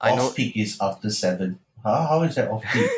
I 0.00 0.16
know. 0.16 0.28
Off 0.28 0.34
peak 0.34 0.56
is 0.56 0.78
after 0.80 1.10
seven. 1.10 1.58
How, 1.84 2.06
how 2.08 2.22
is 2.22 2.34
that 2.36 2.48
off 2.48 2.64
peak? 2.72 2.88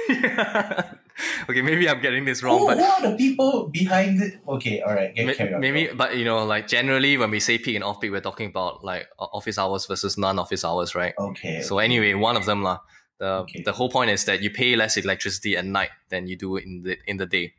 okay, 1.48 1.62
maybe 1.62 1.88
I'm 1.88 2.00
getting 2.00 2.24
this 2.24 2.42
wrong, 2.42 2.59
who 2.59 2.66
but 2.66 2.79
are 2.81 3.02
the 3.11 3.16
people 3.16 3.68
behind 3.68 4.20
it? 4.22 4.38
Okay, 4.46 4.81
all 4.81 4.94
right. 4.94 5.14
Get 5.14 5.37
carry 5.37 5.55
on. 5.55 5.61
maybe, 5.61 5.88
but 5.94 6.16
you 6.16 6.24
know, 6.24 6.44
like 6.44 6.68
generally 6.68 7.16
when 7.16 7.31
we 7.31 7.40
say 7.40 7.59
peak 7.59 7.74
and 7.74 7.85
off 7.85 8.00
peak, 8.00 8.11
we're 8.12 8.20
talking 8.20 8.48
about 8.48 8.85
like 8.85 9.09
office 9.18 9.59
hours 9.59 9.87
versus 9.87 10.18
non-office 10.18 10.64
hours, 10.64 10.94
right? 10.94 11.14
Okay. 11.18 11.62
So 11.62 11.79
anyway, 11.79 12.14
one 12.14 12.37
of 12.37 12.44
them 12.44 12.62
lah. 12.62 12.81
The 13.18 13.26
Okay. 13.48 13.62
the 13.62 13.72
whole 13.72 13.88
point 13.88 14.11
is 14.11 14.24
that 14.26 14.42
you 14.42 14.50
pay 14.50 14.76
less 14.76 14.96
electricity 14.98 15.57
at 15.57 15.64
night 15.64 15.88
than 16.11 16.26
you 16.29 16.37
do 16.37 16.57
in 16.57 16.83
the 16.83 16.98
in 17.07 17.16
the 17.16 17.24
day. 17.26 17.55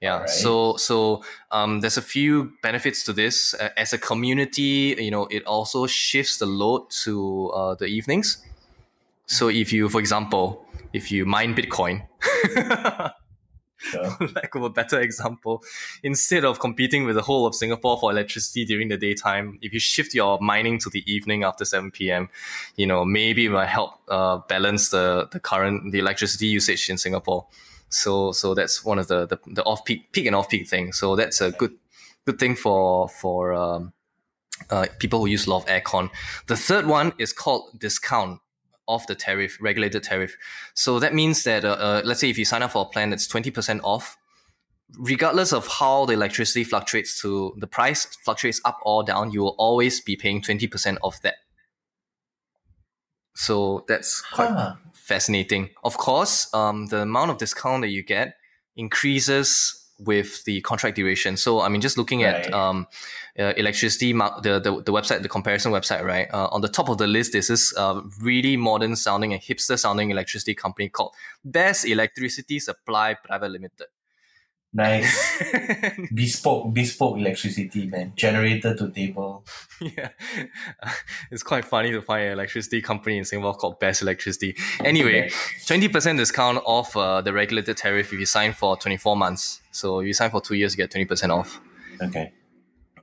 Yeah. 0.00 0.14
Alright. 0.14 0.30
So 0.30 0.76
so 0.76 1.24
um, 1.50 1.80
there's 1.80 1.96
a 1.96 2.02
few 2.02 2.52
benefits 2.62 3.02
to 3.04 3.12
this. 3.12 3.54
Uh, 3.54 3.70
as 3.76 3.92
a 3.92 3.98
community, 3.98 4.94
you 4.98 5.10
know, 5.10 5.26
it 5.30 5.44
also 5.46 5.86
shifts 5.88 6.38
the 6.38 6.46
load 6.46 6.90
to 7.04 7.50
uh, 7.50 7.74
the 7.74 7.86
evenings. 7.86 8.38
So 9.26 9.48
if 9.48 9.72
you, 9.72 9.88
for 9.88 9.98
example, 10.00 10.63
if 10.94 11.10
you 11.10 11.26
mine 11.26 11.54
Bitcoin, 11.54 12.06
lack 14.34 14.54
of 14.54 14.62
a 14.62 14.70
better 14.70 15.00
example, 15.00 15.62
instead 16.04 16.44
of 16.44 16.60
competing 16.60 17.04
with 17.04 17.16
the 17.16 17.22
whole 17.22 17.46
of 17.46 17.54
Singapore 17.54 17.98
for 17.98 18.12
electricity 18.12 18.64
during 18.64 18.88
the 18.88 18.96
daytime, 18.96 19.58
if 19.60 19.74
you 19.74 19.80
shift 19.80 20.14
your 20.14 20.38
mining 20.40 20.78
to 20.78 20.88
the 20.88 21.02
evening 21.12 21.42
after 21.42 21.64
7 21.64 21.90
p.m., 21.90 22.28
you 22.76 22.86
know, 22.86 23.04
maybe 23.04 23.46
it 23.46 23.50
might 23.50 23.66
help 23.66 24.00
uh, 24.08 24.38
balance 24.48 24.90
the, 24.90 25.28
the 25.32 25.40
current, 25.40 25.90
the 25.90 25.98
electricity 25.98 26.46
usage 26.46 26.88
in 26.88 26.96
Singapore. 26.96 27.44
So, 27.88 28.30
so 28.30 28.54
that's 28.54 28.84
one 28.84 29.00
of 29.00 29.08
the, 29.08 29.26
the, 29.26 29.38
the 29.48 29.64
off 29.64 29.84
peak, 29.84 30.12
peak 30.12 30.26
and 30.26 30.36
off 30.36 30.48
peak 30.48 30.68
thing. 30.68 30.92
So 30.92 31.16
that's 31.16 31.40
a 31.40 31.50
good, 31.50 31.72
good 32.24 32.38
thing 32.38 32.54
for, 32.54 33.08
for, 33.08 33.52
um, 33.52 33.92
uh, 34.70 34.86
people 35.00 35.18
who 35.18 35.26
use 35.26 35.46
a 35.46 35.50
lot 35.50 35.64
of 35.64 35.66
aircon. 35.66 36.08
The 36.46 36.56
third 36.56 36.86
one 36.86 37.12
is 37.18 37.32
called 37.32 37.78
discount 37.78 38.40
off 38.86 39.06
the 39.06 39.14
tariff, 39.14 39.58
regulated 39.60 40.02
tariff. 40.02 40.36
So 40.74 40.98
that 40.98 41.14
means 41.14 41.44
that, 41.44 41.64
uh, 41.64 41.70
uh, 41.72 42.02
let's 42.04 42.20
say 42.20 42.30
if 42.30 42.38
you 42.38 42.44
sign 42.44 42.62
up 42.62 42.72
for 42.72 42.82
a 42.82 42.88
plan 42.88 43.10
that's 43.10 43.26
20% 43.26 43.80
off, 43.82 44.16
regardless 44.98 45.52
of 45.52 45.66
how 45.66 46.04
the 46.04 46.12
electricity 46.12 46.64
fluctuates 46.64 47.20
to 47.22 47.54
the 47.58 47.66
price 47.66 48.04
fluctuates 48.24 48.60
up 48.64 48.78
or 48.82 49.02
down, 49.02 49.32
you 49.32 49.40
will 49.40 49.56
always 49.58 50.00
be 50.00 50.16
paying 50.16 50.40
20% 50.42 50.98
of 51.02 51.20
that. 51.22 51.36
So 53.34 53.84
that's 53.88 54.20
quite 54.20 54.50
Huh. 54.50 54.76
fascinating. 54.94 55.70
Of 55.82 55.96
course, 55.96 56.52
um, 56.54 56.86
the 56.86 57.02
amount 57.02 57.30
of 57.30 57.38
discount 57.38 57.82
that 57.82 57.88
you 57.88 58.02
get 58.02 58.36
increases 58.76 59.83
with 59.98 60.44
the 60.44 60.60
contract 60.62 60.96
duration. 60.96 61.36
So, 61.36 61.60
I 61.60 61.68
mean, 61.68 61.80
just 61.80 61.96
looking 61.96 62.22
at 62.24 62.52
um, 62.52 62.86
uh, 63.38 63.52
electricity, 63.56 64.12
the, 64.12 64.60
the 64.62 64.82
the 64.82 64.92
website, 64.92 65.22
the 65.22 65.28
comparison 65.28 65.72
website, 65.72 66.02
right? 66.02 66.28
Uh, 66.32 66.48
on 66.50 66.60
the 66.60 66.68
top 66.68 66.88
of 66.88 66.98
the 66.98 67.06
list, 67.06 67.32
this 67.32 67.48
uh, 67.76 68.00
really 68.20 68.56
modern 68.56 68.96
sounding 68.96 69.32
and 69.32 69.42
hipster 69.42 69.78
sounding 69.78 70.10
electricity 70.10 70.54
company 70.54 70.88
called 70.88 71.14
Best 71.44 71.84
Electricity 71.86 72.58
Supply 72.58 73.14
Private 73.14 73.50
Limited. 73.50 73.86
Nice. 74.76 75.40
bespoke, 76.14 76.74
bespoke 76.74 77.16
electricity, 77.18 77.86
man. 77.86 78.12
Generator 78.16 78.74
to 78.74 78.90
table. 78.90 79.44
yeah, 79.80 80.08
it's 81.30 81.44
quite 81.44 81.64
funny 81.64 81.92
to 81.92 82.02
find 82.02 82.26
an 82.26 82.32
electricity 82.32 82.82
company 82.82 83.16
in 83.18 83.24
Singapore 83.24 83.54
called 83.54 83.78
Best 83.78 84.02
Electricity. 84.02 84.56
Anyway, 84.84 85.30
twenty 85.66 85.88
percent 85.88 86.18
discount 86.18 86.58
off 86.66 86.96
uh, 86.96 87.20
the 87.20 87.32
regulated 87.32 87.76
tariff 87.76 88.12
if 88.12 88.18
you 88.18 88.26
sign 88.26 88.52
for 88.52 88.76
twenty 88.76 88.96
four 88.96 89.16
months. 89.16 89.60
So 89.70 90.00
if 90.00 90.08
you 90.08 90.12
sign 90.12 90.30
for 90.30 90.40
two 90.40 90.54
years, 90.54 90.72
you 90.72 90.78
get 90.78 90.90
twenty 90.90 91.06
percent 91.06 91.30
off. 91.30 91.60
Okay. 92.02 92.32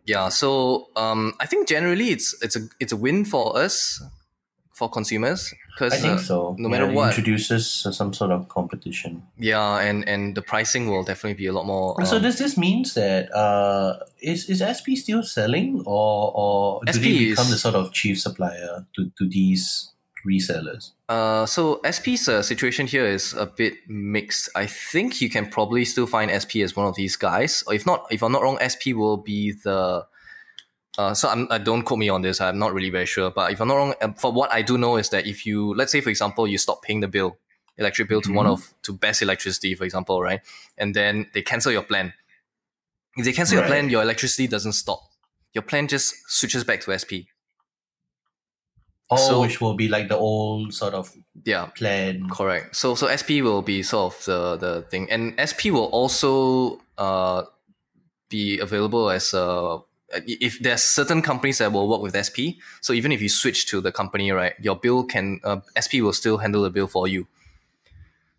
Yeah, 0.05 0.27
so 0.27 0.89
um, 0.97 1.36
I 1.39 1.45
think 1.45 1.69
generally 1.69 2.10
it's 2.10 2.36
it's 2.41 2.57
a 2.57 2.67
it's 2.81 2.91
a 2.91 2.97
win 2.97 3.23
for 3.23 3.57
us, 3.57 4.03
for 4.82 4.89
consumers, 4.89 5.54
because 5.70 5.94
I 5.94 5.98
think 6.02 6.20
so. 6.20 6.56
no 6.58 6.67
matter 6.67 6.89
it 6.89 6.94
what. 6.98 7.10
introduces 7.13 7.70
some 7.70 8.13
sort 8.17 8.32
of 8.32 8.50
competition. 8.50 9.22
yeah, 9.38 9.78
and 9.78 10.02
and 10.10 10.34
the 10.34 10.41
pricing 10.41 10.89
will 10.89 11.04
definitely 11.06 11.38
be 11.38 11.46
a 11.46 11.54
lot 11.54 11.65
more. 11.70 11.94
so 12.06 12.17
um, 12.17 12.24
does 12.26 12.38
this 12.41 12.58
means 12.58 12.96
that 12.98 13.30
uh, 13.30 14.00
is 14.22 14.50
is 14.50 14.60
SP 14.65 14.98
still 14.98 15.22
selling, 15.22 15.84
or 15.86 16.32
or 16.34 16.82
do 16.86 16.94
SP 16.98 17.06
they 17.06 17.17
become 17.30 17.46
is- 17.46 17.54
the 17.54 17.62
sort 17.62 17.76
of 17.76 17.94
chief 17.94 18.17
supplier 18.20 18.86
to, 18.96 19.12
to 19.17 19.30
these 19.30 19.94
resellers? 20.26 20.91
Uh, 21.10 21.46
so 21.46 21.80
SP's 21.86 22.28
uh, 22.30 22.41
situation 22.41 22.88
here 22.88 23.06
is 23.06 23.34
a 23.34 23.46
bit 23.46 23.74
mixed. 23.88 24.50
I 24.56 24.65
think 24.65 25.22
you 25.22 25.30
can 25.30 25.46
probably 25.50 25.86
still 25.86 26.08
find 26.08 26.32
SP 26.34 26.65
as 26.65 26.74
one 26.76 26.88
of 26.88 26.96
these 26.96 27.15
guys. 27.17 27.63
Or 27.67 27.74
if 27.78 27.86
not, 27.86 28.06
if 28.10 28.24
I'm 28.24 28.32
not 28.32 28.41
wrong, 28.41 28.58
SP 28.63 28.98
will 28.98 29.17
be 29.17 29.54
the. 29.63 30.10
Uh, 30.97 31.13
so 31.13 31.30
I'm, 31.30 31.47
I 31.49 31.58
don't 31.58 31.84
quote 31.84 31.99
me 31.99 32.10
on 32.10 32.21
this. 32.21 32.41
I'm 32.41 32.60
not 32.60 32.73
really 32.73 32.89
very 32.89 33.06
sure. 33.06 33.32
But 33.32 33.51
if 33.54 33.62
I'm 33.62 33.67
not 33.67 33.75
wrong, 33.75 33.93
um, 34.01 34.13
for 34.13 34.32
what 34.32 34.51
I 34.51 34.62
do 34.62 34.77
know 34.77 34.97
is 34.97 35.10
that 35.10 35.25
if 35.25 35.45
you, 35.45 35.73
let's 35.73 35.91
say 35.91 36.01
for 36.01 36.10
example, 36.10 36.47
you 36.47 36.58
stop 36.58 36.82
paying 36.84 36.99
the 36.99 37.08
bill, 37.08 37.38
electric 37.77 38.10
bill 38.10 38.21
to 38.21 38.34
one 38.34 38.45
Mhm. 38.45 38.51
of 38.51 38.73
to 38.84 38.93
best 38.93 39.21
electricity, 39.21 39.73
for 39.75 39.86
example, 39.86 40.21
right, 40.21 40.41
and 40.77 40.93
then 40.93 41.27
they 41.34 41.41
cancel 41.41 41.71
your 41.71 41.84
plan. 41.84 42.13
If 43.17 43.25
they 43.25 43.32
cancel 43.34 43.58
your 43.58 43.67
plan, 43.67 43.89
your 43.89 44.01
electricity 44.01 44.47
doesn't 44.47 44.73
stop. 44.73 45.01
Your 45.54 45.62
plan 45.63 45.88
just 45.88 46.13
switches 46.27 46.63
back 46.63 46.82
to 46.82 46.91
SP. 46.91 47.27
Oh, 49.10 49.17
So- 49.17 49.41
which 49.41 49.60
will 49.60 49.73
be 49.75 49.88
like 49.89 50.08
the 50.08 50.15
old 50.17 50.73
sort 50.73 50.93
of 50.93 51.12
Yeah, 51.45 51.65
plan. 51.67 52.30
correct. 52.30 52.75
So 52.75 52.95
so 52.95 53.08
SP 53.08 53.41
will 53.41 53.62
be 53.62 53.84
sort 53.84 54.13
of 54.13 54.25
the 54.25 54.58
the 54.58 54.82
thing, 54.84 55.10
and 55.12 55.34
SP 55.39 55.71
will 55.71 55.89
also 55.91 56.82
uh 56.97 57.43
be 58.30 58.60
available 58.60 59.10
as 59.10 59.34
a 59.34 59.80
if 60.26 60.60
there's 60.60 60.84
certain 60.84 61.21
companies 61.21 61.58
that 61.60 61.71
will 61.71 61.88
work 61.89 62.02
with 62.02 62.15
SP. 62.15 62.58
So 62.82 62.93
even 62.93 63.12
if 63.12 63.21
you 63.21 63.30
switch 63.30 63.67
to 63.67 63.82
the 63.82 63.91
company, 63.91 64.32
right, 64.32 64.54
your 64.60 64.76
bill 64.76 65.04
can 65.04 65.39
uh, 65.43 65.62
SP 65.78 66.02
will 66.02 66.13
still 66.13 66.38
handle 66.39 66.63
the 66.63 66.69
bill 66.69 66.88
for 66.88 67.08
you. 67.08 67.28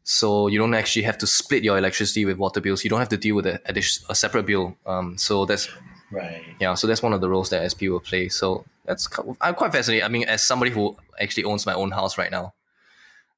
So 0.04 0.48
you 0.48 0.58
don't 0.58 0.74
actually 0.74 1.02
have 1.02 1.18
to 1.18 1.26
split 1.26 1.62
your 1.62 1.78
electricity 1.78 2.24
with 2.24 2.36
water 2.36 2.60
bills. 2.60 2.82
You 2.84 2.90
don't 2.90 2.98
have 2.98 3.08
to 3.10 3.16
deal 3.16 3.36
with 3.36 3.46
a, 3.46 3.60
addition- 3.66 4.04
a 4.08 4.14
separate 4.14 4.46
bill. 4.46 4.76
Um, 4.86 5.16
so 5.18 5.44
that's 5.44 5.68
Right. 6.10 6.42
yeah, 6.60 6.74
so 6.74 6.86
that's 6.86 7.02
one 7.02 7.14
of 7.14 7.20
the 7.22 7.28
roles 7.28 7.48
that 7.50 7.64
SP 7.72 7.88
will 7.88 8.00
play. 8.00 8.28
So 8.28 8.64
that's 8.84 9.08
I'm 9.40 9.54
quite 9.54 9.72
fascinated. 9.72 10.04
I 10.04 10.08
mean, 10.08 10.24
as 10.24 10.46
somebody 10.46 10.70
who 10.70 10.96
actually 11.18 11.44
owns 11.44 11.64
my 11.64 11.72
own 11.72 11.90
house 11.92 12.18
right 12.18 12.30
now, 12.30 12.52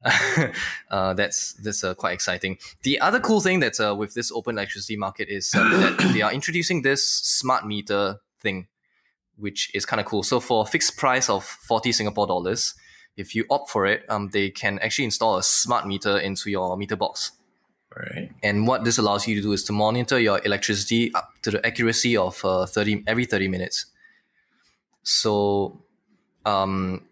uh, 0.90 1.14
that's 1.14 1.54
that's 1.54 1.82
uh, 1.82 1.94
quite 1.94 2.12
exciting. 2.12 2.58
The 2.82 3.00
other 3.00 3.20
cool 3.20 3.40
thing 3.40 3.60
that's 3.60 3.80
uh, 3.80 3.94
with 3.94 4.14
this 4.14 4.30
open 4.32 4.56
electricity 4.56 4.96
market 4.96 5.28
is 5.28 5.52
uh, 5.54 5.62
that 5.62 6.10
they 6.14 6.22
are 6.22 6.32
introducing 6.32 6.82
this 6.82 7.08
smart 7.08 7.66
meter 7.66 8.20
thing, 8.40 8.66
which 9.36 9.70
is 9.74 9.86
kind 9.86 10.00
of 10.00 10.06
cool. 10.06 10.22
So 10.22 10.40
for 10.40 10.62
a 10.62 10.66
fixed 10.66 10.96
price 10.96 11.30
of 11.30 11.44
forty 11.44 11.92
Singapore 11.92 12.26
dollars, 12.26 12.74
if 13.16 13.34
you 13.34 13.46
opt 13.50 13.70
for 13.70 13.86
it, 13.86 14.04
um, 14.08 14.28
they 14.32 14.50
can 14.50 14.78
actually 14.80 15.06
install 15.06 15.38
a 15.38 15.42
smart 15.42 15.86
meter 15.86 16.18
into 16.18 16.50
your 16.50 16.76
meter 16.76 16.96
box. 16.96 17.32
Right. 17.96 18.30
And 18.42 18.66
what 18.66 18.84
this 18.84 18.98
allows 18.98 19.26
you 19.28 19.36
to 19.36 19.42
do 19.42 19.52
is 19.52 19.62
to 19.64 19.72
monitor 19.72 20.18
your 20.18 20.40
electricity 20.44 21.14
up 21.14 21.30
to 21.42 21.52
the 21.52 21.64
accuracy 21.64 22.16
of 22.16 22.44
uh, 22.44 22.66
30 22.66 23.04
every 23.06 23.24
30 23.24 23.46
minutes. 23.46 23.86
So 25.04 25.84
um, 26.44 27.06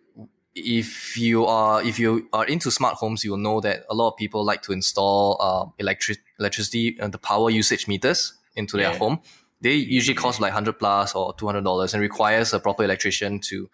if 0.55 1.17
you 1.17 1.47
are 1.47 1.83
if 1.83 1.99
you 1.99 2.29
are 2.33 2.45
into 2.45 2.71
smart 2.71 2.95
homes, 2.97 3.25
you 3.25 3.31
will 3.33 3.39
know 3.39 3.61
that 3.61 3.85
a 3.89 3.95
lot 3.95 4.11
of 4.11 4.17
people 4.17 4.45
like 4.45 4.63
to 4.63 4.73
install 4.73 5.37
uh, 5.41 5.65
electric 5.79 6.19
electricity 6.39 6.97
and 7.01 7.13
the 7.13 7.19
power 7.19 7.49
usage 7.51 7.89
meters 7.89 8.35
into 8.55 8.77
their 8.77 8.91
Yeah. 8.93 8.99
home. 8.99 9.21
They 9.61 9.75
usually 9.75 10.17
cost 10.17 10.41
like 10.41 10.51
100 10.53 10.79
plus 10.79 11.15
or 11.15 11.35
200 11.35 11.63
dollars 11.65 11.95
and 11.95 12.01
requires 12.03 12.53
a 12.53 12.59
proper 12.61 12.83
electrician 12.85 13.39
to 13.41 13.71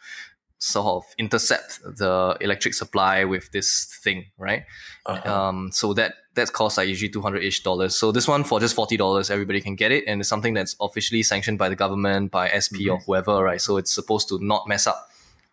sort 0.61 0.87
of 0.87 1.05
intercept 1.19 1.81
the 1.85 2.37
electric 2.41 2.75
supply 2.75 3.25
with 3.25 3.51
this 3.53 3.87
thing, 4.03 4.27
right? 4.38 4.64
Uh-huh. 5.07 5.33
Um, 5.49 5.71
so 5.73 5.95
that 5.95 6.14
that 6.35 6.53
costs 6.53 6.77
like 6.79 6.88
usually 6.88 7.09
two 7.09 7.23
hundred 7.23 7.43
ish 7.43 7.62
dollars. 7.62 7.97
So 7.97 8.12
this 8.12 8.29
one 8.29 8.45
for 8.45 8.61
just 8.61 8.75
forty 8.77 8.97
dollars, 8.97 9.31
everybody 9.31 9.61
can 9.61 9.75
get 9.77 9.91
it, 9.93 10.05
and 10.07 10.21
it's 10.21 10.29
something 10.29 10.55
that's 10.55 10.77
officially 10.81 11.23
sanctioned 11.23 11.59
by 11.59 11.69
the 11.69 11.77
government, 11.77 12.31
by 12.31 12.49
SP 12.51 12.87
or 12.91 12.99
whoever, 12.99 13.43
right? 13.43 13.61
So 13.61 13.79
it's 13.79 13.93
supposed 13.93 14.29
to 14.29 14.38
not 14.41 14.69
mess 14.69 14.87
up 14.87 15.09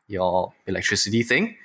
your 0.07 0.53
electricity 0.67 1.23
thing. 1.23 1.55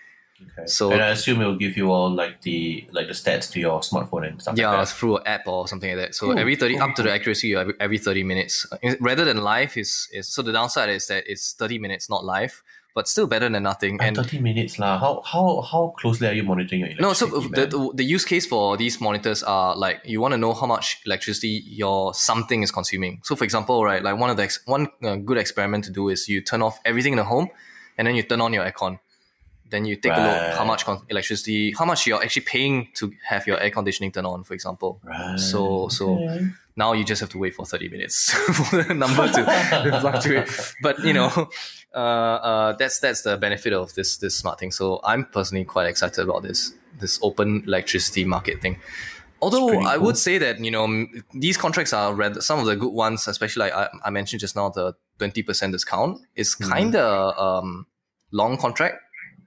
okay. 0.40 0.66
so- 0.66 0.90
and 0.92 1.02
I 1.02 1.08
assume 1.10 1.40
it 1.42 1.46
will 1.46 1.56
give 1.58 1.76
you 1.76 1.90
all 1.92 2.10
like 2.10 2.40
the 2.42 2.86
like 2.92 3.06
the 3.08 3.12
stats 3.12 3.50
to 3.52 3.60
your 3.60 3.80
smartphone 3.80 4.26
and 4.28 4.40
stuff 4.40 4.56
Yeah, 4.56 4.70
like 4.70 4.86
that. 4.86 4.94
through 4.94 5.18
an 5.18 5.26
app 5.26 5.46
or 5.46 5.68
something 5.68 5.90
like 5.90 6.00
that. 6.06 6.14
So 6.14 6.26
Cool, 6.26 6.38
every 6.38 6.56
thirty 6.56 6.74
cool, 6.74 6.84
up 6.88 6.94
to 6.96 7.02
the 7.02 7.12
accuracy 7.12 7.54
every, 7.54 7.74
every 7.78 7.98
thirty 7.98 8.22
minutes. 8.24 8.66
Rather 9.00 9.24
than 9.24 9.38
live 9.44 9.76
is 9.76 10.08
is 10.12 10.28
so 10.28 10.40
the 10.42 10.52
downside 10.52 10.88
is 10.90 11.06
that 11.08 11.24
it's 11.26 11.52
thirty 11.52 11.78
minutes, 11.78 12.08
not 12.08 12.24
live, 12.24 12.62
but 12.94 13.06
still 13.06 13.26
better 13.26 13.48
than 13.50 13.62
nothing. 13.62 14.00
And 14.00 14.16
And 14.16 14.26
30 14.26 14.40
minutes 14.40 14.78
lah. 14.78 14.96
How 14.98 15.20
how 15.32 15.60
how 15.60 15.82
closely 16.00 16.26
are 16.26 16.32
you 16.32 16.42
monitoring 16.42 16.80
your 16.80 16.88
electricity? 16.90 17.30
No, 17.30 17.40
so 17.44 17.48
the, 17.60 17.66
the 17.66 17.80
the 18.00 18.04
use 18.16 18.24
case 18.24 18.46
for 18.48 18.78
these 18.80 18.96
monitors 18.98 19.42
are 19.44 19.76
like 19.76 20.00
you 20.12 20.22
want 20.24 20.32
to 20.32 20.38
know 20.38 20.54
how 20.54 20.66
much 20.66 20.86
electricity 21.04 21.62
your 21.68 22.14
something 22.14 22.62
is 22.64 22.72
consuming. 22.72 23.20
So, 23.28 23.36
for 23.36 23.44
example, 23.44 23.84
right, 23.84 24.02
like 24.02 24.16
one 24.18 24.30
of 24.32 24.36
the 24.40 24.44
ex- 24.48 24.60
one 24.64 24.88
uh, 25.04 25.16
good 25.28 25.36
experiment 25.36 25.84
to 25.84 25.92
do 25.92 26.08
is 26.08 26.28
you 26.32 26.40
turn 26.40 26.62
off 26.62 26.80
everything 26.84 27.12
in 27.12 27.18
the 27.20 27.28
home, 27.34 27.48
and 27.98 28.06
then 28.06 28.14
you 28.14 28.22
turn 28.22 28.40
on 28.40 28.52
your 28.52 28.64
aircon. 28.64 28.98
Then 29.68 29.84
you 29.84 29.94
take 29.94 30.12
a 30.12 30.20
look 30.20 30.58
how 30.58 30.64
much 30.64 30.84
con- 30.84 31.02
electricity, 31.08 31.72
how 31.78 31.84
much 31.84 32.04
you're 32.06 32.22
actually 32.22 32.42
paying 32.42 32.88
to 32.94 33.12
have 33.24 33.46
your 33.46 33.60
air 33.60 33.70
conditioning 33.70 34.10
turn 34.10 34.26
on, 34.26 34.42
for 34.42 34.54
example. 34.54 35.00
Right. 35.04 35.38
So 35.38 35.88
so 35.88 36.18
okay. 36.18 36.48
now 36.74 36.92
you 36.92 37.04
just 37.04 37.20
have 37.20 37.30
to 37.30 37.38
wait 37.38 37.54
for 37.54 37.64
30 37.64 37.88
minutes 37.88 38.32
for 38.56 38.82
the 38.82 38.94
number 38.94 39.28
to, 39.28 39.44
to 39.44 39.98
fluctuate. 40.00 40.74
But 40.82 40.98
you 41.04 41.12
know, 41.12 41.48
uh, 41.94 41.96
uh, 41.98 42.72
that's 42.72 42.98
that's 42.98 43.22
the 43.22 43.36
benefit 43.36 43.72
of 43.72 43.94
this 43.94 44.16
this 44.16 44.36
smart 44.36 44.58
thing. 44.58 44.72
So 44.72 45.00
I'm 45.04 45.24
personally 45.24 45.64
quite 45.64 45.86
excited 45.86 46.22
about 46.24 46.42
this 46.42 46.72
this 46.98 47.20
open 47.22 47.62
electricity 47.66 48.24
market 48.24 48.60
thing. 48.60 48.78
Although 49.42 49.80
I 49.80 49.96
cool. 49.96 50.06
would 50.06 50.18
say 50.18 50.38
that 50.38 50.60
you 50.64 50.70
know 50.70 51.06
these 51.32 51.56
contracts 51.56 51.92
are 51.92 52.14
rather 52.14 52.40
some 52.40 52.58
of 52.58 52.66
the 52.66 52.76
good 52.76 52.92
ones, 52.92 53.26
especially 53.28 53.70
like 53.70 53.72
I, 53.74 53.88
I 54.04 54.10
mentioned 54.10 54.40
just 54.40 54.54
now 54.56 54.68
the 54.68 54.94
20% 55.18 55.72
discount 55.72 56.20
is 56.36 56.54
Mhm. 56.56 56.70
kind 56.70 56.96
of 56.96 57.38
um, 57.38 57.86
long 58.32 58.56
contract. 58.58 58.96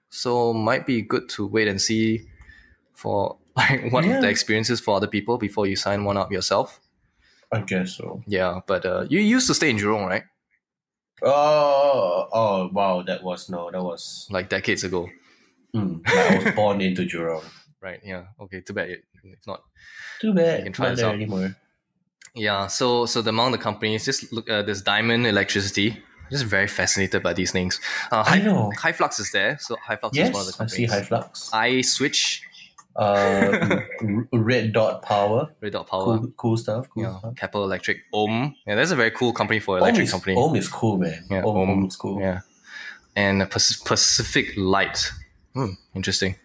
So 0.09 0.53
might 0.53 0.85
be 0.85 1.01
good 1.01 1.29
to 1.29 1.45
wait 1.47 1.67
and 1.67 1.79
see 1.81 2.21
for 2.93 3.37
like 3.55 3.91
what 3.91 4.03
Yeah. 4.05 4.19
the 4.19 4.29
experiences 4.29 4.79
for 4.79 4.95
other 4.97 5.07
people 5.07 5.37
before 5.37 5.67
you 5.67 5.75
sign 5.75 6.03
one 6.05 6.17
up 6.17 6.31
yourself. 6.31 6.79
I 7.51 7.61
guess 7.61 7.97
so. 7.97 8.23
Yeah, 8.25 8.61
but 8.65 8.85
uh, 8.85 9.05
you 9.09 9.19
used 9.19 9.45
to 9.47 9.53
stay 9.53 9.69
in 9.69 9.77
Jurong, 9.77 10.07
right? 10.07 10.23
Oh, 11.21 12.27
oh 12.33 12.69
wow, 12.73 13.03
that 13.03 13.23
was 13.23 13.49
no, 13.49 13.69
that 13.71 13.81
was 13.83 14.27
Like 14.29 14.49
decades 14.49 14.83
ago, 14.83 15.07
mm, 15.75 16.01
I 16.07 16.35
was 16.43 16.55
born 16.55 16.81
into 16.81 17.03
Jurong. 17.05 17.43
Right? 17.83 17.99
Yeah. 18.03 18.23
Okay. 18.41 18.61
Too 18.61 18.73
bad. 18.73 18.89
It, 18.89 19.03
if 19.25 19.45
not, 19.45 19.61
Too 20.21 20.33
bad. 20.33 20.59
You 20.59 20.63
can 20.65 20.73
try 20.73 20.87
not 20.87 20.95
this 20.95 21.03
out. 21.03 21.13
anymore. 21.15 21.55
yeah. 22.33 22.67
So, 22.67 23.05
so 23.05 23.21
the 23.21 23.29
among 23.29 23.51
the 23.51 23.57
companies, 23.57 24.05
just 24.05 24.31
look. 24.31 24.49
Uh, 24.49 24.61
there's 24.63 24.81
Diamond 24.81 25.27
Electricity. 25.27 25.91
I'm 25.91 26.29
Just 26.31 26.45
very 26.45 26.67
fascinated 26.67 27.21
by 27.21 27.33
these 27.33 27.53
names. 27.53 27.79
Uh, 28.11 28.23
I 28.25 28.39
know. 28.39 28.71
Hyflux 28.79 29.19
is 29.19 29.31
there. 29.31 29.57
So 29.59 29.75
Hyflux 29.87 30.17
is 30.17 30.31
one 30.31 30.41
of 30.41 30.47
the 30.47 30.55
Yes, 30.57 30.61
I 30.61 30.65
see 30.67 30.87
companies. 30.87 31.09
Hyflux. 31.09 31.49
I 31.53 31.81
Switch, 31.81 32.41
Uh, 32.95 33.81
red 34.31 34.71
dot 34.71 35.01
power. 35.03 35.49
Red 35.61 35.73
Dot 35.73 35.87
Power. 35.87 36.19
Cool, 36.19 36.31
cool 36.37 36.57
stuff. 36.57 36.87
Cool 36.89 37.03
Yeah, 37.03 37.17
stuff. 37.19 37.35
Keppel 37.35 37.63
Electric, 37.65 37.97
Ohm. 38.13 38.55
Yeah, 38.67 38.75
that's 38.75 38.91
a 38.91 38.95
very 38.95 39.11
cool 39.11 39.33
company 39.33 39.59
for 39.59 39.75
Ohm 39.77 39.81
electric 39.83 40.05
is, 40.05 40.11
company. 40.11 40.35
Ohm 40.37 40.55
is 40.55 40.67
cool, 40.69 40.97
man. 40.97 41.25
Yeah, 41.29 41.43
Ohm, 41.43 41.57
Ohm. 41.57 41.69
Ohm 41.71 41.85
is 41.85 41.95
cool. 41.95 42.19
Yeah, 42.21 42.41
and 43.15 43.49
Pacific 43.49 44.53
Light. 44.57 45.11
Hmm, 45.53 45.73
interesting. 45.95 46.35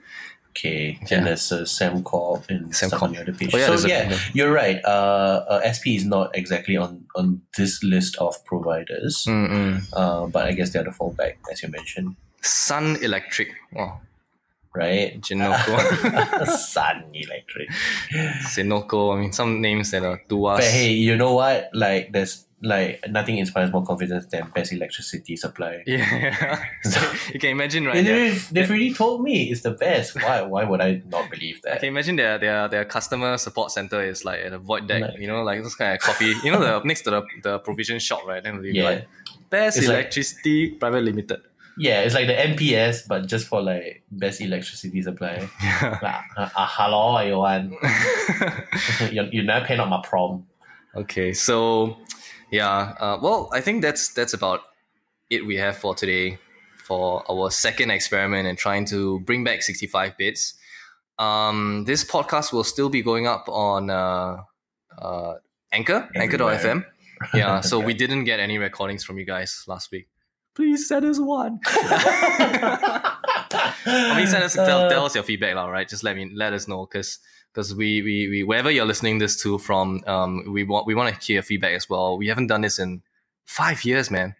Okay, 0.50 0.98
Yeah. 1.08 1.18
and 1.18 1.26
there's 1.26 1.52
uh, 1.52 1.62
Sembcorp 1.62 2.48
and 2.50 2.74
stuff 2.74 3.00
on 3.02 3.16
other 3.16 3.32
page. 3.32 3.54
Oh, 3.54 3.58
yeah, 3.58 3.66
so 3.76 3.86
a- 3.86 3.88
yeah, 3.88 4.10
yeah. 4.10 4.18
you're 4.32 4.52
right. 4.52 4.80
Uh, 4.84 5.44
uh, 5.48 5.60
SP 5.62 5.94
is 5.94 6.04
not 6.04 6.34
exactly 6.34 6.76
on 6.76 7.06
on 7.14 7.42
this 7.56 7.82
list 7.84 8.16
of 8.18 8.34
providers, 8.44 9.24
uh, 9.28 10.26
but 10.26 10.46
I 10.46 10.52
guess 10.52 10.70
they're 10.72 10.82
the 10.84 10.90
fallback, 10.90 11.34
as 11.52 11.62
you 11.62 11.68
mentioned, 11.68 12.16
Sun 12.42 12.96
Electric. 13.02 13.48
Oh, 13.76 14.00
right? 14.74 15.20
Geneco. 15.20 15.78
Sun 16.74 17.04
Electric. 17.14 17.68
Senoko. 18.42 19.14
I 19.16 19.20
mean, 19.20 19.32
some 19.32 19.60
names 19.60 19.90
that 19.92 20.02
are 20.04 20.20
to 20.28 20.46
us. 20.46 20.58
But 20.58 20.64
hey, 20.70 20.90
you 20.92 21.16
know 21.16 21.34
what? 21.34 21.70
Like, 21.72 22.10
there's 22.12 22.46
like 22.60 23.04
nothing 23.08 23.38
inspires 23.38 23.70
more 23.70 23.84
confidence 23.84 24.26
than 24.26 24.50
best 24.54 24.72
electricity 24.72 25.36
supply. 25.36 25.82
Yeah. 25.86 26.64
so 26.82 27.00
you 27.32 27.38
can 27.38 27.50
imagine, 27.50 27.84
right? 27.86 28.04
They've, 28.04 28.48
they've 28.52 28.68
really 28.70 28.92
told 28.92 29.22
me 29.22 29.50
it's 29.50 29.62
the 29.62 29.70
best. 29.70 30.16
Why? 30.16 30.42
Why 30.42 30.64
would 30.64 30.80
I 30.80 31.02
not 31.06 31.30
believe 31.30 31.62
that? 31.62 31.74
I 31.74 31.78
can 31.78 31.88
imagine 31.88 32.16
their, 32.16 32.38
their 32.38 32.68
their 32.68 32.84
customer 32.84 33.38
support 33.38 33.70
center 33.70 34.02
is 34.02 34.24
like 34.24 34.40
at 34.40 34.52
a 34.52 34.58
void 34.58 34.88
deck, 34.88 35.02
Like- 35.02 35.18
you 35.20 35.26
know, 35.28 35.42
like 35.42 35.62
this 35.62 35.74
kind 35.76 35.94
of 35.94 36.00
coffee, 36.00 36.34
you 36.42 36.50
know, 36.50 36.60
the 36.60 36.82
next 36.84 37.02
to 37.02 37.10
the, 37.10 37.22
the 37.42 37.58
provision 37.60 37.98
shop, 38.00 38.26
right? 38.26 38.42
Then 38.42 38.60
Yeah. 38.64 38.84
like 38.84 39.08
best 39.50 39.78
It's 39.78 39.86
like- 39.86 39.94
electricity 39.96 40.70
private 40.72 41.02
limited. 41.04 41.40
Yeah, 41.80 42.00
it's 42.00 42.12
like 42.16 42.26
the 42.26 42.32
MPS, 42.34 43.06
but 43.06 43.28
just 43.28 43.46
for 43.46 43.62
like 43.62 44.02
best 44.10 44.40
electricity 44.40 45.00
supply. 45.00 45.48
Yeah. 45.62 45.98
Like, 46.02 46.14
uh, 46.36 46.48
uh, 46.56 46.66
hello, 46.68 47.16
everyone. 47.16 47.76
you 49.12 49.28
you 49.30 49.42
never 49.44 49.64
pay 49.64 49.76
not 49.76 49.88
my 49.88 50.00
prom. 50.02 50.44
okay, 50.96 51.32
so 51.32 51.96
yeah, 52.50 52.94
uh, 52.98 53.18
well, 53.20 53.50
I 53.52 53.60
think 53.60 53.82
that's 53.82 54.08
that's 54.12 54.32
about 54.34 54.60
it 55.30 55.46
we 55.46 55.56
have 55.56 55.76
for 55.76 55.94
today 55.94 56.38
for 56.88 57.22
our 57.30 57.50
second 57.50 57.90
experiment 57.90 58.48
and 58.48 58.56
trying 58.56 58.86
to 58.86 59.20
bring 59.20 59.44
back 59.44 59.62
65 59.62 60.16
bits. 60.16 60.54
Um, 61.18 61.84
this 61.86 62.02
podcast 62.02 62.52
will 62.52 62.64
still 62.64 62.88
be 62.88 63.02
going 63.02 63.26
up 63.26 63.46
on 63.48 63.90
uh, 63.90 64.38
uh, 64.96 65.34
Anchor, 65.70 66.08
Everywhere. 66.14 66.52
Anchor.fm. 66.54 66.84
Yeah, 67.34 67.60
so 67.70 67.78
we 67.78 67.92
didn't 67.92 68.24
get 68.24 68.40
any 68.40 68.56
recordings 68.56 69.04
from 69.04 69.18
you 69.18 69.26
guys 69.26 69.64
last 69.66 69.90
week. 69.90 70.08
Please 70.54 70.88
send 70.88 71.04
us 71.04 71.18
one. 71.18 71.60
I 73.54 74.16
mean, 74.16 74.26
send 74.26 74.44
us 74.44 74.54
tell, 74.54 74.84
Uh, 74.86 74.88
tell 74.88 75.04
us 75.06 75.14
your 75.14 75.24
feedback, 75.24 75.54
lah, 75.54 75.66
right? 75.66 75.88
Just 75.88 76.02
let 76.04 76.16
me 76.16 76.30
let 76.34 76.52
us 76.52 76.66
know, 76.68 76.86
because 76.86 77.18
because 77.52 77.74
we, 77.74 78.02
we 78.02 78.28
we 78.28 78.42
wherever 78.44 78.70
you're 78.70 78.84
listening 78.86 79.18
this 79.18 79.40
to 79.42 79.58
from, 79.58 80.02
um, 80.06 80.44
we 80.52 80.64
want 80.64 80.86
we 80.86 80.94
want 80.94 81.14
to 81.14 81.20
hear 81.26 81.34
your 81.34 81.42
feedback 81.42 81.74
as 81.74 81.88
well. 81.88 82.18
We 82.18 82.28
haven't 82.28 82.48
done 82.48 82.60
this 82.62 82.78
in 82.78 83.02
five 83.44 83.84
years, 83.84 84.10
man. 84.10 84.34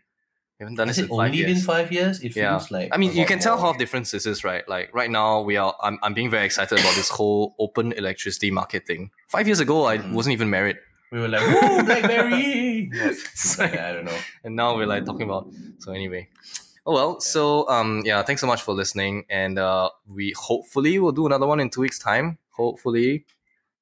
We 0.61 0.65
haven't 0.65 0.77
done 0.77 0.89
Has 0.89 0.97
this 0.97 1.05
it 1.07 1.11
in 1.11 1.17
five 1.17 1.27
only 1.31 1.39
years. 1.39 1.53
been 1.55 1.63
five 1.63 1.93
years? 1.93 2.21
It 2.21 2.35
Yeah. 2.35 2.59
feels 2.59 2.71
like. 2.71 2.89
I 2.93 2.97
mean, 2.99 3.13
you 3.15 3.25
can 3.25 3.39
tell 3.39 3.57
more. 3.57 3.73
how 3.73 3.79
different 3.79 4.11
this 4.11 4.27
is, 4.27 4.43
right? 4.45 4.67
Like 4.69 4.91
right 4.93 5.11
now, 5.11 5.41
we 5.41 5.57
are. 5.57 5.75
I'm, 5.81 5.99
I'm 6.03 6.15
being 6.15 6.31
very 6.31 6.45
excited 6.47 6.79
about 6.79 6.95
this 6.95 7.09
whole 7.09 7.55
open 7.59 7.93
electricity 7.93 8.51
market 8.51 8.85
thing. 8.87 9.11
Five 9.29 9.47
years 9.47 9.61
ago, 9.61 9.87
I 9.87 9.99
Mhm. 9.99 10.13
wasn't 10.13 10.33
even 10.35 10.51
married, 10.51 10.77
we 11.13 11.21
were 11.21 11.29
like, 11.29 11.47
"Woo, 11.47 11.83
BlackBerry!" 11.89 12.91
Yes. 12.93 13.57
Like- 13.59 13.79
I 13.79 13.93
don't 13.93 14.05
know. 14.05 14.19
and 14.45 14.57
now 14.57 14.77
we're 14.77 14.87
like 14.91 15.05
talking 15.07 15.27
about. 15.31 15.47
So 15.79 15.93
anyway, 15.93 16.29
Oh 16.89 16.95
well, 16.95 17.21
so 17.21 17.69
um 17.69 18.01
yeah, 18.07 18.23
thanks 18.23 18.41
so 18.41 18.47
much 18.47 18.63
for 18.63 18.73
listening, 18.73 19.27
and 19.29 19.59
uh 19.59 19.91
we 20.09 20.33
hopefully 20.33 20.99
will 20.99 21.13
do 21.13 21.27
another 21.27 21.47
one 21.47 21.61
in 21.61 21.69
two 21.69 21.83
weeks' 21.83 21.99
time. 21.99 22.39
Hopefully, 22.53 23.27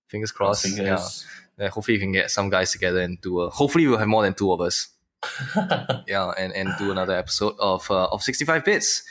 fingers 0.09 0.32
crossed. 0.32 0.64
Fingers. 0.64 1.24
Yeah, 1.57 1.68
hopefully 1.68 1.98
we 1.98 2.00
can 2.00 2.11
get 2.11 2.32
some 2.32 2.50
guys 2.50 2.72
together 2.72 2.98
and 3.00 3.20
do 3.20 3.42
a. 3.42 3.50
Hopefully 3.50 3.86
we'll 3.86 3.98
have 3.98 4.09
more 4.09 4.24
than 4.24 4.34
two 4.34 4.52
of 4.52 4.61
us. 4.61 4.88
Yeah, 6.09 6.32
and 6.36 6.52
and 6.52 6.74
do 6.78 6.90
another 6.90 7.16
episode 7.16 7.54
of 7.61 7.88
uh, 7.90 8.07
of 8.11 8.24
sixty 8.24 8.44
five 8.44 8.64
bits, 8.64 9.04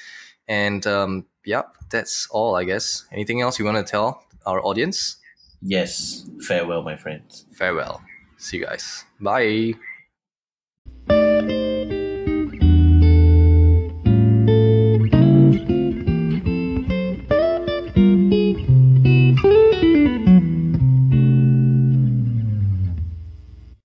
and 0.46 0.86
um 0.86 1.26
yeah, 1.46 1.64
that's 1.90 2.28
all 2.32 2.56
I 2.56 2.66
guess. 2.66 3.06
Anything 3.14 3.40
else 3.40 3.60
you 3.60 3.66
want 3.66 3.78
to 3.78 3.90
tell 3.90 4.26
our 4.46 4.60
audience? 4.66 5.18
yes. 5.62 6.28
Farewell, 6.46 6.84
my 6.84 6.98
friends. 6.98 7.46
Farewell. 7.54 8.02
See 8.38 8.58
you 8.58 8.66
guys. 8.66 9.06
Bye. 9.22 9.74